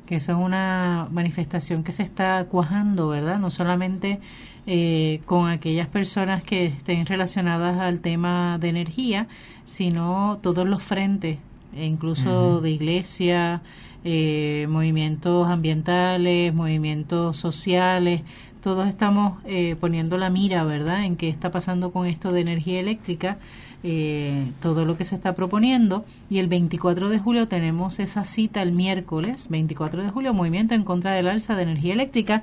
que 0.06 0.14
es 0.14 0.28
una 0.28 1.08
manifestación 1.10 1.84
que 1.84 1.92
se 1.92 2.04
está 2.04 2.46
cuajando, 2.48 3.08
¿verdad? 3.08 3.38
No 3.38 3.50
solamente 3.50 4.20
eh, 4.66 5.20
con 5.26 5.50
aquellas 5.50 5.88
personas 5.88 6.42
que 6.42 6.66
estén 6.66 7.04
relacionadas 7.04 7.78
al 7.78 8.00
tema 8.00 8.58
de 8.58 8.68
energía, 8.68 9.26
sino 9.64 10.38
todos 10.42 10.66
los 10.66 10.82
frentes, 10.82 11.38
e 11.74 11.86
incluso 11.86 12.60
de 12.60 12.70
iglesia, 12.70 13.62
eh, 14.04 14.66
movimientos 14.68 15.48
ambientales, 15.48 16.54
movimientos 16.54 17.36
sociales, 17.36 18.22
todos 18.60 18.88
estamos 18.88 19.38
eh, 19.46 19.76
poniendo 19.80 20.18
la 20.18 20.30
mira, 20.30 20.64
¿verdad?, 20.64 21.04
en 21.04 21.16
qué 21.16 21.28
está 21.28 21.50
pasando 21.50 21.92
con 21.92 22.06
esto 22.06 22.30
de 22.30 22.40
energía 22.40 22.80
eléctrica, 22.80 23.38
eh, 23.82 24.52
todo 24.60 24.84
lo 24.84 24.96
que 24.98 25.04
se 25.04 25.14
está 25.14 25.34
proponiendo. 25.34 26.04
Y 26.28 26.38
el 26.38 26.46
24 26.46 27.08
de 27.08 27.18
julio 27.18 27.48
tenemos 27.48 28.00
esa 28.00 28.24
cita 28.24 28.60
el 28.62 28.72
miércoles, 28.72 29.48
24 29.48 30.02
de 30.02 30.10
julio, 30.10 30.34
movimiento 30.34 30.74
en 30.74 30.84
contra 30.84 31.12
del 31.12 31.28
alza 31.28 31.56
de 31.56 31.62
energía 31.62 31.94
eléctrica. 31.94 32.42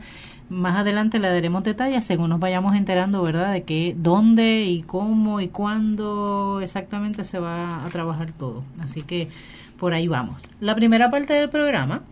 Más 0.50 0.78
adelante 0.78 1.20
le 1.20 1.28
daremos 1.28 1.64
detalles 1.64 2.06
según 2.06 2.30
nos 2.30 2.40
vayamos 2.40 2.76
enterando, 2.76 3.22
¿verdad?, 3.22 3.54
de 3.54 3.64
qué, 3.64 3.96
dónde 3.96 4.64
y 4.64 4.82
cómo 4.82 5.40
y 5.40 5.50
cuándo 5.50 6.62
exactamente 6.62 7.24
se 7.24 7.40
va 7.40 7.86
a 7.86 7.90
trabajar 7.90 8.32
todo. 8.32 8.64
Así 8.80 9.02
que 9.02 9.28
por 9.78 9.94
ahí 9.94 10.08
vamos. 10.08 10.48
La 10.60 10.76
primera 10.76 11.10
parte 11.10 11.34
del 11.34 11.50
programa 11.50 12.04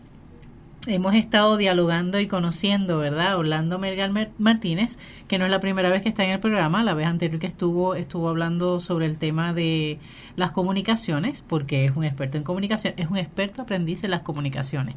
hemos 0.88 1.16
estado 1.16 1.58
dialogando 1.58 2.20
y 2.20 2.28
conociendo, 2.28 3.00
¿verdad? 3.00 3.38
Orlando 3.38 3.80
Mergal 3.80 4.32
Martínez, 4.38 5.00
que 5.28 5.38
no 5.38 5.46
es 5.46 5.52
la 5.52 5.60
primera 5.60 5.90
vez 5.90 6.02
que 6.02 6.10
está 6.10 6.24
en 6.24 6.32
el 6.32 6.40
programa, 6.40 6.84
la 6.84 6.94
vez 6.94 7.08
anterior 7.08 7.40
que 7.40 7.48
estuvo, 7.48 7.96
estuvo 7.96 8.30
hablando 8.30 8.80
sobre 8.80 9.06
el 9.08 9.18
tema 9.18 9.54
de 9.54 10.00
las 10.36 10.52
comunicaciones, 10.52 11.42
porque 11.42 11.86
es 11.86 11.96
un 11.96 12.04
experto 12.04 12.38
en 12.38 12.44
comunicación, 12.44 12.94
es 12.98 13.10
un 13.10 13.18
experto 13.18 13.64
aprendiz 13.64 14.04
en 14.04 14.12
las 14.12 14.22
comunicaciones 14.22 14.96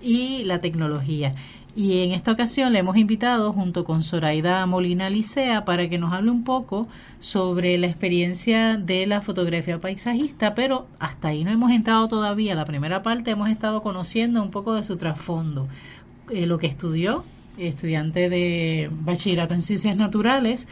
y 0.00 0.44
la 0.44 0.60
tecnología. 0.60 1.34
Y 1.76 2.04
en 2.04 2.12
esta 2.12 2.30
ocasión 2.30 2.72
le 2.72 2.78
hemos 2.78 2.96
invitado 2.96 3.52
junto 3.52 3.84
con 3.84 4.04
Zoraida 4.04 4.64
Molina 4.64 5.10
Licea 5.10 5.64
para 5.64 5.88
que 5.88 5.98
nos 5.98 6.12
hable 6.12 6.30
un 6.30 6.44
poco 6.44 6.86
sobre 7.18 7.76
la 7.78 7.88
experiencia 7.88 8.76
de 8.76 9.06
la 9.06 9.22
fotografía 9.22 9.80
paisajista, 9.80 10.54
pero 10.54 10.86
hasta 11.00 11.28
ahí 11.28 11.42
no 11.42 11.50
hemos 11.50 11.72
entrado 11.72 12.06
todavía. 12.06 12.54
La 12.54 12.64
primera 12.64 13.02
parte 13.02 13.32
hemos 13.32 13.50
estado 13.50 13.82
conociendo 13.82 14.40
un 14.40 14.52
poco 14.52 14.74
de 14.74 14.84
su 14.84 14.96
trasfondo, 14.98 15.66
eh, 16.30 16.46
lo 16.46 16.58
que 16.58 16.68
estudió, 16.68 17.24
estudiante 17.58 18.28
de 18.28 18.90
bachillerato 18.90 19.54
en 19.54 19.62
ciencias 19.62 19.96
naturales, 19.96 20.68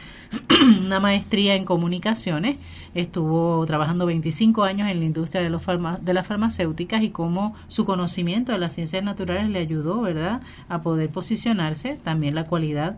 una 0.85 0.99
maestría 0.99 1.55
en 1.55 1.65
comunicaciones, 1.65 2.57
estuvo 2.93 3.65
trabajando 3.65 4.05
25 4.05 4.63
años 4.63 4.89
en 4.89 4.99
la 4.99 5.05
industria 5.05 5.41
de, 5.41 5.49
los 5.49 5.63
de 6.01 6.13
las 6.13 6.27
farmacéuticas 6.27 7.03
y 7.03 7.09
cómo 7.09 7.55
su 7.67 7.85
conocimiento 7.85 8.51
de 8.51 8.57
las 8.57 8.73
ciencias 8.73 9.03
naturales 9.03 9.49
le 9.49 9.59
ayudó, 9.59 10.01
¿verdad?, 10.01 10.41
a 10.69 10.81
poder 10.81 11.09
posicionarse, 11.09 11.99
también 12.03 12.35
la 12.35 12.43
cualidad 12.43 12.97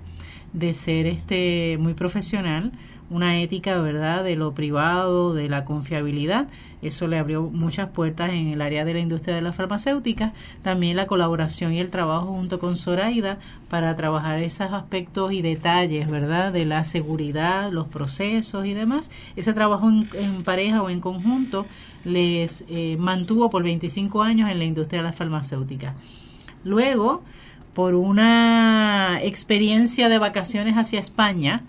de 0.53 0.73
ser 0.73 1.05
este 1.05 1.77
muy 1.79 1.93
profesional, 1.93 2.71
una 3.09 3.39
ética, 3.39 3.77
¿verdad?, 3.79 4.23
de 4.23 4.35
lo 4.35 4.53
privado, 4.53 5.33
de 5.33 5.49
la 5.49 5.65
confiabilidad. 5.65 6.47
Eso 6.81 7.07
le 7.07 7.17
abrió 7.17 7.43
muchas 7.43 7.89
puertas 7.89 8.29
en 8.31 8.49
el 8.49 8.61
área 8.61 8.85
de 8.85 8.93
la 8.93 8.99
industria 8.99 9.35
de 9.35 9.41
la 9.41 9.53
farmacéutica. 9.53 10.33
También 10.61 10.95
la 10.95 11.07
colaboración 11.07 11.73
y 11.73 11.79
el 11.79 11.89
trabajo 11.89 12.27
junto 12.27 12.59
con 12.59 12.77
Zoraida 12.77 13.39
para 13.69 13.95
trabajar 13.95 14.39
esos 14.39 14.71
aspectos 14.71 15.31
y 15.31 15.41
detalles, 15.41 16.09
¿verdad?, 16.09 16.51
de 16.53 16.65
la 16.65 16.83
seguridad, 16.83 17.71
los 17.71 17.87
procesos 17.87 18.65
y 18.65 18.73
demás. 18.73 19.09
Ese 19.35 19.53
trabajo 19.53 19.89
en, 19.89 20.43
pareja 20.43 20.83
o 20.83 20.89
en 20.89 20.99
conjunto 20.99 21.65
les 22.03 22.65
eh, 22.69 22.97
mantuvo 22.99 23.49
por 23.49 23.63
25 23.63 24.21
años 24.21 24.51
en 24.51 24.59
la 24.59 24.65
industria 24.65 25.01
de 25.01 25.07
la 25.07 25.13
farmacéutica. 25.13 25.95
Luego, 26.63 27.23
por 27.75 27.93
una 27.93 29.19
experiencia 29.21 30.07
de 30.07 30.17
vacaciones 30.17 30.75
hacia 30.75 30.97
España, 30.97 31.61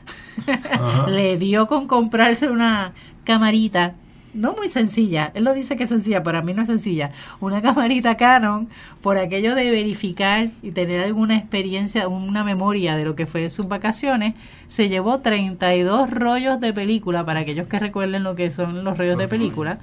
le 1.09 1.37
dio 1.37 1.67
con 1.67 1.89
comprarse 1.89 2.49
una 2.49 2.93
camarita, 3.25 3.95
no 4.33 4.55
muy 4.55 4.69
sencilla, 4.69 5.33
él 5.35 5.43
lo 5.43 5.53
dice 5.53 5.77
que 5.77 5.83
es 5.83 5.89
sencilla, 5.89 6.23
para 6.23 6.43
mí 6.43 6.55
no 6.55 6.63
es 6.63 6.69
sencilla, 6.69 7.11
una 7.41 7.61
camarita 7.61 8.17
Canon, 8.17 8.69
por 9.03 9.19
aquello 9.19 9.57
de 9.57 9.69
verificar 9.73 10.51
y 10.63 10.71
tener 10.71 11.03
alguna 11.03 11.37
experiencia, 11.37 12.07
una 12.07 12.45
memoria 12.45 12.97
de 12.97 13.05
lo 13.05 13.17
que 13.17 13.27
fue 13.27 13.51
sus 13.51 13.67
vacaciones, 13.67 14.35
se 14.69 14.89
llevó 14.89 15.19
32 15.19 16.09
rollos 16.09 16.61
de 16.61 16.73
película, 16.73 17.27
para 17.27 17.41
aquellos 17.41 17.67
que 17.67 17.81
recuerden 17.81 18.23
lo 18.23 18.37
que 18.37 18.53
son 18.53 18.85
los 18.85 18.97
rollos 18.97 19.19
de 19.19 19.27
película, 19.27 19.81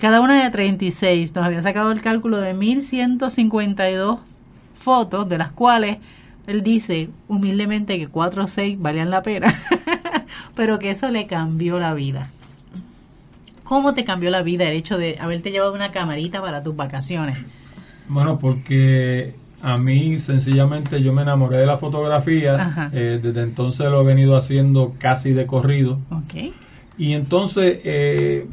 cada 0.00 0.20
una 0.20 0.42
de 0.42 0.50
36, 0.50 1.32
nos 1.36 1.44
habían 1.44 1.62
sacado 1.62 1.92
el 1.92 2.02
cálculo 2.02 2.38
de 2.38 2.54
1152 2.54 4.33
fotos, 4.84 5.28
de 5.28 5.38
las 5.38 5.50
cuales 5.50 5.98
él 6.46 6.62
dice 6.62 7.08
humildemente 7.26 7.98
que 7.98 8.08
cuatro 8.08 8.44
o 8.44 8.46
seis 8.46 8.78
valían 8.78 9.10
la 9.10 9.22
pena, 9.22 9.48
pero 10.54 10.78
que 10.78 10.90
eso 10.90 11.10
le 11.10 11.26
cambió 11.26 11.78
la 11.78 11.94
vida. 11.94 12.30
¿Cómo 13.64 13.94
te 13.94 14.04
cambió 14.04 14.30
la 14.30 14.42
vida 14.42 14.64
el 14.64 14.76
hecho 14.76 14.98
de 14.98 15.16
haberte 15.18 15.50
llevado 15.50 15.72
una 15.72 15.90
camarita 15.90 16.42
para 16.42 16.62
tus 16.62 16.76
vacaciones? 16.76 17.38
Bueno, 18.08 18.38
porque 18.38 19.34
a 19.62 19.78
mí 19.78 20.20
sencillamente 20.20 21.02
yo 21.02 21.14
me 21.14 21.22
enamoré 21.22 21.56
de 21.56 21.66
la 21.66 21.78
fotografía, 21.78 22.90
eh, 22.92 23.18
desde 23.22 23.42
entonces 23.42 23.88
lo 23.88 24.02
he 24.02 24.04
venido 24.04 24.36
haciendo 24.36 24.94
casi 24.98 25.32
de 25.32 25.46
corrido. 25.46 25.98
Okay. 26.24 26.52
Y 26.98 27.14
entonces 27.14 27.80
eh, 27.84 28.46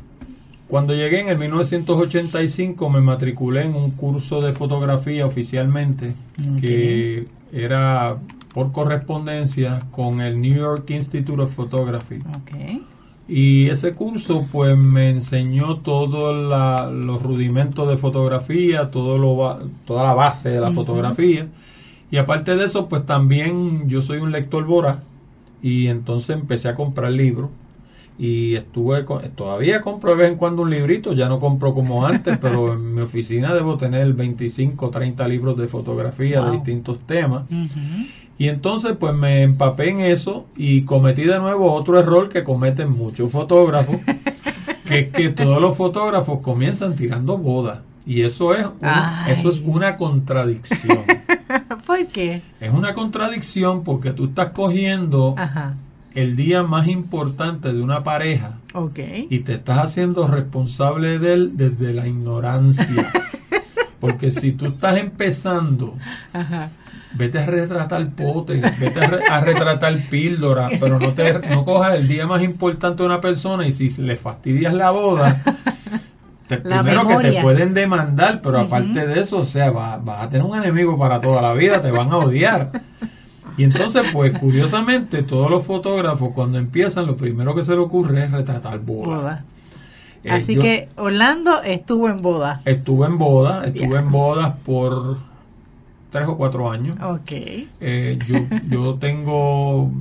cuando 0.72 0.95
llegué 0.95 1.19
en 1.19 1.28
el 1.28 1.38
1985 1.38 2.89
me 2.89 3.01
matriculé 3.01 3.63
en 3.63 3.76
un 3.76 3.91
curso 3.91 4.39
de 4.39 4.53
fotografía 4.53 5.26
oficialmente 5.26 6.13
que 6.61 7.28
era 7.51 8.19
por 8.53 8.72
correspondencia 8.72 9.80
con 9.91 10.22
el 10.22 10.39
New 10.39 10.55
York 10.55 10.89
Institute 10.91 11.41
of 11.41 11.53
Photography. 11.53 12.19
Y 13.28 13.67
ese 13.67 13.91
curso 13.95 14.47
pues 14.49 14.78
me 14.78 15.09
enseñó 15.09 15.80
todos 15.80 16.34
los 16.93 17.22
rudimentos 17.22 17.89
de 17.89 17.97
fotografía, 17.97 18.91
todo 18.91 19.17
lo, 19.17 19.69
toda 19.84 20.05
la 20.05 20.13
base 20.13 20.51
de 20.51 20.61
la 20.61 20.72
fotografía. 20.72 21.49
Y 22.09 22.15
aparte 22.15 22.55
de 22.55 22.63
eso 22.63 22.88
pues 22.88 23.05
también 23.05 23.89
yo 23.89 24.01
soy 24.01 24.19
un 24.19 24.32
lector 24.32 24.63
voraz 24.63 24.99
y 25.61 25.88
entonces 25.88 26.38
empecé 26.38 26.69
a 26.69 26.76
comprar 26.76 27.11
libros 27.11 27.49
y 28.18 28.55
estuve 28.55 29.03
todavía 29.36 29.82
compro 29.82 30.12
de 30.12 30.18
vez 30.18 30.32
en 30.32 30.38
cuando 30.38 30.62
un 30.62 30.70
librito, 30.70 31.14
ya 31.14 31.28
no 31.28 31.39
compro 31.39 31.74
como 31.74 32.05
antes, 32.05 32.38
pero 32.39 32.74
en 32.74 32.93
mi 32.93 33.01
oficina 33.01 33.53
debo 33.53 33.78
tener 33.78 34.14
25, 34.14 34.89
30 34.89 35.28
libros 35.28 35.57
de 35.57 35.68
fotografía 35.68 36.41
de 36.41 36.51
distintos 36.51 36.99
temas. 36.99 37.43
Y 38.38 38.49
entonces 38.49 38.95
pues 38.99 39.14
me 39.14 39.43
empapé 39.43 39.89
en 39.89 39.99
eso 40.01 40.45
y 40.55 40.82
cometí 40.82 41.24
de 41.24 41.39
nuevo 41.39 41.74
otro 41.74 41.99
error 41.99 42.30
que 42.30 42.43
cometen 42.43 42.91
muchos 42.91 43.32
fotógrafos, 43.32 43.97
que 44.86 44.99
es 44.99 45.12
que 45.12 45.30
todos 45.30 45.62
los 45.62 45.78
fotógrafos 45.78 46.39
comienzan 46.39 46.95
tirando 46.95 47.38
bodas. 47.38 47.80
Y 48.05 48.24
eso 48.24 48.55
es, 48.55 48.66
eso 49.28 49.49
es 49.49 49.59
una 49.59 49.95
contradicción. 49.95 50.99
¿Por 51.86 52.07
qué? 52.07 52.41
Es 52.59 52.74
una 52.74 52.93
contradicción 52.93 53.84
porque 53.84 54.12
tú 54.12 54.26
estás 54.26 54.49
cogiendo 54.49 55.36
el 56.14 56.36
día 56.36 56.64
más 56.64 56.88
importante 56.88 57.74
de 57.74 57.82
una 57.82 58.03
pareja 58.03 58.57
Okay. 58.74 59.28
Y 59.30 59.39
te 59.39 59.53
estás 59.53 59.80
haciendo 59.80 60.28
responsable 60.28 61.20
de 61.20 61.34
él 61.34 61.51
desde 61.55 61.93
la 61.93 62.07
ignorancia. 62.07 63.12
Porque 63.99 64.32
si 64.32 64.53
tú 64.53 64.66
estás 64.66 64.97
empezando, 64.97 65.95
vete 67.14 67.38
a 67.38 67.45
retratar 67.45 68.09
pote, 68.12 68.59
vete 68.80 68.99
a, 68.99 69.41
retratar 69.41 70.09
píldora, 70.09 70.70
pero 70.80 70.97
no 70.97 71.14
te 71.14 71.38
no 71.49 71.64
cojas 71.66 71.95
el 71.95 72.07
día 72.07 72.26
más 72.26 72.41
importante 72.41 73.03
de 73.03 73.07
una 73.07 73.22
persona 73.22 73.68
y 73.68 73.72
si 73.72 73.89
le 74.01 74.16
fastidias 74.16 74.74
la 74.74 74.89
boda, 74.89 75.43
primero 76.47 77.07
que 77.07 77.30
te 77.30 77.41
pueden 77.43 77.76
demandar, 77.76 78.41
pero 78.41 78.62
aparte 78.62 79.05
de 79.05 79.20
eso, 79.20 79.38
o 79.38 79.45
sea, 79.45 79.70
vas, 79.70 79.99
a 80.07 80.30
tener 80.30 80.47
un 80.47 80.57
enemigo 80.57 80.97
para 80.97 81.22
toda 81.22 81.39
la 81.43 81.53
vida, 81.53 81.80
te 81.80 81.91
van 81.91 82.12
a 82.12 82.18
odiar. 82.18 82.72
Y 83.58 83.64
entonces, 83.64 84.04
pues 84.14 84.38
curiosamente, 84.38 85.24
todos 85.24 85.49
los 85.49 85.66
fotógrafos 85.66 86.32
cuando 86.34 86.58
empiezan, 86.58 87.06
lo 87.06 87.18
primero 87.18 87.54
que 87.56 87.64
se 87.64 87.74
le 87.74 87.80
ocurre 87.80 88.26
es 88.26 88.32
retratar 88.32 88.80
boda. 88.80 89.43
Eh, 90.24 90.32
Así 90.32 90.56
que 90.56 90.89
Orlando 90.97 91.64
estuvo 91.64 92.08
en 92.10 92.22
boda. 92.22 92.62
Estuve 92.66 93.08
en 93.08 93.18
boda, 93.18 93.66
estuve 93.66 93.97
en 93.97 94.12
bodas 94.12 94.54
por 94.64 95.18
tres 96.12 96.28
o 96.28 96.38
cuatro 96.38 96.70
años. 96.70 96.97
Ok. 97.02 97.32
Eh, 97.32 98.20
yo, 98.28 98.38
yo 98.70 98.95
tengo 98.95 99.91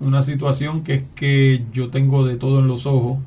una 0.00 0.22
situación 0.22 0.82
que 0.82 0.94
es 0.94 1.02
que 1.14 1.64
yo 1.72 1.90
tengo 1.90 2.24
de 2.24 2.36
todo 2.36 2.60
en 2.60 2.66
los 2.66 2.86
ojos. 2.86 3.18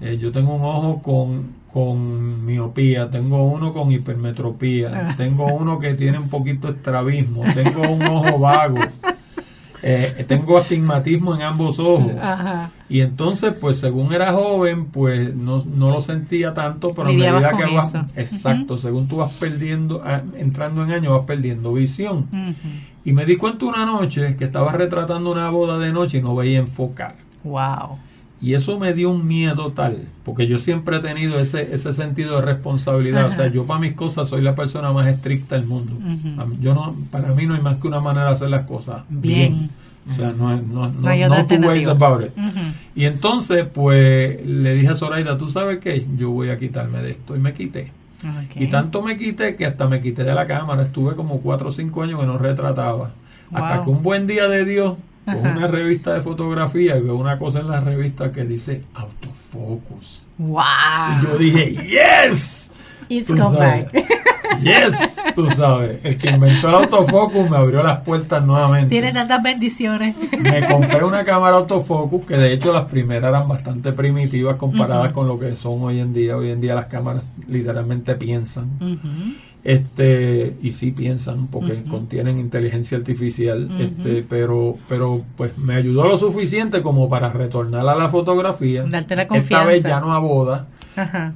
Eh, 0.00 0.18
yo 0.20 0.32
tengo 0.32 0.54
un 0.54 0.62
ojo 0.62 1.02
con, 1.02 1.48
con 1.74 2.46
miopía, 2.46 3.10
tengo 3.10 3.42
uno 3.42 3.72
con 3.72 3.90
hipermetropía, 3.90 4.92
ah. 5.10 5.14
tengo 5.16 5.46
uno 5.46 5.80
que 5.80 5.94
tiene 5.94 6.20
un 6.20 6.28
poquito 6.28 6.68
de 6.68 6.74
estrabismo, 6.74 7.42
tengo 7.52 7.90
un 7.90 8.02
ojo 8.02 8.38
vago. 8.38 8.78
Eh, 9.86 10.24
tengo 10.26 10.56
astigmatismo 10.56 11.34
en 11.34 11.42
ambos 11.42 11.78
ojos. 11.78 12.12
Y 12.88 13.02
entonces, 13.02 13.52
pues 13.52 13.78
según 13.78 14.14
era 14.14 14.32
joven, 14.32 14.86
pues 14.86 15.34
no, 15.36 15.62
lo 15.66 16.00
sentía 16.00 16.54
tanto, 16.54 16.92
pero 16.94 17.10
a 17.10 17.12
medida 17.12 17.52
que 17.54 17.66
vas, 17.66 17.94
exacto, 18.16 18.78
según 18.78 19.08
tú 19.08 19.16
vas 19.16 19.30
perdiendo, 19.32 20.00
ah, 20.02 20.22
entrando 20.38 20.84
en 20.84 20.90
años, 20.90 21.12
vas 21.12 21.26
perdiendo 21.26 21.74
visión. 21.74 22.28
Y 23.04 23.12
me 23.12 23.26
di 23.26 23.36
cuenta 23.36 23.66
una 23.66 23.84
noche 23.84 24.36
que 24.36 24.44
estaba 24.44 24.72
retratando 24.72 25.30
una 25.30 25.50
boda 25.50 25.78
de 25.78 25.92
noche 25.92 26.16
y 26.16 26.22
no 26.22 26.34
veía 26.34 26.60
enfocar. 26.60 27.16
Wow. 27.42 27.98
Y 28.44 28.52
eso 28.52 28.78
me 28.78 28.92
dio 28.92 29.08
un 29.08 29.26
miedo 29.26 29.72
tal, 29.72 30.06
porque 30.22 30.46
yo 30.46 30.58
siempre 30.58 30.98
he 30.98 31.00
tenido 31.00 31.40
ese, 31.40 31.74
ese 31.74 31.94
sentido 31.94 32.36
de 32.36 32.42
responsabilidad. 32.42 33.28
O 33.28 33.30
sea, 33.30 33.46
yo 33.46 33.64
para 33.64 33.80
mis 33.80 33.94
cosas 33.94 34.28
soy 34.28 34.42
la 34.42 34.54
persona 34.54 34.92
más 34.92 35.06
estricta 35.06 35.56
del 35.56 35.64
mundo. 35.64 35.96
yo 36.60 36.74
no, 36.74 36.94
para 37.10 37.32
mí 37.32 37.46
no 37.46 37.54
hay 37.54 37.62
más 37.62 37.78
que 37.78 37.88
una 37.88 38.00
manera 38.00 38.26
de 38.26 38.32
hacer 38.34 38.50
las 38.50 38.66
cosas 38.66 39.04
bien. 39.08 39.70
O 40.10 40.12
sea, 40.12 40.32
no, 40.32 40.54
no, 40.60 40.92
no, 40.92 41.28
no, 41.28 41.46
two 41.46 41.56
ways 41.56 41.86
about 41.86 42.22
it. 42.22 42.32
Y 42.94 43.06
entonces, 43.06 43.64
pues, 43.64 44.44
le 44.44 44.74
dije 44.74 44.88
a 44.88 44.94
Zoraida, 44.94 45.38
¿tú 45.38 45.48
sabes 45.48 45.78
qué? 45.78 46.06
Yo 46.18 46.30
voy 46.30 46.50
a 46.50 46.58
quitarme 46.58 46.98
de 46.98 47.12
esto. 47.12 47.34
Y 47.34 47.38
me 47.38 47.54
quité. 47.54 47.92
Y 48.56 48.66
tanto 48.66 49.00
me 49.00 49.16
quité 49.16 49.56
que 49.56 49.64
hasta 49.64 49.88
me 49.88 50.02
quité 50.02 50.22
de 50.22 50.34
la 50.34 50.46
cámara. 50.46 50.82
Estuve 50.82 51.14
como 51.14 51.40
cuatro 51.40 51.68
o 51.68 51.72
cinco 51.72 52.02
años 52.02 52.20
que 52.20 52.26
no 52.26 52.36
retrataba. 52.36 53.12
Hasta 53.54 53.84
que 53.84 53.88
un 53.88 54.02
buen 54.02 54.26
día 54.26 54.48
de 54.48 54.66
Dios 54.66 54.96
con 55.24 55.46
una 55.46 55.66
revista 55.66 56.14
de 56.14 56.22
fotografía 56.22 56.96
y 56.96 57.02
veo 57.02 57.16
una 57.16 57.38
cosa 57.38 57.60
en 57.60 57.68
la 57.68 57.80
revista 57.80 58.32
que 58.32 58.44
dice 58.44 58.84
autofocus. 58.94 60.26
¡Wow! 60.38 60.62
Y 61.20 61.24
yo 61.24 61.38
dije, 61.38 61.70
¡Yes! 61.86 62.70
It's 63.08 63.28
come 63.28 63.58
back. 63.58 63.92
Yes, 64.62 65.16
tú 65.34 65.46
sabes. 65.50 65.98
El 66.04 66.16
que 66.16 66.30
inventó 66.30 66.68
el 66.68 66.74
autofocus 66.76 67.50
me 67.50 67.56
abrió 67.56 67.82
las 67.82 68.00
puertas 68.00 68.44
nuevamente. 68.44 68.88
Tiene 68.88 69.12
tantas 69.12 69.42
bendiciones. 69.42 70.14
Me 70.38 70.68
compré 70.72 71.04
una 71.04 71.24
cámara 71.24 71.56
autofocus 71.56 72.24
que 72.24 72.36
de 72.36 72.52
hecho 72.52 72.72
las 72.72 72.84
primeras 72.84 73.30
eran 73.30 73.48
bastante 73.48 73.92
primitivas 73.92 74.56
comparadas 74.56 75.12
con 75.12 75.26
lo 75.26 75.38
que 75.38 75.56
son 75.56 75.82
hoy 75.82 75.98
en 75.98 76.12
día. 76.12 76.36
Hoy 76.36 76.50
en 76.50 76.60
día 76.60 76.74
las 76.74 76.86
cámaras 76.86 77.24
literalmente 77.48 78.14
piensan. 78.14 78.78
Este, 79.64 80.58
y 80.60 80.72
sí 80.72 80.90
piensan 80.90 81.46
porque 81.46 81.84
contienen 81.84 82.38
inteligencia 82.38 82.98
artificial, 82.98 83.70
este, 83.80 84.22
pero, 84.28 84.76
pero 84.90 85.24
pues 85.38 85.56
me 85.56 85.74
ayudó 85.74 86.06
lo 86.06 86.18
suficiente 86.18 86.82
como 86.82 87.08
para 87.08 87.32
retornar 87.32 87.88
a 87.88 87.94
la 87.94 88.10
fotografía. 88.10 88.84
Darte 88.84 89.16
la 89.16 89.26
confianza. 89.26 89.60
Esta 89.60 89.66
vez 89.66 89.82
ya 89.82 90.00
no 90.00 90.12
a 90.12 90.18
boda, 90.18 90.66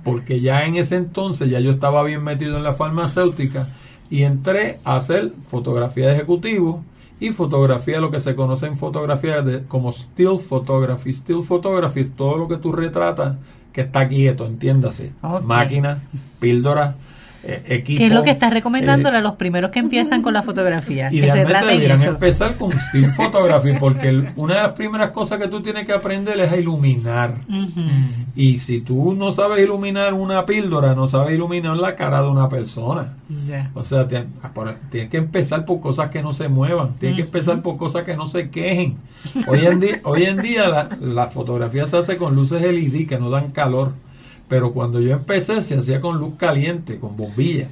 porque 0.05 0.43
ya 0.43 0.67
en 0.67 0.77
ese 0.77 0.97
entonces 0.97 1.49
ya 1.49 1.59
yo 1.61 1.71
estaba 1.71 2.05
bien 2.05 2.23
metido 2.23 2.59
en 2.59 2.65
la 2.65 2.75
farmacéutica 2.75 3.69
y 4.11 4.25
entré 4.25 4.79
a 4.85 4.97
hacer 4.97 5.33
fotografía 5.47 6.09
de 6.09 6.17
ejecutivo 6.17 6.85
y 7.21 7.31
fotografía, 7.31 7.99
lo 7.99 8.11
que 8.11 8.21
se 8.21 8.35
conoce 8.35 8.67
en 8.67 8.77
fotografía 8.77 9.43
de, 9.43 9.65
como 9.65 9.91
still 9.91 10.39
photography. 10.39 11.13
Still 11.13 11.43
photography 11.43 12.05
todo 12.05 12.37
lo 12.37 12.47
que 12.47 12.59
tú 12.59 12.73
retratas 12.73 13.37
que 13.73 13.81
está 13.83 14.07
quieto, 14.07 14.47
entiéndase. 14.47 15.13
Máquina, 15.43 16.03
píldora, 16.39 16.97
eh, 17.49 17.83
¿Qué 17.83 18.07
es 18.07 18.13
lo 18.13 18.23
que 18.23 18.31
estás 18.31 18.53
recomendando 18.53 19.09
a 19.09 19.21
los 19.23 19.37
primeros 19.37 19.71
que 19.71 19.79
empiezan 19.79 20.21
con 20.21 20.35
la 20.35 20.43
fotografía? 20.43 21.09
Idealmente 21.11 21.67
deberían 21.67 22.03
empezar 22.03 22.57
con 22.57 22.73
still 22.79 23.11
photography 23.13 23.73
porque 23.79 24.33
una 24.37 24.57
de 24.57 24.63
las 24.65 24.73
primeras 24.73 25.11
cosas 25.11 25.39
que 25.39 25.49
tú 25.49 25.63
tienes 25.63 25.87
que 25.87 25.93
aprender 25.93 26.39
es 26.41 26.53
a 26.53 26.57
iluminar. 26.57 27.37
Y 28.37 28.59
si 28.59 28.83
tú 28.83 29.15
no 29.15 29.33
sabes 29.33 29.65
iluminar 29.65 30.13
una 30.13 30.45
píldora, 30.45 30.95
no 30.95 31.09
sabes 31.09 31.35
iluminar 31.35 31.77
la 31.79 31.97
cara 31.97 32.21
de 32.21 32.29
una 32.29 32.51
persona. 32.51 33.17
O 33.73 33.83
sea, 33.83 34.07
tienes 34.07 35.11
que 35.11 35.17
empezar 35.17 35.65
por 35.65 35.81
cosas 35.81 36.11
que 36.11 36.23
no 36.23 36.35
se 36.35 36.49
muevan, 36.49 36.99
tienes 36.99 37.17
que 37.17 37.23
empezar 37.23 37.63
por 37.63 37.79
cosas 37.79 38.05
que 38.05 38.17
no 38.17 38.27
se 38.27 38.51
quejen. 38.51 38.97
Hoy 39.47 39.65
en 39.65 39.81
día, 39.81 40.01
hoy 40.05 40.25
en 40.25 40.43
día 40.43 40.69
la, 40.69 40.89
la 41.01 41.29
fotografía 41.29 41.87
se 41.87 41.97
hace 41.97 42.19
con 42.19 42.35
luces 42.35 42.61
LED 42.61 43.07
que 43.09 43.19
no 43.19 43.31
dan 43.31 43.53
calor. 43.53 43.95
Pero 44.49 44.73
cuando 44.73 45.01
yo 45.01 45.13
empecé 45.13 45.61
se 45.63 45.77
hacía 45.77 46.01
con 46.01 46.19
luz 46.19 46.35
caliente, 46.37 46.99
con 46.99 47.17
bombilla. 47.17 47.69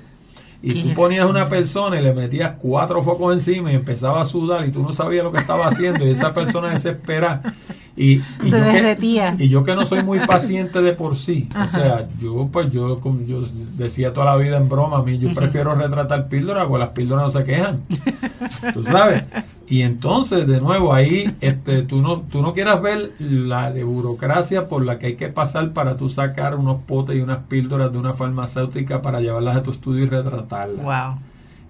Y 0.63 0.83
tú 0.83 0.95
ponías 0.95 1.27
una 1.27 1.49
persona 1.49 2.01
y 2.01 2.03
le 2.03 2.13
metías 2.13 2.55
cuatro 2.59 3.03
focos 3.03 3.35
encima 3.35 3.71
y 3.73 3.77
empezaba 3.77 4.21
a 4.21 4.25
sudar 4.25 4.67
y 4.67 4.73
tú 4.73 4.83
no 4.83 4.93
sabías 4.93 5.23
lo 5.23 5.31
que 5.31 5.39
estaba 5.39 5.69
haciendo 5.69 6.05
y 6.05 6.11
esa 6.11 6.33
persona 6.33 6.71
desespera 6.71 7.55
y, 7.97 8.21
se 8.43 8.61
derretía. 8.61 9.37
y 9.39 9.49
yo 9.49 9.65
que 9.65 9.75
no 9.75 9.85
soy 9.85 10.03
muy 10.03 10.21
paciente 10.27 10.83
de 10.83 10.93
por 10.93 11.17
sí, 11.17 11.49
o 11.59 11.67
sea, 11.67 12.09
yo 12.21 12.49
pues 12.53 12.71
yo, 12.71 13.01
yo 13.27 13.43
decía 13.77 14.13
toda 14.13 14.27
la 14.27 14.37
vida 14.37 14.57
en 14.59 14.69
broma, 14.69 14.99
a 14.99 15.03
mí 15.03 15.19
yo 15.19 15.33
prefiero 15.35 15.75
retratar 15.75 16.29
píldoras 16.29 16.67
porque 16.67 16.85
las 16.85 16.91
píldoras 16.91 17.25
no 17.25 17.31
se 17.31 17.45
quejan. 17.45 17.81
Tú 18.75 18.85
sabes. 18.85 19.25
Y 19.69 19.83
entonces, 19.83 20.47
de 20.47 20.61
nuevo, 20.61 20.95
ahí 20.95 21.35
este, 21.41 21.83
tú, 21.83 22.01
no, 22.01 22.21
tú 22.21 22.41
no 22.41 22.55
quieras 22.55 22.81
ver 22.81 23.13
la 23.19 23.73
de 23.73 23.83
burocracia 23.83 24.69
por 24.69 24.85
la 24.85 24.99
que 24.99 25.07
hay 25.07 25.17
que 25.17 25.29
pasar 25.29 25.73
para 25.73 25.97
tú 25.97 26.09
sacar 26.09 26.55
unos 26.55 26.83
potes 26.83 27.17
y 27.17 27.21
unas 27.21 27.39
píldoras 27.49 27.91
de 27.91 27.99
una 27.99 28.15
farmacéutica 28.15 29.03
para 29.03 29.21
llevarlas 29.21 29.57
a 29.57 29.63
tu 29.65 29.73
estudio 29.73 30.05
y 30.05 30.09
retratarlas. 30.09 30.85
Wow. 30.85 31.19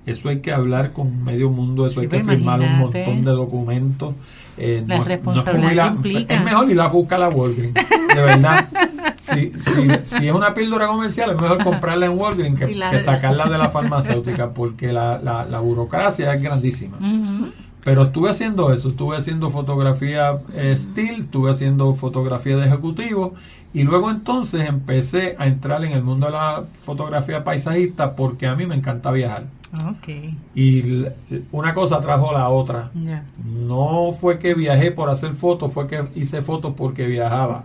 Eso 0.07 0.29
hay 0.29 0.39
que 0.39 0.53
hablar 0.53 0.93
con 0.93 1.25
medio 1.25 1.51
mundo, 1.51 1.87
eso 1.87 2.01
hay 2.01 2.09
que 2.09 2.23
firmar 2.23 2.61
un 2.61 2.79
montón 2.79 3.25
de 3.25 3.33
documentos. 3.33 4.15
Eh, 4.57 4.85
la 4.87 5.01
responsabilidad 5.01 5.95
implica. 5.95 6.35
Es 6.35 6.45
mejor 6.45 6.71
ir 6.71 6.81
a 6.81 6.87
buscar 6.87 7.23
a 7.23 7.29
Walgreens, 7.29 7.75
de 7.75 8.23
verdad. 8.23 8.69
si, 9.21 9.53
si, 9.61 9.89
si, 10.05 10.29
es 10.29 10.35
una 10.35 10.55
píldora 10.55 10.87
comercial, 10.87 11.33
es 11.33 11.41
mejor 11.41 11.63
comprarla 11.63 12.07
en 12.07 12.17
Walgreens 12.19 12.59
que, 12.59 13.03
sacarla 13.03 13.49
de 13.49 13.59
la 13.59 13.69
farmacéutica, 13.69 14.55
porque 14.55 14.93
la, 14.93 15.19
la, 15.19 15.45
la 15.45 15.59
burocracia 15.59 16.33
es 16.33 16.43
grandísima. 16.43 16.99
Pero 17.87 18.03
estuve 18.03 18.31
haciendo 18.31 18.73
eso, 18.73 18.89
estuve 18.89 19.17
haciendo 19.17 19.51
fotografía 19.51 20.41
eh, 20.55 20.75
still, 20.77 21.21
estuve 21.21 21.53
haciendo 21.53 21.95
fotografía 21.95 22.57
de 22.57 22.67
ejecutivo 22.67 23.35
y 23.73 23.85
luego 23.85 24.11
entonces 24.11 24.69
empecé 24.69 25.37
a 25.39 25.47
entrar 25.47 25.85
en 25.85 25.93
el 25.93 26.03
mundo 26.03 26.27
de 26.27 26.33
la 26.33 26.65
fotografía 26.83 27.45
paisajista 27.45 28.17
porque 28.17 28.49
a 28.49 28.57
mí 28.57 28.67
me 28.67 28.75
encanta 28.75 29.13
viajar. 29.13 29.45
Okay. 29.99 30.37
Y 30.55 31.05
una 31.51 31.75
cosa 31.75 32.01
trajo 32.01 32.33
la 32.33 32.49
otra. 32.49 32.91
No 33.45 34.12
fue 34.12 34.39
que 34.39 34.55
viajé 34.55 34.93
por 34.93 35.11
hacer 35.11 35.35
fotos, 35.35 35.73
fue 35.73 35.87
que 35.87 36.05
hice 36.14 36.43
fotos 36.43 36.75
porque 36.77 37.07
viajaba. 37.07 37.64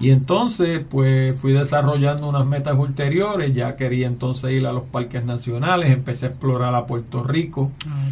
Y 0.00 0.10
entonces, 0.10 0.84
pues 0.88 1.38
fui 1.38 1.52
desarrollando 1.52 2.28
unas 2.28 2.44
metas 2.44 2.76
ulteriores, 2.76 3.54
ya 3.54 3.76
quería 3.76 4.08
entonces 4.08 4.50
ir 4.50 4.66
a 4.66 4.72
los 4.72 4.82
parques 4.82 5.24
nacionales, 5.24 5.92
empecé 5.92 6.26
a 6.26 6.28
explorar 6.30 6.74
a 6.74 6.86
Puerto 6.86 7.22
Rico 7.22 7.70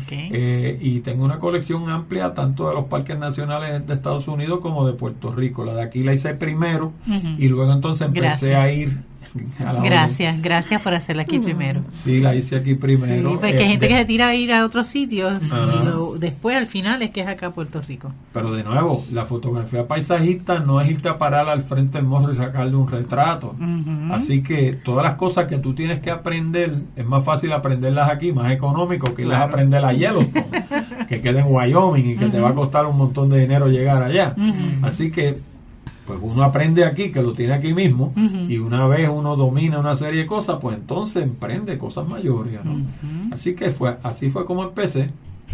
eh, 0.08 0.78
y 0.80 1.00
tengo 1.00 1.24
una 1.24 1.40
colección 1.40 1.90
amplia 1.90 2.32
tanto 2.32 2.68
de 2.68 2.74
los 2.74 2.84
parques 2.84 3.18
nacionales 3.18 3.84
de 3.86 3.92
Estados 3.92 4.28
Unidos 4.28 4.60
como 4.60 4.86
de 4.86 4.92
Puerto 4.92 5.32
Rico. 5.32 5.64
La 5.64 5.74
de 5.74 5.82
aquí 5.82 6.04
la 6.04 6.14
hice 6.14 6.34
primero 6.34 6.92
y 7.38 7.48
luego 7.48 7.72
entonces 7.72 8.06
empecé 8.06 8.54
a 8.54 8.72
ir 8.72 9.09
Gracias, 9.82 10.40
gracias 10.42 10.82
por 10.82 10.94
hacerla 10.94 11.22
aquí 11.22 11.38
primero. 11.38 11.80
Sí, 11.92 12.20
la 12.20 12.34
hice 12.34 12.56
aquí 12.56 12.74
primero. 12.74 13.30
Sí, 13.30 13.36
porque 13.40 13.58
hay 13.58 13.68
gente 13.68 13.88
que 13.88 13.96
se 13.96 14.04
tira 14.04 14.28
a 14.28 14.34
ir 14.34 14.52
a 14.52 14.64
otros 14.64 14.86
sitios 14.88 15.38
y 15.40 16.18
después 16.18 16.56
al 16.56 16.66
final 16.66 17.02
es 17.02 17.10
que 17.10 17.20
es 17.20 17.28
acá 17.28 17.48
a 17.48 17.50
Puerto 17.52 17.80
Rico. 17.80 18.12
Pero 18.32 18.52
de 18.52 18.64
nuevo, 18.64 19.04
la 19.12 19.26
fotografía 19.26 19.86
paisajista 19.86 20.60
no 20.60 20.80
es 20.80 20.90
irte 20.90 21.08
a 21.08 21.18
parar 21.18 21.48
al 21.48 21.62
frente 21.62 21.98
del 21.98 22.06
morro 22.06 22.32
y 22.32 22.36
sacarle 22.36 22.76
un 22.76 22.88
retrato. 22.88 23.54
Así 24.10 24.42
que 24.42 24.72
todas 24.72 25.04
las 25.04 25.14
cosas 25.14 25.46
que 25.46 25.58
tú 25.58 25.74
tienes 25.74 26.00
que 26.00 26.10
aprender, 26.10 26.74
es 26.96 27.06
más 27.06 27.24
fácil 27.24 27.52
aprenderlas 27.52 28.10
aquí, 28.10 28.32
más 28.32 28.52
económico 28.52 29.14
que 29.14 29.22
irlas 29.22 29.40
a 29.40 29.44
aprender 29.44 29.84
a 29.84 29.92
Yellowstone, 29.92 30.46
que 31.08 31.20
queda 31.20 31.40
en 31.40 31.46
Wyoming 31.48 32.10
y 32.10 32.16
que 32.16 32.26
te 32.26 32.40
va 32.40 32.50
a 32.50 32.54
costar 32.54 32.86
un 32.86 32.96
montón 32.96 33.30
de 33.30 33.40
dinero 33.40 33.68
llegar 33.68 34.02
allá. 34.02 34.34
Así 34.82 35.10
que 35.10 35.38
pues 36.18 36.32
uno 36.32 36.42
aprende 36.42 36.84
aquí, 36.84 37.12
que 37.12 37.22
lo 37.22 37.34
tiene 37.34 37.52
aquí 37.52 37.72
mismo, 37.72 38.12
y 38.48 38.58
una 38.58 38.86
vez 38.86 39.08
uno 39.08 39.36
domina 39.36 39.78
una 39.78 39.94
serie 39.94 40.22
de 40.22 40.26
cosas, 40.26 40.58
pues 40.60 40.76
entonces 40.76 41.22
emprende 41.22 41.78
cosas 41.78 42.08
mayores, 42.08 42.58
¿no? 42.64 42.80
Así 43.32 43.54
que 43.54 43.70
fue, 43.70 43.96
así 44.02 44.30
fue 44.30 44.44
como 44.44 44.64
empecé, 44.64 45.10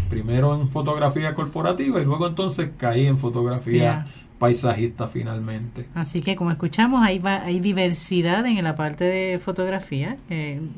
primero 0.09 0.55
en 0.59 0.67
fotografía 0.67 1.35
corporativa 1.35 2.01
y 2.01 2.05
luego 2.05 2.27
entonces 2.27 2.69
caí 2.77 3.05
en 3.05 3.17
fotografía 3.17 4.07
paisajista 4.39 5.07
finalmente. 5.07 5.87
Así 5.93 6.21
que 6.21 6.35
como 6.35 6.49
escuchamos, 6.49 7.01
hay, 7.03 7.21
hay 7.23 7.59
diversidad 7.59 8.45
en 8.45 8.63
la 8.63 8.75
parte 8.75 9.03
de 9.03 9.39
fotografía, 9.39 10.17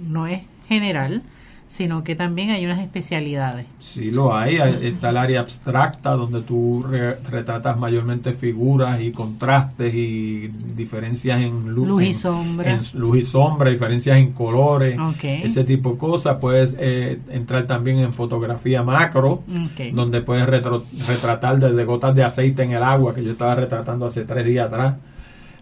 no 0.07 0.27
es 0.27 0.41
general, 0.67 1.23
sino 1.69 2.03
que 2.03 2.15
también 2.15 2.49
hay 2.49 2.65
unas 2.65 2.79
especialidades. 2.79 3.67
Sí, 3.79 4.09
lo 4.09 4.35
hay. 4.35 4.57
Está 4.81 5.11
el 5.11 5.17
área 5.17 5.41
abstracta, 5.41 6.15
donde 6.15 6.41
tú 6.41 6.83
retratas 7.29 7.77
mayormente 7.77 8.33
figuras 8.33 8.99
y 9.01 9.11
contrastes 9.11 9.93
y 9.93 10.47
diferencias 10.75 11.39
en 11.39 11.69
luz, 11.69 12.01
y 12.01 12.13
sombra. 12.13 12.71
En 12.71 12.81
luz 12.95 13.19
y 13.19 13.23
sombra, 13.23 13.69
diferencias 13.69 14.17
en 14.17 14.33
colores, 14.33 14.97
ese 15.21 15.63
tipo 15.63 15.91
de 15.91 15.97
cosas. 15.99 16.37
Puedes 16.41 16.75
eh, 16.79 17.19
entrar 17.29 17.67
también 17.67 17.99
en 17.99 18.13
fotografía 18.13 18.81
macro, 18.81 19.43
donde 19.93 20.21
puedes 20.21 20.47
retratar 20.47 21.59
desde 21.59 21.85
gotas 21.85 22.15
de 22.15 22.23
aceite 22.23 22.63
en 22.63 22.71
el 22.71 22.81
agua, 22.81 23.13
que 23.13 23.23
yo 23.23 23.33
estaba 23.33 23.53
retratando 23.53 24.07
hace 24.07 24.25
tres 24.25 24.43
días 24.43 24.65
atrás 24.65 24.95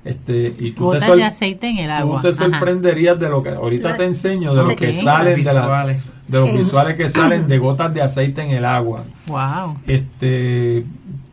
este, 0.05 0.55
y 0.59 0.71
tú 0.71 0.91
te 0.91 0.99
de 1.15 1.23
aceite 1.23 1.67
en 1.69 1.77
el 1.79 1.91
agua. 1.91 2.21
Tú 2.21 2.29
te 2.29 2.33
sorprenderías 2.33 3.19
de 3.19 3.29
lo 3.29 3.43
que 3.43 3.49
ahorita 3.49 3.97
te 3.97 4.05
enseño 4.05 4.53
de 4.53 4.63
lo 4.63 4.75
que 4.75 4.93
salen 4.93 5.43
de, 5.43 5.99
de 6.27 6.39
los 6.39 6.53
visuales 6.53 6.95
que 6.95 7.09
salen 7.09 7.47
de 7.47 7.57
gotas 7.57 7.93
de 7.93 8.01
aceite 8.01 8.41
en 8.41 8.51
el 8.51 8.65
agua. 8.65 9.03
Wow. 9.27 9.77
Este 9.87 10.85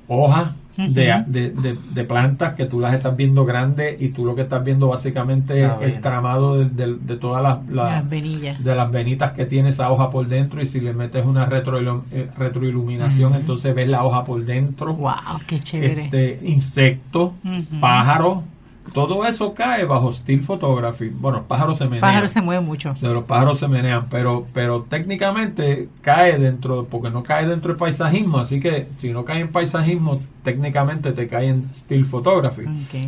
hojas 0.07 0.51
de, 0.77 1.77
de, 1.95 2.05
plantas 2.05 2.55
que 2.55 2.67
tú 2.67 2.81
las 2.81 2.95
estás 2.95 3.17
viendo 3.17 3.45
grandes 3.45 4.01
y 4.01 4.09
tú 4.09 4.25
lo 4.25 4.35
que 4.35 4.43
estás 4.43 4.65
viendo 4.65 4.89
básicamente 4.89 5.65
es 5.65 5.71
el 5.81 6.01
tramado 6.01 6.59
de, 6.59 7.17
todas 7.17 7.43
las, 7.43 7.59
las, 7.69 8.11
de 8.11 8.75
las 8.75 8.91
venitas 8.91 9.33
que 9.33 9.47
tiene 9.47 9.69
esa 9.69 9.91
hoja 9.91 10.11
por 10.11 10.27
dentro 10.27 10.61
y 10.61 10.67
si 10.67 10.81
le 10.81 10.93
metes 10.93 11.25
una 11.25 11.47
retro, 11.47 11.79
eh, 12.13 12.29
retroiluminación 12.37 13.35
entonces 13.35 13.75
ves 13.75 13.89
la 13.89 14.05
hoja 14.05 14.25
por 14.25 14.45
dentro. 14.45 14.95
Wow, 14.95 15.41
qué 15.47 15.61
chévere. 15.61 16.07
Este, 16.07 16.41
insectos, 16.45 17.33
pájaros, 17.81 18.39
todo 18.93 19.27
eso 19.27 19.55
cae 19.55 19.85
bajo 19.85 20.13
still 20.13 20.41
photography. 20.41 21.09
Bueno, 21.09 21.39
los 21.39 21.47
pájaros 21.47 21.79
se 21.79 21.85
menean. 21.85 22.01
Pájaros 22.01 22.33
se 22.33 22.41
mueven 22.41 22.65
mucho. 22.65 22.95
los 23.01 23.25
pájaros 23.25 23.59
se 23.59 23.69
menean, 23.69 24.09
pero, 24.09 24.47
pero 24.53 24.83
técnicamente 24.83 25.89
cae 26.03 26.39
dentro, 26.39 26.87
porque 26.91 27.11
no 27.11 27.23
cae 27.23 27.47
dentro 27.47 27.71
del 27.71 27.79
paisajismo, 27.79 28.39
así 28.39 28.61
que 28.61 28.89
si 28.99 29.13
no 29.13 29.25
cae 29.25 29.41
en 29.41 29.49
paisajismo, 29.51 30.21
técnicamente 30.43 31.13
te 31.13 31.27
cae 31.27 31.49
en 31.49 31.71
still 31.75 32.05
photography. 32.05 32.65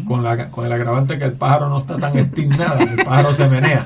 Con, 0.07 0.25
la, 0.25 0.51
con 0.51 0.65
el 0.65 0.73
agravante 0.73 1.19
que 1.19 1.25
el 1.25 1.35
pájaro 1.35 1.69
no 1.69 1.79
está 1.79 1.97
tan 1.97 2.17
still 2.17 2.49
nada, 2.49 2.83
el 2.83 3.05
pájaro 3.05 3.35
se 3.35 3.47
menea. 3.49 3.85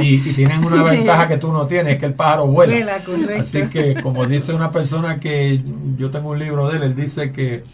Y, 0.00 0.28
y 0.28 0.34
tienen 0.34 0.64
una 0.64 0.82
ventaja 0.90 1.28
que 1.28 1.38
tú 1.38 1.52
no 1.52 1.66
tienes, 1.66 1.94
es 1.94 2.00
que 2.00 2.06
el 2.06 2.14
pájaro 2.14 2.46
vuela. 2.46 3.00
vuela 3.06 3.38
así 3.38 3.62
que, 3.68 4.00
como 4.02 4.26
dice 4.26 4.52
una 4.52 4.70
persona 4.70 5.20
que 5.20 5.62
yo 5.96 6.10
tengo 6.10 6.30
un 6.30 6.38
libro 6.38 6.68
de 6.68 6.78
él, 6.78 6.82
él 6.82 6.96
dice 6.96 7.32
que 7.32 7.64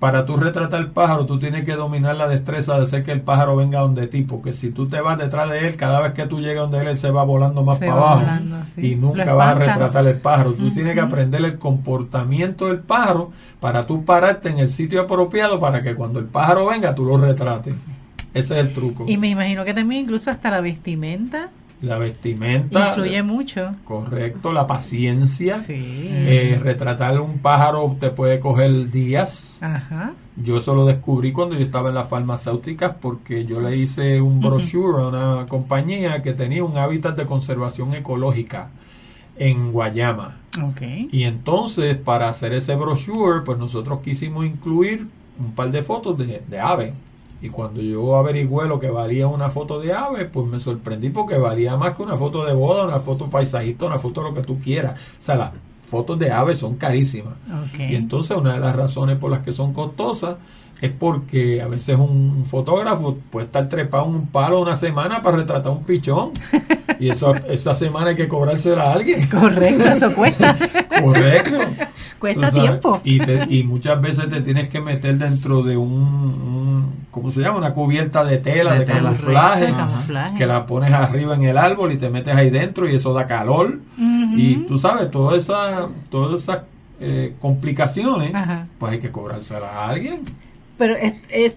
para 0.00 0.24
tú 0.24 0.38
retratar 0.38 0.80
el 0.80 0.88
pájaro, 0.88 1.26
tú 1.26 1.38
tienes 1.38 1.62
que 1.66 1.76
dominar 1.76 2.16
la 2.16 2.26
destreza 2.26 2.74
de 2.76 2.84
hacer 2.84 3.04
que 3.04 3.12
el 3.12 3.20
pájaro 3.20 3.54
venga 3.54 3.80
donde 3.80 4.06
ti, 4.06 4.22
porque 4.22 4.54
si 4.54 4.70
tú 4.70 4.88
te 4.88 4.98
vas 5.02 5.18
detrás 5.18 5.50
de 5.50 5.68
él, 5.68 5.76
cada 5.76 6.00
vez 6.00 6.14
que 6.14 6.24
tú 6.24 6.40
llegas 6.40 6.62
donde 6.62 6.80
él, 6.80 6.88
él 6.88 6.98
se 6.98 7.10
va 7.10 7.22
volando 7.22 7.62
más 7.62 7.78
para 7.78 7.92
abajo 7.92 8.22
y 8.78 8.94
nunca 8.94 9.34
vas 9.34 9.48
a 9.48 9.54
retratar 9.54 10.06
el 10.06 10.16
pájaro. 10.16 10.54
Tú 10.54 10.70
tienes 10.70 10.94
que 10.94 11.00
aprender 11.00 11.44
el 11.44 11.58
comportamiento 11.58 12.68
del 12.68 12.78
pájaro 12.78 13.30
para 13.60 13.86
tú 13.86 14.06
pararte 14.06 14.48
en 14.48 14.58
el 14.58 14.70
sitio 14.70 15.02
apropiado 15.02 15.60
para 15.60 15.82
que 15.82 15.94
cuando 15.94 16.18
el 16.18 16.24
pájaro 16.24 16.66
venga 16.66 16.94
tú 16.94 17.04
lo 17.04 17.18
retrates. 17.18 17.74
Ese 18.32 18.54
es 18.54 18.66
el 18.66 18.72
truco. 18.72 19.04
Y 19.06 19.18
me 19.18 19.28
imagino 19.28 19.66
que 19.66 19.74
también 19.74 20.04
incluso 20.04 20.30
hasta 20.30 20.50
la 20.50 20.62
vestimenta 20.62 21.50
la 21.82 21.98
vestimenta. 21.98 22.88
Influye 22.88 23.22
mucho. 23.22 23.74
Correcto, 23.84 24.52
la 24.52 24.66
paciencia. 24.66 25.60
Eh, 25.68 26.60
retratar 26.62 27.20
un 27.20 27.38
pájaro 27.38 27.96
te 27.98 28.10
puede 28.10 28.38
coger 28.40 28.90
días. 28.90 29.58
Ajá. 29.60 30.12
Yo 30.36 30.58
eso 30.58 30.74
lo 30.74 30.86
descubrí 30.86 31.32
cuando 31.32 31.54
yo 31.56 31.64
estaba 31.64 31.88
en 31.88 31.94
las 31.94 32.08
farmacéuticas 32.08 32.96
porque 33.00 33.44
yo 33.44 33.60
le 33.60 33.76
hice 33.76 34.20
un 34.20 34.40
brochure 34.40 35.02
a 35.02 35.08
una 35.08 35.46
compañía 35.46 36.22
que 36.22 36.32
tenía 36.32 36.64
un 36.64 36.78
hábitat 36.78 37.16
de 37.16 37.26
conservación 37.26 37.94
ecológica 37.94 38.70
en 39.36 39.72
Guayama. 39.72 40.38
Okay. 40.72 41.08
Y 41.12 41.24
entonces, 41.24 41.96
para 41.96 42.28
hacer 42.28 42.52
ese 42.52 42.74
brochure, 42.74 43.40
pues 43.44 43.58
nosotros 43.58 44.00
quisimos 44.00 44.44
incluir 44.44 45.06
un 45.38 45.52
par 45.52 45.70
de 45.70 45.82
fotos 45.82 46.18
de, 46.18 46.42
de 46.46 46.60
aves. 46.60 46.92
Y 47.42 47.48
cuando 47.48 47.80
yo 47.80 48.16
averigüé 48.16 48.68
lo 48.68 48.78
que 48.78 48.90
valía 48.90 49.26
una 49.26 49.50
foto 49.50 49.80
de 49.80 49.92
ave, 49.92 50.26
pues 50.26 50.46
me 50.46 50.60
sorprendí 50.60 51.10
porque 51.10 51.38
valía 51.38 51.76
más 51.76 51.96
que 51.96 52.02
una 52.02 52.16
foto 52.16 52.44
de 52.44 52.52
boda, 52.52 52.84
una 52.84 53.00
foto 53.00 53.30
paisajista, 53.30 53.86
una 53.86 53.98
foto 53.98 54.22
de 54.22 54.28
lo 54.28 54.34
que 54.34 54.42
tú 54.42 54.60
quieras. 54.60 54.94
O 55.18 55.22
sea, 55.22 55.36
las 55.36 55.50
fotos 55.90 56.18
de 56.18 56.30
aves 56.30 56.58
son 56.58 56.76
carísimas. 56.76 57.34
Y 57.78 57.94
entonces 57.94 58.36
una 58.36 58.54
de 58.54 58.60
las 58.60 58.76
razones 58.76 59.16
por 59.16 59.30
las 59.30 59.40
que 59.40 59.52
son 59.52 59.72
costosas 59.72 60.36
es 60.80 60.90
porque 60.90 61.60
a 61.60 61.68
veces 61.68 61.98
un 61.98 62.44
fotógrafo 62.46 63.18
puede 63.30 63.46
estar 63.46 63.68
trepado 63.68 64.06
en 64.06 64.14
un 64.14 64.26
palo 64.28 64.60
una 64.60 64.74
semana 64.74 65.20
para 65.22 65.36
retratar 65.38 65.72
un 65.72 65.84
pichón. 65.84 66.30
Y 66.98 67.10
eso, 67.10 67.34
esa 67.48 67.74
semana 67.74 68.08
hay 68.08 68.16
que 68.16 68.28
cobrársela 68.28 68.84
a 68.84 68.92
alguien. 68.94 69.28
Correcto, 69.28 69.84
eso 69.84 70.14
cuesta. 70.14 70.56
Correcto. 71.02 71.58
cuesta 72.18 72.50
tiempo. 72.50 73.00
Y, 73.04 73.20
y 73.58 73.64
muchas 73.64 74.00
veces 74.00 74.28
te 74.28 74.40
tienes 74.40 74.70
que 74.70 74.80
meter 74.80 75.18
dentro 75.18 75.62
de 75.62 75.76
un, 75.76 77.06
¿cómo 77.10 77.30
se 77.30 77.40
llama? 77.40 77.58
Una 77.58 77.72
cubierta 77.72 78.24
de 78.24 78.38
tela, 78.38 78.74
de, 78.74 78.84
camuflaje, 78.86 79.74
que 80.38 80.46
la 80.46 80.64
pones 80.64 80.92
arriba 80.92 81.34
en 81.34 81.42
el 81.42 81.58
árbol 81.58 81.92
y 81.92 81.98
te 81.98 82.08
metes 82.08 82.34
ahí 82.34 82.50
dentro 82.50 82.88
y 82.88 82.96
eso 82.96 83.12
da 83.12 83.26
calor. 83.26 83.80
Y 83.98 84.56
tú 84.66 84.78
sabes, 84.78 85.10
todas 85.10 85.42
esas 85.42 85.88
todas 86.08 86.42
esas 86.42 86.60
eh, 87.00 87.34
complicaciones, 87.38 88.32
pues 88.78 88.92
hay 88.92 88.98
que 88.98 89.10
cobrárselas 89.10 89.70
a 89.70 89.88
alguien. 89.88 90.22
Pero 90.80 90.96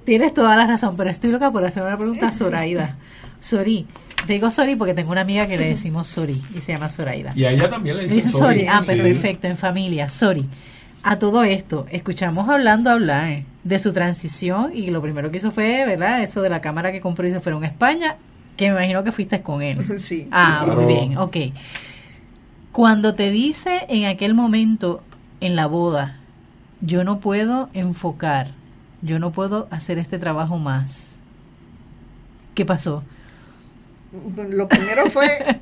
tienes 0.03 0.33
toda 0.33 0.57
la 0.57 0.67
razón, 0.67 0.97
pero 0.97 1.09
estoy 1.09 1.31
loca 1.31 1.49
por 1.49 1.63
hacer 1.63 1.81
una 1.81 1.97
pregunta 1.97 2.27
a 2.27 2.31
Zoraida. 2.33 2.97
Sori, 3.39 3.87
te 4.27 4.33
digo 4.33 4.51
Sori 4.51 4.75
porque 4.75 4.93
tengo 4.93 5.13
una 5.13 5.21
amiga 5.21 5.47
que 5.47 5.55
le 5.55 5.63
decimos 5.63 6.07
Sori 6.09 6.41
y 6.53 6.59
se 6.59 6.73
llama 6.73 6.89
Zoraida. 6.89 7.31
Y 7.33 7.45
a 7.45 7.51
ella 7.51 7.69
también 7.69 7.95
le 7.95 8.03
dicen 8.05 8.29
Sori. 8.29 8.67
Ah, 8.67 8.83
perfecto, 8.85 9.47
en 9.47 9.55
familia, 9.55 10.09
Sori. 10.09 10.45
A 11.03 11.19
todo 11.19 11.45
esto, 11.45 11.85
escuchamos 11.89 12.49
hablando 12.49 12.89
hablar 12.89 13.43
de 13.63 13.79
su 13.79 13.93
transición 13.93 14.71
y 14.75 14.87
lo 14.87 15.01
primero 15.01 15.31
que 15.31 15.37
hizo 15.37 15.51
fue, 15.51 15.85
¿verdad? 15.85 16.21
Eso 16.21 16.41
de 16.41 16.49
la 16.49 16.59
cámara 16.59 16.91
que 16.91 16.99
compró 16.99 17.25
y 17.25 17.31
se 17.31 17.39
fueron 17.39 17.63
a 17.63 17.67
España, 17.67 18.17
que 18.57 18.65
me 18.65 18.71
imagino 18.71 19.05
que 19.05 19.13
fuiste 19.13 19.41
con 19.41 19.61
él. 19.61 19.77
Sí. 19.99 20.27
Ah, 20.31 20.65
muy 20.67 20.83
bien, 20.83 21.17
ok. 21.17 21.37
Cuando 22.73 23.13
te 23.13 23.31
dice 23.31 23.85
en 23.87 24.03
aquel 24.03 24.33
momento 24.33 25.01
en 25.39 25.55
la 25.55 25.67
boda, 25.67 26.17
yo 26.81 27.05
no 27.05 27.21
puedo 27.21 27.69
enfocar 27.73 28.61
yo 29.03 29.19
no 29.19 29.31
puedo 29.31 29.67
hacer 29.69 29.99
este 29.99 30.17
trabajo 30.17 30.57
más. 30.57 31.17
¿Qué 32.55 32.65
pasó? 32.65 33.03
Lo 34.49 34.67
primero 34.67 35.09
fue, 35.09 35.59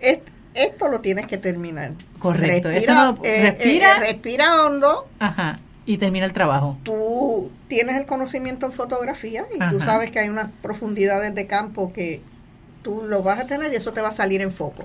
esto 0.54 0.88
lo 0.88 1.00
tienes 1.00 1.26
que 1.26 1.38
terminar. 1.38 1.92
Correcto. 2.18 2.68
Respira, 2.68 3.14
eh, 3.22 3.56
eh, 3.60 4.00
respira, 4.00 4.62
hondo. 4.62 5.08
Ajá. 5.18 5.56
Y 5.86 5.98
termina 5.98 6.26
el 6.26 6.32
trabajo. 6.32 6.76
Tú 6.82 7.50
tienes 7.68 7.96
el 7.96 8.06
conocimiento 8.06 8.66
en 8.66 8.72
fotografía 8.72 9.46
y 9.54 9.58
tú 9.70 9.80
sabes 9.80 10.10
que 10.10 10.20
hay 10.20 10.28
unas 10.28 10.50
profundidades 10.62 11.34
de 11.34 11.46
campo 11.46 11.92
que 11.92 12.20
tú 12.82 13.02
lo 13.06 13.22
vas 13.22 13.40
a 13.40 13.46
tener 13.46 13.72
y 13.72 13.76
eso 13.76 13.92
te 13.92 14.00
va 14.00 14.08
a 14.08 14.12
salir 14.12 14.40
en 14.40 14.50
foco. 14.50 14.84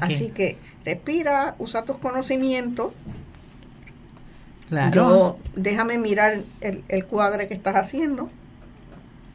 Así 0.00 0.30
que 0.30 0.56
respira, 0.84 1.54
usa 1.58 1.82
tus 1.82 1.98
conocimientos 1.98 2.92
Claro. 4.68 5.38
déjame 5.54 5.98
mirar 5.98 6.40
el, 6.60 6.84
el 6.88 7.04
cuadro 7.06 7.46
que 7.48 7.54
estás 7.54 7.76
haciendo. 7.76 8.30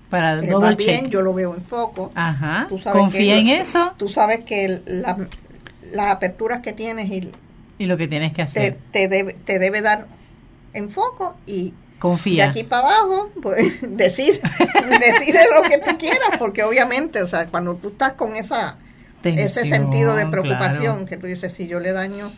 Para 0.10 0.40
que 0.40 0.54
va 0.54 0.74
bien, 0.74 1.10
yo 1.10 1.22
lo 1.22 1.34
veo 1.34 1.56
en 1.56 1.64
foco. 1.64 2.12
Ajá. 2.14 2.68
Confía 2.92 3.38
en 3.38 3.48
eso. 3.48 3.94
Tú 3.98 4.10
sabes 4.10 4.42
que 4.42 4.82
las 5.92 6.12
aperturas 6.12 6.62
que 6.62 6.72
tienes 6.72 7.10
y, 7.10 7.32
y 7.80 7.86
lo 7.86 7.98
que 7.98 8.08
tienes 8.08 8.32
que 8.34 8.44
hacer 8.44 8.78
te, 8.92 9.08
debe, 9.08 9.34
te 9.34 9.58
debe 9.58 9.82
dar 9.82 10.06
en 10.74 10.92
foco 10.92 11.36
y 11.48 11.74
confía. 11.98 12.44
De 12.44 12.50
aquí 12.52 12.64
para 12.64 12.90
abajo, 12.90 13.32
pues 13.42 13.80
decide, 13.82 14.40
decide 15.00 15.40
lo 15.56 15.68
que 15.68 15.80
tú 15.80 15.98
quieras, 15.98 16.38
porque 16.38 16.64
obviamente, 16.64 17.24
o 17.24 17.28
sea, 17.28 17.48
cuando 17.48 17.76
tú 17.76 17.90
estás 17.90 18.14
con 18.14 18.36
esa 18.36 18.78
ese 19.24 19.66
sentido 19.66 20.16
de 20.16 20.28
preocupación 20.28 21.06
que 21.06 21.18
tú 21.18 21.28
dices, 21.28 21.54
si 21.54 21.68
yo 21.68 21.80
le 21.80 21.92
daño 21.92 22.32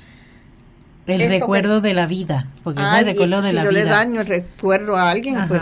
el 1.07 1.29
recuerdo 1.29 1.81
de 1.81 1.93
la 1.93 2.07
vida, 2.07 2.47
porque 2.63 2.81
es 2.81 2.89
el 2.99 3.05
recuerdo 3.05 3.41
de 3.41 3.49
si 3.49 3.55
la 3.55 3.63
yo 3.63 3.71
le 3.71 3.85
daño 3.85 4.21
el 4.21 4.27
recuerdo 4.27 4.95
a 4.95 5.09
alguien, 5.09 5.47
pues 5.47 5.61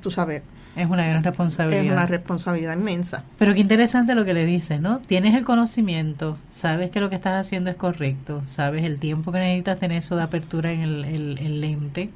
tú 0.00 0.10
sabes. 0.10 0.42
Es 0.76 0.90
una 0.90 1.06
gran 1.06 1.22
responsabilidad. 1.22 1.84
Es 1.84 1.92
una 1.92 2.06
responsabilidad 2.06 2.76
inmensa. 2.76 3.22
Pero 3.38 3.54
qué 3.54 3.60
interesante 3.60 4.14
lo 4.14 4.24
que 4.24 4.34
le 4.34 4.44
dices, 4.44 4.80
¿no? 4.80 4.98
Tienes 4.98 5.34
el 5.34 5.44
conocimiento, 5.44 6.36
sabes 6.50 6.90
que 6.90 7.00
lo 7.00 7.10
que 7.10 7.16
estás 7.16 7.46
haciendo 7.46 7.70
es 7.70 7.76
correcto, 7.76 8.42
sabes 8.46 8.84
el 8.84 8.98
tiempo 8.98 9.30
que 9.30 9.38
necesitas 9.38 9.78
tener 9.78 9.98
eso 9.98 10.16
de 10.16 10.22
apertura 10.22 10.72
en 10.72 10.80
el, 10.80 11.04
el, 11.38 11.60
lente, 11.60 12.10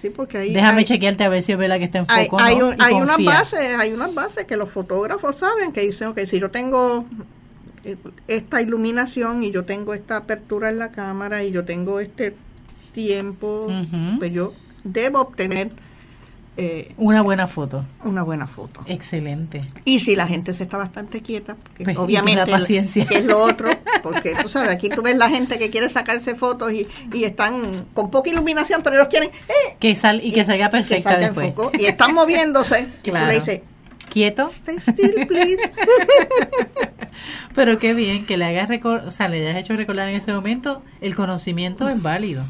Sí, 0.00 0.08
porque 0.08 0.38
ahí 0.38 0.54
Déjame 0.54 0.86
chequearte 0.86 1.24
a 1.24 1.28
ver 1.28 1.42
si 1.42 1.52
es 1.52 1.58
verdad 1.58 1.76
que 1.76 1.84
está 1.84 1.98
en 1.98 2.06
foco. 2.06 2.40
Hay, 2.40 2.56
hay, 2.78 2.94
unas 2.94 3.22
bases, 3.22 3.60
hay 3.78 3.92
unas 3.92 4.14
bases 4.14 4.46
que 4.46 4.56
los 4.56 4.70
fotógrafos 4.70 5.36
saben 5.36 5.72
que 5.72 5.82
dicen, 5.82 6.08
ok, 6.08 6.20
si 6.24 6.40
yo 6.40 6.50
tengo 6.50 7.04
esta 8.28 8.60
iluminación 8.60 9.42
y 9.42 9.50
yo 9.50 9.64
tengo 9.64 9.94
esta 9.94 10.16
apertura 10.16 10.70
en 10.70 10.78
la 10.78 10.90
cámara 10.90 11.44
y 11.44 11.50
yo 11.50 11.64
tengo 11.64 12.00
este 12.00 12.34
tiempo, 12.92 13.68
pues 14.18 14.32
yo 14.32 14.52
debo 14.84 15.20
obtener 15.20 15.70
eh, 16.56 16.92
una 16.98 17.22
buena 17.22 17.46
foto. 17.46 17.86
Una 18.04 18.22
buena 18.22 18.46
foto. 18.46 18.82
Excelente. 18.86 19.64
Y 19.84 20.00
si 20.00 20.14
la 20.14 20.26
gente 20.26 20.52
se 20.52 20.64
está 20.64 20.76
bastante 20.76 21.22
quieta, 21.22 21.56
pues, 21.82 21.96
obviamente 21.96 22.44
paciencia. 22.46 23.06
que 23.06 23.18
es 23.18 23.24
lo 23.24 23.38
otro, 23.42 23.70
porque 24.02 24.34
tú 24.42 24.48
sabes, 24.48 24.70
aquí 24.70 24.90
tú 24.90 25.00
ves 25.00 25.16
la 25.16 25.30
gente 25.30 25.58
que 25.58 25.70
quiere 25.70 25.88
sacarse 25.88 26.34
fotos 26.34 26.72
y, 26.72 26.86
y 27.14 27.24
están 27.24 27.86
con 27.94 28.10
poca 28.10 28.28
iluminación, 28.30 28.82
pero 28.82 28.96
ellos 28.96 29.08
quieren 29.08 29.30
eh, 29.30 29.76
que 29.78 29.94
sal 29.94 30.20
y 30.22 30.32
que 30.32 30.44
salga 30.44 30.68
perfecta 30.68 31.16
después. 31.16 31.54
y 31.78 31.86
están 31.86 32.14
moviéndose. 32.14 32.88
Claro. 33.02 33.10
Y 33.10 33.12
tú 33.12 33.26
le 33.26 33.34
dices, 33.40 33.62
quieto. 34.10 34.48
Stay 34.48 34.76
still, 34.78 35.26
please. 35.26 35.72
pero 37.54 37.78
qué 37.78 37.94
bien 37.94 38.26
que 38.26 38.36
le 38.36 38.44
hayas 38.44 38.68
o 38.84 39.10
sea, 39.10 39.28
le 39.28 39.48
hayas 39.48 39.62
hecho 39.62 39.76
recordar 39.76 40.08
en 40.08 40.16
ese 40.16 40.32
momento 40.32 40.82
el 41.00 41.14
conocimiento 41.14 41.88
es 41.88 42.00
válido. 42.02 42.44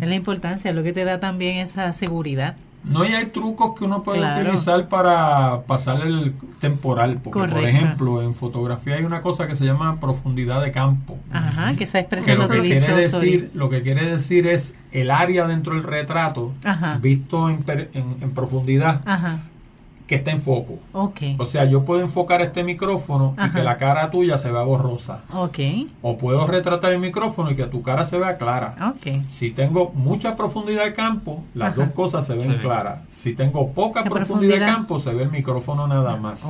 Es 0.00 0.08
la 0.08 0.16
importancia, 0.16 0.72
lo 0.72 0.82
que 0.82 0.92
te 0.92 1.04
da 1.04 1.20
también 1.20 1.58
esa 1.58 1.92
seguridad. 1.92 2.56
No, 2.82 3.04
y 3.04 3.14
hay 3.14 3.26
trucos 3.26 3.78
que 3.78 3.84
uno 3.84 4.02
puede 4.02 4.20
utilizar 4.20 4.88
para 4.88 5.62
pasar 5.68 6.00
el 6.00 6.34
temporal. 6.60 7.20
Porque, 7.22 7.38
por 7.38 7.64
ejemplo, 7.64 8.22
en 8.22 8.34
fotografía 8.34 8.96
hay 8.96 9.04
una 9.04 9.20
cosa 9.20 9.46
que 9.46 9.54
se 9.54 9.64
llama 9.64 10.00
profundidad 10.00 10.60
de 10.60 10.72
campo. 10.72 11.16
Ajá, 11.30 11.76
que 11.76 11.84
esa 11.84 12.00
expresión 12.00 12.38
lo 12.38 12.48
que, 12.48 12.60
quiere 12.60 12.96
decir, 12.96 13.50
lo 13.54 13.70
que 13.70 13.82
quiere 13.82 14.04
decir 14.10 14.48
es 14.48 14.74
el 14.90 15.12
área 15.12 15.46
dentro 15.46 15.74
del 15.74 15.84
retrato, 15.84 16.52
visto 17.00 17.48
en, 17.48 17.64
en, 17.68 18.16
en 18.20 18.30
profundidad, 18.32 19.00
Ajá 19.04 19.42
que 20.12 20.16
está 20.16 20.30
en 20.30 20.42
foco. 20.42 20.78
Okay. 20.92 21.36
O 21.38 21.46
sea, 21.46 21.64
yo 21.64 21.86
puedo 21.86 22.02
enfocar 22.02 22.42
este 22.42 22.62
micrófono 22.62 23.34
y 23.42 23.50
que 23.50 23.62
la 23.62 23.78
cara 23.78 24.10
tuya 24.10 24.36
se 24.36 24.52
vea 24.52 24.60
borrosa. 24.60 25.24
Okay. 25.32 25.90
O 26.02 26.18
puedo 26.18 26.46
retratar 26.46 26.92
el 26.92 26.98
micrófono 26.98 27.50
y 27.50 27.56
que 27.56 27.64
tu 27.64 27.80
cara 27.80 28.04
se 28.04 28.18
vea 28.18 28.36
clara. 28.36 28.94
Okay. 28.96 29.24
Si 29.28 29.52
tengo 29.52 29.90
mucha 29.94 30.36
profundidad 30.36 30.84
de 30.84 30.92
campo, 30.92 31.42
las 31.54 31.74
dos 31.74 31.92
cosas 31.92 32.26
se 32.26 32.34
ven 32.34 32.58
claras. 32.58 33.00
Si 33.08 33.32
tengo 33.32 33.70
poca 33.70 34.04
profundidad, 34.04 34.58
de 34.58 34.66
campo, 34.66 34.98
se 34.98 35.14
ve 35.14 35.22
el 35.22 35.30
micrófono 35.30 35.88
nada 35.88 36.16
más. 36.16 36.46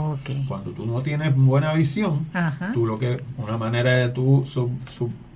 Cuando 0.48 0.72
tú 0.72 0.84
no 0.84 1.02
tienes 1.02 1.32
buena 1.36 1.72
visión, 1.72 2.26
tú 2.74 2.84
lo 2.84 2.98
que, 2.98 3.22
una 3.38 3.58
manera 3.58 3.92
de 3.92 4.08
tú, 4.08 4.42
sub, 4.44 4.72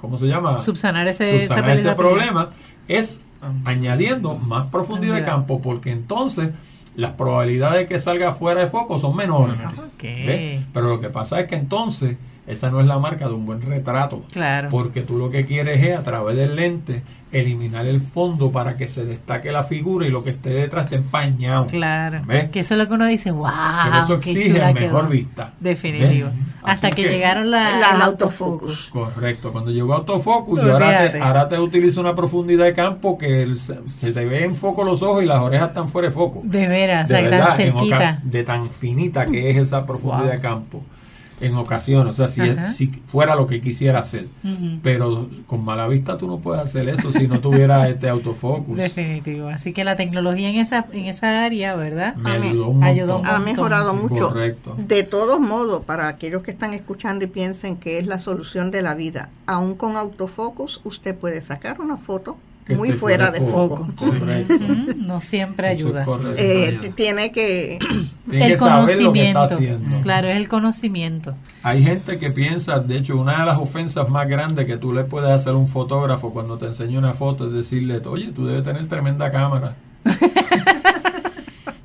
¿cómo 0.01 0.17
se 0.17 0.27
llama? 0.27 0.59
Subsanar 0.59 1.07
ese, 1.07 1.45
ese 1.45 1.93
problema 1.93 2.51
es 2.89 3.21
añadiendo 3.65 4.35
más 4.35 4.67
profundidad 4.67 5.15
de 5.15 5.23
campo, 5.23 5.63
porque 5.63 5.93
entonces 5.93 6.51
las 6.97 7.13
probabilidades 7.13 7.81
de 7.81 7.87
que 7.87 8.01
salga 8.01 8.33
fuera 8.33 8.61
de 8.63 8.67
foco 8.67 8.99
son 8.99 9.15
menores. 9.15 9.57
Pero 10.73 10.89
lo 10.89 11.01
que 11.01 11.11
pasa 11.11 11.41
es 11.41 11.47
que 11.47 11.55
entonces 11.55 12.17
esa 12.47 12.71
no 12.71 12.81
es 12.81 12.87
la 12.87 12.99
marca 12.99 13.29
de 13.29 13.35
un 13.35 13.45
buen 13.45 13.61
retrato. 13.63 14.23
Claro. 14.33 14.69
Porque 14.71 15.03
tú 15.03 15.19
lo 15.19 15.31
que 15.31 15.47
quieres 15.47 15.83
es 15.83 15.97
a 15.97 16.03
través 16.03 16.37
del 16.37 16.57
lente 16.57 17.03
eliminar 17.33 17.87
el 17.87 18.01
fondo 18.01 18.53
para 18.53 18.77
que 18.77 18.89
se 18.89 19.05
destaque 19.05 19.51
la 19.51 19.65
figura 19.65 20.07
y 20.07 20.11
lo 20.11 20.23
que 20.23 20.31
esté 20.31 20.51
detrás 20.51 20.85
esté 20.85 20.97
empañado. 20.97 21.67
Claro. 21.67 22.23
Que 22.53 22.61
eso 22.61 22.75
es 22.75 22.79
lo 22.79 22.87
que 22.87 22.95
uno 22.95 23.07
dice, 23.07 23.31
wow. 23.31 23.51
Pero 23.85 23.99
eso 23.99 24.15
exige 24.15 24.73
mejor 24.73 25.09
vista. 25.09 25.53
Definitivo. 25.61 26.31
Hasta 26.63 26.91
que, 26.91 27.05
llegaron 27.05 27.51
las 27.51 27.79
la 27.79 28.05
autofocus. 28.07 28.89
Correcto. 28.89 29.53
Cuando 29.53 29.71
llegó 29.71 29.95
autofocus, 29.95 30.61
yo 30.61 30.73
ahora 30.73 31.13
te, 31.13 31.21
ahora 31.21 31.49
te 31.49 31.59
utilizo 31.61 32.01
una 32.01 32.15
profundidad 32.15 32.65
de 32.65 32.75
campo 32.75 33.17
que 33.17 33.55
se 33.57 34.13
te 34.13 34.25
ve 34.25 34.45
en 34.45 34.57
foco 34.57 34.83
los 34.83 35.03
ojos 35.03 35.23
y 35.23 35.27
las 35.27 35.41
orejas 35.41 35.69
están 35.69 35.89
fuera 35.89 36.09
de 36.09 36.15
foco. 36.15 36.41
De 36.43 36.67
veras, 36.67 37.09
de, 37.09 37.23
verdad, 37.23 37.55
cerquita. 37.55 38.21
de 38.23 38.43
tan 38.43 38.71
finita 38.71 39.27
que 39.27 39.51
es 39.51 39.57
esa 39.59 39.87
profundidad 39.87 40.33
de 40.33 40.41
campo 40.41 40.83
en 41.41 41.55
ocasiones, 41.55 42.19
o 42.19 42.27
sea, 42.27 42.29
si, 42.29 42.41
si 42.73 42.87
fuera 43.09 43.35
lo 43.35 43.47
que 43.47 43.61
quisiera 43.61 44.01
hacer. 44.01 44.29
Pero 44.83 45.29
con 45.47 45.65
mala 45.65 45.87
vista 45.89 46.17
tú 46.17 46.27
no 46.27 46.39
puedes 46.39 46.63
hacer 46.63 46.89
eso 46.89 47.13
si 47.13 47.29
no 47.29 47.41
tuvieras 47.41 47.89
este 47.91 48.09
autofocus. 48.09 48.77
Definitivo. 48.77 49.49
Así 49.49 49.73
que 49.73 49.85
la 49.85 49.97
tecnología 49.97 50.49
en 50.49 50.57
esa 50.57 50.87
en 50.93 51.07
esa 51.07 51.45
área, 51.45 51.75
¿verdad? 51.77 52.15
Me 52.17 52.31
ayudó, 52.87 53.23
Ha 53.25 53.39
mejorado 53.39 53.95
mucho. 53.95 54.33
De 54.79 55.03
todos 55.03 55.41
modos, 55.41 55.85
para 55.85 56.09
aquellos 56.09 56.43
que 56.43 56.51
están 56.51 56.73
escuchando 56.73 57.25
y 57.25 57.29
piensen 57.29 57.77
que 57.77 57.99
es 57.99 58.07
la 58.07 58.19
solución 58.19 58.71
de 58.71 58.83
la 58.83 58.95
vida, 58.95 59.31
aún 59.47 59.75
con 59.75 59.97
autofocus 59.97 60.81
usted 60.85 61.15
puede 61.15 61.41
sacar 61.43 61.81
una 61.81 61.97
foto 61.97 62.37
muy 62.75 62.93
fuera, 62.93 63.31
de 63.31 63.41
foco. 63.41 63.89
no 64.97 65.21
siempre 65.21 65.69
ayuda. 65.69 66.05
Eh, 66.37 66.93
tiene 66.95 67.31
que... 67.31 67.79
el 68.33 68.57
conocimiento. 68.57 69.59
Claro, 70.03 70.29
es 70.29 70.37
el 70.37 70.49
conocimiento. 70.49 71.35
Hay 71.63 71.83
gente 71.83 72.19
que 72.19 72.31
piensa, 72.31 72.81
de 72.81 72.97
hecho, 72.97 73.17
una 73.17 73.41
de 73.41 73.47
las 73.47 73.59
ofensas 73.59 74.09
más 74.09 74.29
grandes 74.29 74.67
que 74.67 74.77
tú 74.77 74.93
le 74.93 75.05
puedes 75.05 75.31
hacer 75.31 75.53
a 75.53 75.57
un 75.57 75.69
fotógrafo 75.69 76.33
cuando 76.33 76.59
te 76.59 76.67
enseña 76.67 76.99
una 76.99 77.15
foto 77.15 77.47
es 77.47 77.53
decirle, 77.53 78.01
oye, 78.05 78.33
tú 78.33 78.47
debes 78.47 78.65
tener 78.65 78.87
tremenda 78.89 79.31
cámara. 79.31 79.77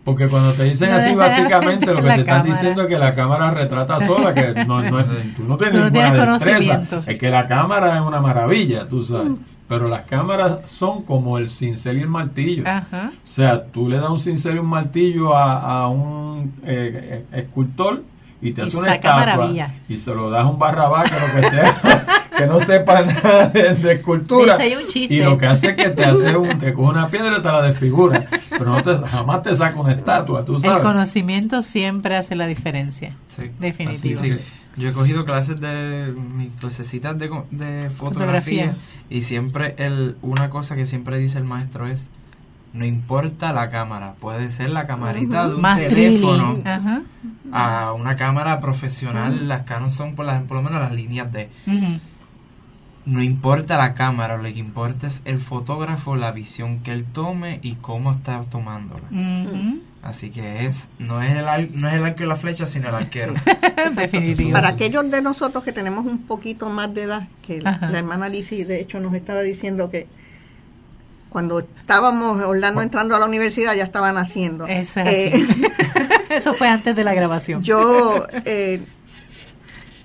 Porque 0.04 0.28
cuando 0.30 0.54
te 0.54 0.64
dicen 0.64 0.92
así, 0.92 1.14
básicamente 1.14 1.86
lo 1.94 2.02
que 2.02 2.10
te 2.10 2.20
están 2.22 2.44
diciendo 2.44 2.82
es 2.82 2.88
que 2.88 2.98
la 2.98 3.14
cámara 3.14 3.52
retrata 3.52 4.00
sola, 4.00 4.34
que 4.34 4.66
no, 4.66 4.82
no 4.82 5.06
tú 5.38 5.44
no 5.44 5.58
tienes, 5.58 5.92
ninguna 5.92 6.34
destreza. 6.34 6.82
Es 7.06 7.20
que 7.20 7.30
la 7.30 7.48
cámara 7.48 7.96
es 7.96 8.02
una 8.02 8.20
maravilla, 8.20 8.88
tú 8.88 9.04
sabes. 9.04 9.34
Pero 9.72 9.88
las 9.88 10.02
cámaras 10.02 10.70
son 10.70 11.04
como 11.04 11.38
el 11.38 11.48
cincel 11.48 12.00
y 12.00 12.02
el 12.02 12.10
martillo. 12.10 12.66
O 12.66 13.12
sea, 13.24 13.64
tú 13.64 13.88
le 13.88 14.00
das 14.00 14.10
un 14.10 14.20
cincel 14.20 14.58
y 14.58 14.60
un 14.60 14.68
martillo 14.68 15.34
a, 15.34 15.88
un 15.88 16.56
eh, 16.66 17.24
eh, 17.32 17.40
escultor 17.40 18.04
y 18.42 18.52
te 18.52 18.64
hace 18.64 18.76
una 18.76 18.96
estatua 18.96 19.72
y 19.88 19.96
se 19.96 20.14
lo 20.14 20.30
das 20.30 20.44
a 20.44 20.48
un 20.48 20.60
barrabá 20.60 21.06
que 21.06 21.18
lo 21.18 21.32
que 21.32 21.50
sea 21.50 22.28
que 22.38 22.48
no 22.48 22.60
sepa 22.60 23.02
nada 23.04 23.48
de, 23.48 23.94
escultura. 23.94 24.58
Y 24.94 25.22
lo 25.22 25.38
que 25.38 25.46
hace 25.46 25.70
es 25.70 25.76
que 25.78 25.90
te 25.92 26.04
hace 26.04 26.36
un 26.36 26.60
te 26.60 26.74
coge 26.74 26.90
una 26.90 27.08
piedra 27.08 27.38
y 27.38 27.42
te 27.42 27.50
la 27.50 27.62
desfigura. 27.62 28.26
Pero 28.50 28.66
no 28.66 28.84
te, 28.84 28.94
jamás 28.98 29.42
te 29.42 29.56
saca 29.56 29.80
una 29.80 29.94
estatua 29.94 30.44
tú 30.44 30.60
sabes. 30.60 30.80
el 30.80 30.84
conocimiento 30.84 31.62
siempre 31.62 32.18
hace 32.18 32.36
la 32.36 32.46
diferencia. 32.46 33.16
Sí, 33.26 33.44
definitivo 33.58 34.22
yo 34.78 34.90
he 34.90 34.94
cogido 34.94 35.26
clases 35.26 35.60
de 35.60 36.14
mis 36.36 36.50
clasecitas 36.56 37.18
de, 37.18 37.30
de 37.52 37.90
fotografía, 37.90 38.76
y 39.10 39.22
siempre 39.24 39.76
el 39.78 40.16
una 40.22 40.50
cosa 40.50 40.76
que 40.76 40.86
siempre 40.86 41.18
dice 41.18 41.38
el 41.38 41.44
maestro 41.44 41.88
es 41.88 42.10
no 42.74 42.86
importa 42.86 43.52
la 43.52 43.70
cámara, 43.70 44.14
puede 44.22 44.50
ser 44.50 44.70
la 44.70 44.88
camarita 44.88 45.50
de 45.50 45.56
un 45.56 45.62
teléfono 45.62 46.58
a 47.52 47.92
una 47.94 48.16
cámara 48.16 48.62
profesional, 48.62 49.50
las 49.50 49.64
Canon 49.64 49.92
son 49.92 50.16
por, 50.16 50.26
por 50.44 50.58
lo 50.58 50.64
menos 50.64 50.80
las 50.80 50.94
líneas 50.94 51.32
de 51.34 51.50
no 53.04 53.22
importa 53.22 53.78
la 53.78 53.94
cámara, 53.94 54.38
lo 54.38 54.44
que 54.44 54.60
importa 54.60 55.08
es 55.08 55.22
el 55.26 55.40
fotógrafo, 55.40 56.16
la 56.16 56.32
visión 56.32 56.80
que 56.80 56.92
él 56.94 57.04
tome 57.04 57.60
y 57.62 57.76
cómo 57.76 58.12
está 58.12 58.42
tomándola. 58.44 59.08
Así 60.04 60.32
que 60.32 60.66
es 60.66 60.90
no 60.98 61.22
es 61.22 61.32
el 61.36 61.80
no 61.80 61.88
es 61.88 61.94
el 61.94 62.04
arco 62.04 62.24
y 62.24 62.26
la 62.26 62.36
flecha, 62.36 62.66
sino 62.66 62.90
el 62.90 62.96
arquero. 62.96 63.34
Definitivo. 63.96 64.52
Para 64.52 64.70
aquellos 64.70 65.10
de 65.12 65.22
nosotros 65.22 65.64
que 65.64 65.72
tenemos 65.72 66.06
un 66.06 66.24
poquito 66.24 66.70
más 66.70 66.94
de 66.94 67.04
edad, 67.04 67.28
que 67.46 67.62
la 67.62 67.98
hermana 67.98 68.28
Lizzie 68.28 68.66
de 68.66 68.80
hecho 68.80 69.00
nos 69.00 69.14
estaba 69.14 69.42
diciendo 69.42 69.92
que 69.92 70.08
cuando 71.32 71.60
estábamos 71.60 72.44
Orlando 72.46 72.82
entrando 72.82 73.16
a 73.16 73.20
la 73.20 73.26
universidad 73.26 73.74
ya 73.74 73.86
estaban 73.86 74.18
haciendo. 74.18 74.68
Eso, 74.68 75.00
eh, 75.06 75.32
Eso 76.30 76.54
fue 76.54 76.68
antes 76.68 76.94
de 76.94 77.04
la 77.06 77.14
grabación. 77.14 77.62
Yo 77.62 78.26
eh, 78.46 78.82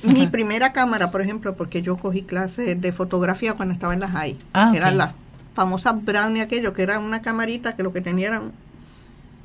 mi 0.02 0.28
primera 0.28 0.72
cámara, 0.72 1.10
por 1.10 1.22
ejemplo, 1.22 1.56
porque 1.56 1.82
yo 1.82 1.96
cogí 1.96 2.22
clases 2.22 2.80
de 2.80 2.92
fotografía 2.92 3.54
cuando 3.54 3.74
estaba 3.74 3.92
en 3.92 4.00
la 4.00 4.08
high, 4.08 4.38
ah, 4.52 4.72
eran 4.74 4.98
las 4.98 5.14
famosas 5.54 6.04
Brownie 6.04 6.42
aquello, 6.42 6.72
que 6.72 6.82
era 6.82 7.00
una 7.00 7.22
camarita 7.22 7.74
que 7.74 7.82
lo 7.82 7.92
que 7.92 8.02
tenía 8.02 8.28
era 8.28 8.40
un 8.40 8.52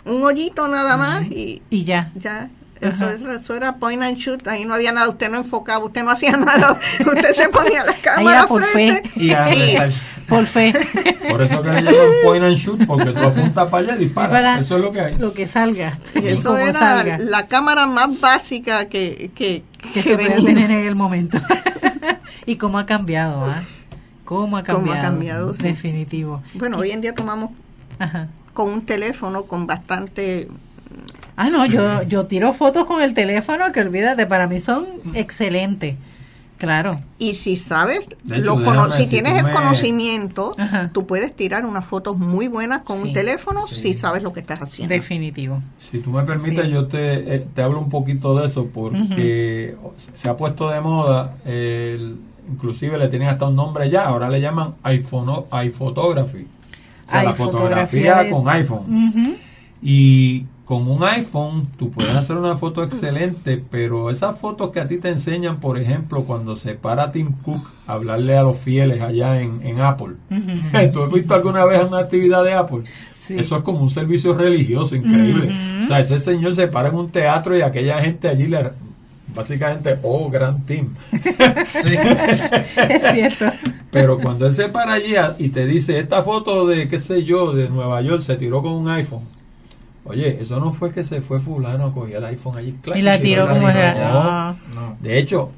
hoyito 0.05 0.67
nada 0.67 0.97
más 0.97 1.25
y, 1.25 1.61
y 1.69 1.83
ya. 1.83 2.11
Ya. 2.15 2.49
Eso, 2.81 3.55
era 3.55 3.75
point 3.75 4.01
and 4.01 4.17
shoot, 4.17 4.47
ahí 4.47 4.65
no 4.65 4.73
había 4.73 4.91
nada, 4.91 5.07
usted 5.07 5.29
no 5.29 5.37
enfocaba, 5.37 5.85
usted 5.85 6.03
no 6.03 6.09
hacía 6.09 6.31
nada, 6.37 6.79
usted 6.99 7.33
se 7.33 7.47
ponía 7.49 7.83
la 7.83 7.93
cámara 8.01 8.47
por 8.47 8.63
frente 8.63 9.07
fe. 9.07 9.23
Y, 9.23 9.33
por 10.27 10.47
fe. 10.47 10.73
Por 11.29 11.43
eso 11.43 11.61
que 11.61 11.69
le 11.69 11.81
llaman 11.83 12.07
point 12.23 12.43
and 12.43 12.57
shoot, 12.57 12.87
porque 12.87 13.11
tú 13.11 13.19
apuntas 13.19 13.67
para 13.69 13.83
allá 13.83 13.95
y 13.97 14.05
disparas. 14.05 14.61
Eso 14.61 14.77
es 14.77 14.81
lo 14.81 14.91
que 14.91 15.01
hay. 15.01 15.13
Lo 15.15 15.33
que 15.33 15.45
salga. 15.45 15.99
eso 16.15 16.57
era 16.57 17.17
la 17.19 17.45
cámara 17.45 17.85
más 17.85 18.19
básica 18.19 18.89
que, 18.89 19.29
que, 19.35 19.63
que, 19.93 20.01
se 20.01 20.17
puede 20.17 20.41
tener 20.41 20.71
en 20.71 20.87
el 20.87 20.95
momento. 20.95 21.37
y 22.47 22.55
cómo 22.55 22.79
ha 22.79 22.87
cambiado, 22.87 23.45
¿ah? 23.45 23.61
¿Cómo 24.25 24.57
ha 24.57 24.63
cambiado? 24.63 24.87
¿Cómo 24.87 24.93
ha 24.93 25.01
cambiado? 25.01 25.51
Definitivo. 25.53 26.41
Bueno, 26.55 26.77
hoy 26.77 26.91
en 26.91 27.01
día 27.01 27.13
tomamos 27.13 27.51
Ajá 27.99 28.29
con 28.53 28.69
un 28.69 28.85
teléfono 28.85 29.43
con 29.43 29.67
bastante... 29.67 30.47
Ah, 31.35 31.49
no, 31.49 31.65
yo, 31.65 32.03
yo 32.03 32.25
tiro 32.25 32.53
fotos 32.53 32.85
con 32.85 33.01
el 33.01 33.13
teléfono 33.13 33.71
que 33.71 33.79
olvídate, 33.79 34.27
para 34.27 34.47
mí 34.47 34.59
son 34.59 34.85
excelentes. 35.13 35.95
Claro. 36.61 36.99
Y 37.17 37.33
si 37.33 37.57
sabes, 37.57 38.01
lo 38.23 38.91
si 38.91 39.07
tienes 39.07 39.43
el 39.43 39.51
conocimiento, 39.51 40.55
tú 40.93 41.07
puedes 41.07 41.35
tirar 41.35 41.65
unas 41.65 41.85
fotos 41.85 42.19
muy 42.19 42.47
buenas 42.47 42.83
con 42.83 43.01
un 43.01 43.13
teléfono 43.13 43.65
si 43.65 43.95
sabes 43.95 44.21
lo 44.21 44.31
que 44.31 44.41
estás 44.41 44.61
haciendo. 44.61 44.93
Definitivo. 44.93 45.59
Si 45.89 45.97
tú 45.97 46.11
me 46.11 46.21
permites, 46.21 46.69
yo 46.69 46.85
te, 46.85 47.35
eh, 47.35 47.47
te 47.55 47.63
hablo 47.63 47.79
un 47.79 47.89
poquito 47.89 48.35
de 48.37 48.45
eso 48.45 48.67
porque 48.67 49.75
se 50.13 50.29
ha 50.29 50.37
puesto 50.37 50.69
de 50.69 50.81
moda, 50.81 51.35
inclusive 52.47 52.95
le 52.99 53.07
tienen 53.07 53.29
hasta 53.29 53.47
un 53.47 53.55
nombre 53.55 53.89
ya, 53.89 54.03
ahora 54.05 54.29
le 54.29 54.39
llaman 54.39 54.75
iPhone, 54.83 55.45
iPhotography. 55.49 56.45
Sea, 57.11 57.23
la 57.23 57.33
fotografía 57.33 58.29
con 58.29 58.49
iPhone. 58.49 59.37
Y 59.81 60.45
con 60.65 60.89
un 60.89 61.03
iPhone 61.03 61.67
tú 61.77 61.91
puedes 61.91 62.15
hacer 62.15 62.37
una 62.37 62.57
foto 62.57 62.83
excelente, 62.83 63.61
pero 63.69 64.09
esas 64.09 64.39
fotos 64.39 64.71
que 64.71 64.79
a 64.79 64.87
ti 64.87 64.99
te 64.99 65.09
enseñan, 65.09 65.59
por 65.59 65.77
ejemplo, 65.77 66.23
cuando 66.23 66.55
se 66.55 66.75
para 66.75 67.11
Tim 67.11 67.33
Cook 67.43 67.69
a 67.87 67.93
hablarle 67.93 68.37
a 68.37 68.43
los 68.43 68.57
fieles 68.57 69.01
allá 69.01 69.41
en, 69.41 69.81
Apple. 69.81 70.15
¿Tú 70.93 71.03
has 71.03 71.11
visto 71.11 71.33
alguna 71.33 71.65
vez 71.65 71.83
una 71.83 71.99
actividad 71.99 72.43
de 72.43 72.53
Apple? 72.53 72.83
Eso 73.29 73.57
es 73.57 73.63
como 73.63 73.81
un 73.81 73.89
servicio 73.89 74.33
religioso 74.33 74.95
increíble. 74.95 75.53
O 75.81 75.83
sea, 75.87 75.99
ese 75.99 76.19
señor 76.19 76.55
se 76.55 76.67
para 76.67 76.89
en 76.89 76.95
un 76.95 77.09
teatro 77.09 77.57
y 77.57 77.61
aquella 77.61 78.01
gente 78.01 78.27
allí 78.27 78.47
le 78.47 78.71
básicamente, 79.35 79.97
oh, 80.03 80.29
gran 80.29 80.65
team. 80.65 80.95
sí. 81.11 81.95
es 82.89 83.03
cierto. 83.11 83.45
Pero 83.91 84.19
cuando 84.19 84.47
él 84.47 84.53
se 84.53 84.69
para 84.69 84.93
allí 84.93 85.13
y 85.39 85.49
te 85.49 85.65
dice, 85.65 85.99
esta 85.99 86.23
foto 86.23 86.65
de, 86.65 86.87
qué 86.87 86.99
sé 86.99 87.23
yo, 87.23 87.53
de 87.53 87.69
Nueva 87.69 88.01
York 88.01 88.21
se 88.21 88.35
tiró 88.37 88.61
con 88.61 88.73
un 88.73 88.89
iPhone 88.89 89.41
Oye, 90.03 90.41
eso 90.41 90.59
no 90.59 90.73
fue 90.73 90.91
que 90.91 91.03
se 91.03 91.21
fue 91.21 91.39
fulano 91.39 91.85
a 91.85 91.93
coger 91.93 92.17
el 92.17 92.25
iPhone 92.25 92.57
allí. 92.57 92.75
y 92.95 93.01
la 93.01 93.19
tiró 93.19 93.47
como 93.47 93.69
era. 93.69 93.93
Ah. 93.97 94.55
De 94.99 95.19
hecho, 95.19 95.51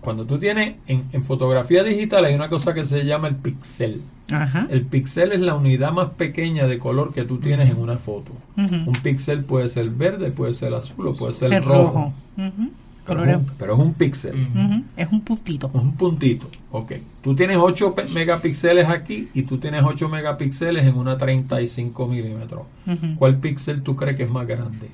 cuando 0.00 0.26
tú 0.26 0.38
tienes 0.38 0.74
en, 0.86 1.24
fotografía 1.24 1.82
digital 1.82 2.24
hay 2.24 2.34
una 2.34 2.48
cosa 2.48 2.74
que 2.74 2.84
se 2.84 3.04
llama 3.04 3.28
el 3.28 3.36
pixel. 3.36 4.02
El 4.70 4.82
pixel 4.82 5.32
es 5.32 5.40
la 5.40 5.54
unidad 5.54 5.92
más 5.92 6.10
pequeña 6.10 6.66
de 6.66 6.78
color 6.78 7.12
que 7.12 7.24
tú 7.24 7.38
tienes 7.38 7.70
en 7.70 7.78
una 7.78 7.96
foto. 7.96 8.32
Un 8.56 8.92
pixel 9.02 9.44
puede 9.44 9.68
ser 9.68 9.90
verde, 9.90 10.30
puede 10.30 10.54
ser 10.54 10.74
azul 10.74 11.08
o 11.08 11.14
puede 11.14 11.32
ser, 11.32 11.64
rojo. 11.64 12.12
Pero 13.04 13.24
es, 13.24 13.78
un, 13.78 13.94
píxel. 13.94 14.48
Es 14.96 15.10
un 15.10 15.22
puntito. 15.22 15.70
Es 15.74 15.80
un 15.80 15.92
puntito. 15.96 16.48
Ok. 16.70 16.92
Tú 17.20 17.34
tienes 17.34 17.58
8 17.60 17.94
megapíxeles 18.14 18.88
aquí 18.88 19.28
y 19.34 19.42
tú 19.42 19.58
tienes 19.58 19.82
8 19.84 20.08
megapíxeles 20.08 20.86
en 20.86 20.96
una 20.96 21.18
35 21.18 22.06
milímetros. 22.06 22.66
¿Cuál 23.18 23.38
píxel 23.38 23.82
tú 23.82 23.96
crees 23.96 24.16
que 24.16 24.22
es 24.24 24.30
más 24.30 24.46
grande? 24.46 24.88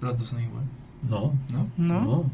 Los 0.00 0.18
dos 0.18 0.28
son 0.28 0.42
igual. 0.42 0.64
No. 1.08 1.34
No. 1.48 1.68
No. 1.76 2.24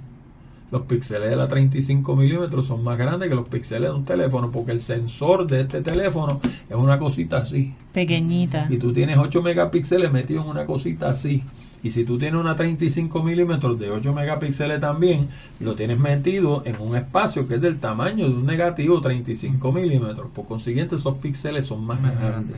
Los 0.71 0.83
píxeles 0.83 1.31
de 1.31 1.37
la 1.37 1.47
35 1.47 2.17
milímetros 2.17 2.67
son 2.67 2.83
más 2.83 2.99
grandes 2.99 3.29
que 3.29 3.35
los 3.35 3.47
píxeles 3.47 3.91
de 3.91 3.95
un 3.95 4.05
teléfono 4.05 4.51
porque 4.51 4.73
el 4.73 4.81
sensor 4.81 5.47
de 5.47 5.61
este 5.61 5.83
teléfono 5.83 6.41
es 6.69 6.75
una 6.75 6.99
cosita 6.99 7.39
así. 7.39 7.75
Pequeñita. 7.93 8.67
Y 8.71 8.79
tú 8.79 8.93
tienes 8.93 9.19
8 9.19 9.43
megapíxeles 9.43 10.11
metidos 10.11 10.45
en 10.47 10.51
una 10.51 10.67
cosita 10.67 11.11
así. 11.11 11.45
Y 11.85 11.91
si 11.91 12.05
tú 12.05 12.19
tienes 12.19 12.41
una 12.41 12.57
35 12.57 13.23
milímetros 13.23 13.79
de 13.79 13.91
8 13.91 14.15
megapíxeles 14.15 14.81
también, 14.81 15.29
lo 15.61 15.75
tienes 15.75 15.99
metido 16.01 16.63
en 16.65 16.81
un 16.81 16.97
espacio 16.97 17.47
que 17.47 17.57
es 17.57 17.61
del 17.61 17.79
tamaño 17.79 18.27
de 18.27 18.35
un 18.35 18.47
negativo 18.47 19.03
35 19.03 19.71
milímetros. 19.71 20.29
Por 20.35 20.47
consiguiente, 20.47 20.97
esos 20.97 21.19
píxeles 21.19 21.67
son 21.67 21.85
más, 21.85 22.01
grandes. 22.01 22.57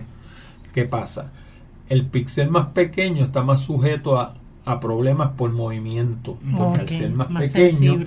¿Qué 0.73 0.85
pasa? 0.85 1.33
El 1.89 2.07
píxel 2.07 2.51
más 2.51 2.67
pequeño 2.67 3.25
está 3.25 3.43
más 3.43 3.61
sujeto 3.61 4.17
a, 4.17 4.37
problemas 4.81 5.31
por 5.31 5.53
movimiento. 5.53 6.39
Porque 6.57 6.81
al 6.81 6.89
ser 6.89 7.11
más, 7.11 7.27
pequeño 7.27 8.05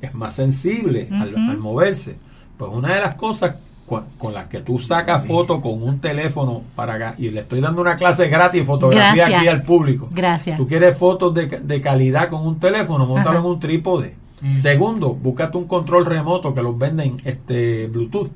es 0.00 0.14
más 0.14 0.34
sensible 0.34 1.08
al 1.12 1.58
moverse. 1.58 2.16
Pues 2.56 2.72
una 2.72 2.96
de 2.96 3.02
las 3.02 3.14
cosas 3.14 3.54
con, 3.86 4.34
las 4.34 4.46
que 4.46 4.60
tú 4.60 4.78
sacas 4.78 5.26
fotos 5.26 5.60
con 5.60 5.82
un 5.82 6.00
teléfono 6.00 6.62
para 6.74 7.14
y 7.18 7.30
le 7.30 7.40
estoy 7.40 7.60
dando 7.60 7.80
una 7.80 7.96
clase 7.96 8.28
gratis 8.28 8.62
de 8.62 8.66
fotografía 8.66 9.26
aquí 9.26 9.46
al 9.46 9.62
público. 9.62 10.08
Gracias. 10.10 10.56
Tú 10.56 10.66
quieres 10.66 10.98
fotos 10.98 11.32
de, 11.34 11.80
calidad 11.80 12.28
con 12.28 12.46
un 12.46 12.58
teléfono, 12.58 13.06
montalo 13.06 13.40
en 13.40 13.44
un 13.44 13.60
trípode. 13.60 14.14
Segundo, 14.54 15.14
búscate 15.14 15.56
un 15.56 15.66
control 15.66 16.04
remoto 16.04 16.54
que 16.54 16.62
los 16.62 16.78
venden 16.78 17.16
este 17.24 17.86
Bluetooth 17.86 18.30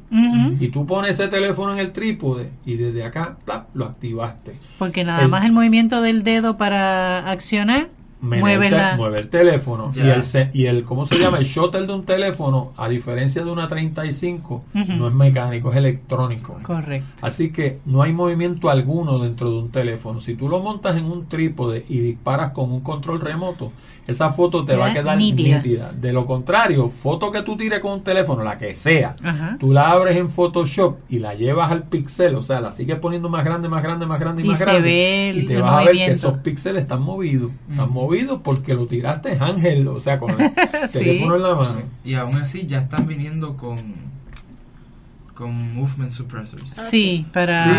y 0.59 0.69
tú 0.69 0.87
pones 0.87 1.19
ese 1.19 1.29
teléfono 1.29 1.73
en 1.73 1.79
el 1.79 1.93
trípode 1.93 2.51
y 2.65 2.77
desde 2.77 3.05
acá 3.05 3.37
lo 3.75 3.85
activaste. 3.85 4.55
Porque 4.79 5.05
nada 5.05 5.27
más 5.29 5.45
el 5.45 5.53
movimiento 5.53 6.01
del 6.01 6.23
dedo 6.23 6.57
para 6.57 7.31
accionar 7.31 7.89
mueve, 8.21 9.19
el 9.19 9.29
teléfono. 9.29 9.93
Y 9.95 10.01
el, 10.01 10.23
y 10.53 10.67
el 10.67 10.83
cómo 10.83 11.05
se 11.05 11.19
llama 11.19 11.39
el 11.39 11.45
shuttle 11.45 11.87
de 11.87 11.93
un 11.93 12.05
teléfono 12.05 12.73
a 12.77 12.89
diferencia 12.89 13.45
de 13.45 13.51
una 13.51 13.69
35 13.69 14.65
no 14.73 15.09
es 15.09 15.15
mecánico 15.15 15.71
es 15.71 15.77
electrónico. 15.77 16.57
Correcto. 16.63 17.09
Así 17.21 17.51
que 17.51 17.79
no 17.85 18.03
hay 18.03 18.13
movimiento 18.13 18.71
alguno 18.71 19.19
dentro 19.19 19.51
de 19.51 19.59
un 19.59 19.71
teléfono. 19.71 20.21
Si 20.21 20.35
tú 20.35 20.49
lo 20.49 20.61
montas 20.61 20.97
en 20.97 21.07
un 21.07 21.27
trípode 21.27 21.85
y 21.89 22.01
disparas 22.01 22.53
con 22.53 22.71
un 22.73 22.81
control 22.81 23.21
remoto 23.21 23.73
esa 24.11 24.31
foto 24.31 24.65
te 24.65 24.77
va 24.77 24.87
a 24.87 24.93
quedar 24.93 25.17
nítida. 25.17 25.93
De 25.93 26.13
lo 26.13 26.27
contrario, 26.27 26.91
foto 26.91 27.31
que 27.31 27.43
tú 27.43 27.57
tires 27.57 27.81
con 27.81 27.93
un 27.93 28.03
teléfono, 28.03 28.43
la 28.43 28.59
que 28.59 28.75
sea, 28.75 29.17
tú 29.59 29.73
la 29.73 29.91
abres 29.91 30.17
en 30.17 30.31
Photoshop 30.31 30.99
y 31.09 31.19
la 31.19 31.35
llevas 31.35 31.71
al 31.71 31.85
pixel, 31.85 32.35
o 32.35 32.43
sea, 32.43 32.61
la 32.61 32.73
sigues 32.73 32.99
poniendo 32.99 33.29
más 33.29 33.45
grande, 33.45 33.69
más 33.69 33.83
grande, 33.83 34.07
más 34.07 34.21
grande 34.21 34.43
y, 34.43 34.47
más 34.47 34.61
grande. 34.61 35.33
y 35.35 35.47
te 35.47 35.61
vas 35.61 35.73
a 35.73 35.85
ver 35.85 35.97
que 35.97 36.11
esos 36.11 36.39
píxeles 36.39 36.83
están 36.83 37.03
movidos. 37.03 37.51
Están 37.71 37.93
movidos 37.93 38.41
porque 38.43 38.75
lo 38.75 38.87
tiraste 38.87 39.39
ángel, 39.41 39.87
o 39.89 40.01
sea, 40.01 40.19
con 40.19 40.31
el 40.41 40.53
teléfono 40.93 41.37
en 41.37 41.43
la 41.43 41.55
mano. 41.55 41.83
Y 42.05 42.15
aún 42.15 42.37
así 42.37 42.67
ya 42.67 42.79
están 42.79 43.07
viniendo 43.07 43.57
con 43.57 44.10
con 45.41 45.75
movement 45.75 46.11
suppressors. 46.11 46.71
Sí, 46.91 47.27
para... 47.33 47.65
Sí, 47.65 47.71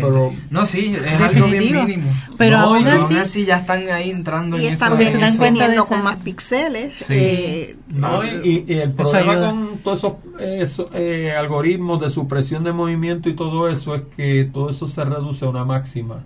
pero... 0.00 0.32
no, 0.48 0.64
sí, 0.64 0.96
es 0.96 1.20
algo 1.20 1.46
bien 1.46 1.70
mínimo. 1.70 2.10
Pero 2.38 2.56
aún, 2.56 2.88
así, 2.88 3.44
ya 3.44 3.58
están 3.58 3.86
ahí 3.90 4.10
entrando 4.10 4.58
y 4.58 4.66
en 4.66 4.72
están 4.72 4.98
viniendo 4.98 5.84
con 5.84 6.02
más 6.02 6.16
píxeles. 6.16 6.94
Sí. 6.96 7.14
Eh, 7.14 7.76
no, 7.88 8.24
y, 8.24 8.64
el 8.66 8.92
problema 8.92 9.38
con 9.38 9.78
todos 9.84 10.06
esos 10.40 10.86
eh, 10.94 11.34
algoritmos 11.38 12.00
de 12.00 12.08
supresión 12.08 12.64
de 12.64 12.72
movimiento 12.72 13.28
y 13.28 13.34
todo 13.34 13.68
eso 13.68 13.94
es 13.94 14.02
que 14.16 14.48
todo 14.50 14.70
eso 14.70 14.88
se 14.88 15.04
reduce 15.04 15.44
a 15.44 15.50
una 15.50 15.66
máxima 15.66 16.24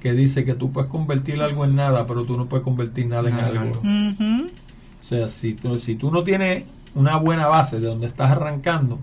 que 0.00 0.12
dice 0.12 0.44
que 0.44 0.52
tú 0.52 0.70
puedes 0.70 0.90
convertir 0.90 1.40
algo 1.40 1.64
en 1.64 1.76
nada, 1.76 2.06
pero 2.06 2.24
tú 2.24 2.36
no 2.36 2.46
puedes 2.46 2.62
convertir 2.62 3.06
nada, 3.06 3.30
en 3.30 3.36
algo. 3.36 3.80
O 3.80 5.04
sea, 5.04 5.28
si 5.28 5.54
tú, 5.54 5.78
si 5.78 5.94
tú 5.96 6.10
no 6.10 6.24
tienes 6.24 6.64
una 6.94 7.16
buena 7.16 7.46
base 7.46 7.80
de 7.80 7.86
donde 7.86 8.06
estás 8.06 8.32
arrancando, 8.32 8.98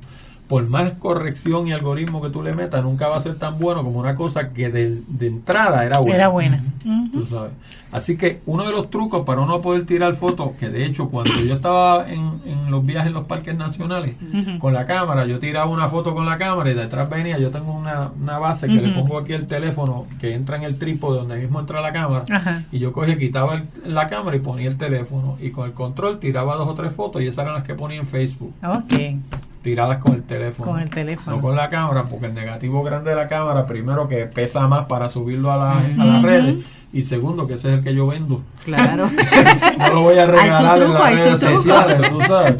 por 0.53 0.69
más 0.69 0.91
corrección 0.99 1.67
y 1.67 1.73
algoritmo 1.73 2.21
que 2.21 2.29
tú 2.29 2.43
le 2.43 2.53
metas, 2.53 2.83
nunca 2.83 3.07
va 3.07 3.17
a 3.17 3.19
ser 3.19 3.39
tan 3.39 3.57
bueno 3.57 3.83
como 3.83 3.99
una 3.99 4.13
cosa 4.13 4.53
que 4.53 4.69
de, 4.69 5.01
entrada 5.19 5.83
era 5.83 5.97
buena. 5.97 6.15
Era 6.15 6.27
buena. 6.27 6.63
Tú 7.11 7.25
sabes. 7.25 7.53
Así 7.91 8.17
que 8.17 8.39
uno 8.45 8.63
de 8.63 8.71
los 8.71 8.91
trucos 8.91 9.25
para 9.25 9.41
uno 9.41 9.61
poder 9.61 9.87
tirar 9.87 10.13
fotos, 10.13 10.51
que 10.59 10.69
de 10.69 10.85
hecho 10.85 11.09
cuando 11.09 11.33
yo 11.41 11.55
estaba 11.55 12.07
en, 12.07 12.39
en 12.45 12.69
los 12.69 12.85
viajes 12.85 13.07
en 13.07 13.13
los 13.13 13.25
parques 13.25 13.55
nacionales, 13.57 14.13
con 14.59 14.75
la 14.75 14.85
cámara, 14.85 15.25
yo 15.25 15.39
tiraba 15.39 15.65
una 15.65 15.89
foto 15.89 16.13
con 16.13 16.27
la 16.27 16.37
cámara 16.37 16.69
y 16.69 16.75
detrás 16.75 17.09
venía, 17.09 17.39
yo 17.39 17.49
tengo 17.49 17.73
una, 17.73 18.11
una 18.21 18.37
base 18.37 18.67
que 18.67 18.75
le 18.75 18.89
pongo 18.89 19.17
aquí 19.17 19.33
el 19.33 19.47
teléfono 19.47 20.05
que 20.19 20.35
entra 20.35 20.57
en 20.57 20.65
el 20.65 20.77
trípode 20.77 21.17
donde 21.17 21.37
mismo 21.37 21.61
entra 21.61 21.81
la 21.81 21.91
cámara, 21.91 22.25
y 22.71 22.77
yo 22.77 22.93
cogía, 22.93 23.17
quitaba 23.17 23.59
la 23.87 24.07
cámara 24.07 24.37
y 24.37 24.39
ponía 24.39 24.69
el 24.69 24.77
teléfono, 24.77 25.35
y 25.41 25.49
con 25.49 25.65
el 25.65 25.73
control 25.73 26.19
tiraba 26.19 26.57
dos 26.57 26.67
o 26.67 26.75
tres 26.75 26.93
fotos 26.93 27.23
y 27.23 27.27
esas 27.27 27.43
eran 27.45 27.55
las 27.55 27.63
que 27.63 27.73
ponía 27.73 27.97
en 27.97 28.05
Facebook. 28.05 28.53
Okay 28.61 29.19
tiradas 29.63 29.97
con 29.97 30.13
el 30.13 30.23
teléfono. 30.23 30.71
Con 30.71 30.79
el 30.79 30.89
teléfono. 30.89 31.37
No 31.37 31.41
con 31.41 31.55
la 31.55 31.69
cámara, 31.69 32.03
porque 32.03 32.27
el 32.27 32.35
negativo 32.35 32.83
grande 32.83 33.09
de 33.09 33.15
la 33.15 33.27
cámara, 33.27 33.65
primero 33.65 34.07
que 34.07 34.25
pesa 34.25 34.67
más 34.67 34.85
para 34.85 35.09
subirlo 35.09 35.51
a, 35.51 35.57
la, 35.57 35.79
a 35.79 36.05
las 36.05 36.21
redes, 36.21 36.57
y 36.91 37.03
segundo 37.03 37.47
que 37.47 37.55
ese 37.55 37.69
es 37.69 37.79
el 37.79 37.83
que 37.83 37.95
yo 37.95 38.05
vendo. 38.05 38.43
Claro. 38.65 39.09
no 39.79 39.89
lo 39.89 40.01
voy 40.01 40.17
a 40.19 40.27
regalar 40.27 40.81
en 40.81 40.93
las 40.93 41.15
redes 41.15 41.39
sociales, 41.39 42.01
tú 42.11 42.21
sabes. 42.21 42.57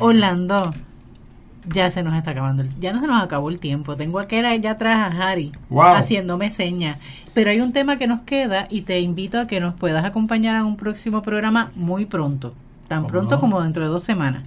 Orlando, 0.00 0.72
ya 1.72 1.90
se 1.90 2.02
nos 2.02 2.16
está 2.16 2.32
acabando, 2.32 2.64
ya 2.80 2.92
no 2.92 3.00
se 3.00 3.06
nos 3.06 3.22
acabó 3.22 3.50
el 3.50 3.58
tiempo. 3.58 3.94
Tengo 3.96 4.18
aquel 4.18 4.46
allá 4.46 4.72
atrás 4.72 4.96
a 4.96 5.30
Harry 5.30 5.52
haciéndome 5.70 6.50
señas. 6.50 6.98
Pero 7.34 7.50
hay 7.50 7.60
un 7.60 7.72
tema 7.72 7.98
que 7.98 8.06
nos 8.06 8.22
queda 8.22 8.66
y 8.70 8.82
te 8.82 8.98
invito 9.00 9.38
a 9.38 9.46
que 9.46 9.60
nos 9.60 9.74
puedas 9.74 10.04
acompañar 10.04 10.56
a 10.56 10.64
un 10.64 10.76
próximo 10.76 11.22
programa 11.22 11.70
muy 11.76 12.06
pronto 12.06 12.54
tan 12.88 13.06
pronto 13.06 13.38
como 13.38 13.62
dentro 13.62 13.84
de 13.84 13.90
dos 13.90 14.02
semanas. 14.02 14.44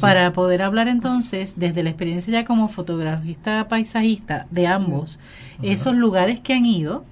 Para 0.00 0.32
poder 0.32 0.62
hablar 0.62 0.88
entonces, 0.88 1.54
desde 1.56 1.82
la 1.82 1.90
experiencia 1.90 2.32
ya 2.32 2.44
como 2.44 2.68
fotografista 2.68 3.66
paisajista 3.66 4.46
de 4.50 4.66
ambos, 4.66 5.18
esos 5.62 5.94
lugares 5.94 6.38
que 6.40 6.54
han 6.54 6.66
ido 6.66 7.04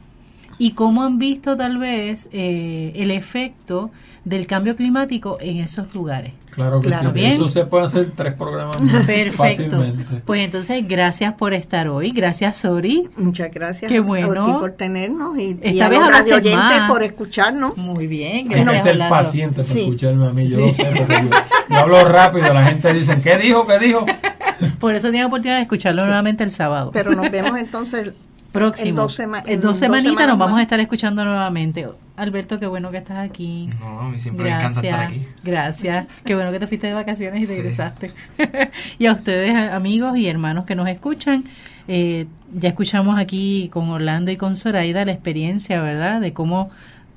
y 0.59 0.73
cómo 0.73 1.03
han 1.03 1.19
visto 1.19 1.57
tal 1.57 1.79
vez 1.79 2.29
eh, 2.33 2.93
el 2.97 3.11
efecto 3.11 3.91
del 4.25 4.49
cambio 4.49 4.75
climático 4.75 5.39
en 5.41 5.59
esos 5.59 5.95
lugares. 5.95 6.33
Claro 6.51 6.81
que 6.81 6.89
sí. 6.89 7.05
Eso 7.17 7.49
se 7.49 7.67
puede 7.67 7.85
hacer 7.85 8.13
tres 8.17 8.33
programas 8.33 8.79
Perfecto. 9.07 9.37
Fácilmente. 9.37 10.23
Pues 10.25 10.41
entonces, 10.41 10.83
gracias 10.89 11.35
por 11.35 11.53
estar 11.53 11.87
hoy. 11.87 12.11
Gracias, 12.11 12.57
Sori. 12.57 13.09
Muchas 13.17 13.53
gracias 13.53 13.93
Qué 13.93 14.01
bueno. 14.01 14.59
por 14.59 14.73
tenernos 14.73 15.39
y, 15.39 15.59
Esta 15.61 15.87
a 15.87 15.91
los 15.91 16.09
radio 16.09 16.37
oyentes 16.37 16.81
por 16.89 17.03
escucharnos. 17.03 17.77
Muy 17.77 18.07
bien, 18.07 18.49
gracias. 18.49 18.69
Hay 18.69 18.77
que 18.95 18.99
ser 18.99 19.09
paciente 19.11 19.63
para 19.63 19.81
escucharme 19.81 20.27
a 20.27 20.33
mí. 20.33 20.49
Yo 20.49 20.61
lo 20.61 20.75
sé, 20.75 20.85
porque 20.97 21.29
yo, 21.69 21.77
hablo 21.77 22.05
rápido. 22.09 22.53
La 22.55 22.65
gente 22.65 22.93
dice, 22.95 23.21
¿qué 23.21 23.37
dijo? 23.37 23.67
¿Qué 23.67 23.79
dijo? 23.79 24.07
Por 24.81 24.95
eso 24.95 25.11
tiene 25.11 25.27
oportunidad 25.27 25.57
de 25.57 25.63
escucharlo 25.63 26.05
nuevamente 26.05 26.43
el 26.43 26.51
sábado. 26.51 26.91
Pero 26.93 27.15
nos 27.15 27.31
vemos 27.31 27.59
entonces 27.59 28.15
próximo. 28.57 28.89
En 28.89 28.97
dos, 28.97 29.21
en 29.21 29.61
dos 29.61 29.77
semanitas 29.79 30.27
nos 30.27 30.39
vamos 30.39 30.59
a 30.59 30.63
estar 30.63 30.81
escuchando 30.81 31.25
nuevamente. 31.25 31.87
Alberto, 32.17 32.59
qué 32.59 32.67
bueno 32.67 32.91
que 32.91 32.99
estás 32.99 33.19
aquí. 33.19 33.69
No, 33.81 34.01
a 34.01 34.09
mí 34.09 34.19
siempre 34.19 34.45
me 34.45 34.57
encanta 34.57 34.81
estar 34.81 35.01
aquí. 35.01 35.23
Gracias. 35.45 36.07
Qué 36.25 36.35
bueno 36.35 36.51
que 36.51 36.59
te 36.59 36.67
fuiste 36.67 36.87
de 36.87 36.95
vacaciones 36.95 37.45
y 37.45 37.47
te 37.47 37.57
regresaste. 37.57 38.13
y 38.99 39.07
a 39.07 39.13
ustedes, 39.13 39.55
amigos 39.73 40.17
y 40.17 40.27
hermanos 40.27 40.65
que 40.65 40.75
nos 40.75 40.89
escuchan, 40.89 41.45
eh, 41.89 42.27
ya 42.55 42.71
escuchamos 42.71 43.19
aquí 43.19 43.69
con 43.73 43.91
Orlando 43.91 44.31
y 44.31 44.37
con 44.37 44.57
Zoraida 44.57 45.05
la 45.05 45.13
experiencia, 45.13 45.83
¿verdad? 45.83 46.21
De 46.21 46.33
cómo 46.33 46.71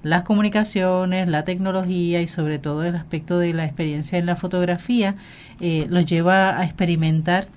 las 0.03 0.23
comunicaciones, 0.23 1.27
la 1.27 1.43
tecnología 1.43 2.21
y 2.21 2.27
sobre 2.27 2.59
todo 2.59 2.83
el 2.83 2.95
aspecto 2.95 3.39
de 3.39 3.53
la 3.53 3.65
experiencia 3.65 4.17
en 4.17 4.25
la 4.25 4.35
fotografía 4.35 5.15
eh, 5.59 5.87
los 5.89 6.05
lleva 6.05 6.57
a 6.57 6.65
experimentar 6.65 7.47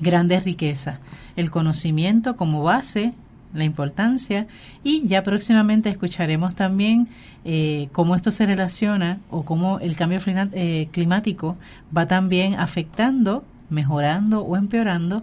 grandes 0.00 0.44
riquezas 0.44 0.98
el 1.36 1.50
conocimiento 1.50 2.36
como 2.36 2.62
base, 2.62 3.12
la 3.54 3.64
importancia 3.64 4.46
y 4.82 5.06
ya 5.06 5.22
próximamente 5.22 5.90
escucharemos 5.90 6.54
también 6.54 7.08
eh, 7.44 7.88
cómo 7.92 8.14
esto 8.14 8.30
se 8.30 8.46
relaciona 8.46 9.18
o 9.30 9.44
cómo 9.44 9.78
el 9.80 9.96
cambio 9.96 10.20
eh, 10.26 10.88
climático 10.90 11.56
va 11.96 12.06
también 12.06 12.54
afectando, 12.58 13.44
mejorando 13.68 14.40
o 14.42 14.56
empeorando 14.56 15.22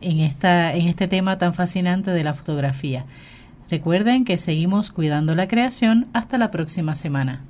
en, 0.00 0.20
esta, 0.20 0.74
en 0.74 0.88
este 0.88 1.08
tema 1.08 1.38
tan 1.38 1.54
fascinante 1.54 2.10
de 2.10 2.24
la 2.24 2.34
fotografía. 2.34 3.04
Recuerden 3.70 4.24
que 4.24 4.36
seguimos 4.36 4.90
cuidando 4.90 5.34
la 5.34 5.48
creación 5.48 6.06
hasta 6.12 6.38
la 6.38 6.50
próxima 6.50 6.94
semana. 6.94 7.40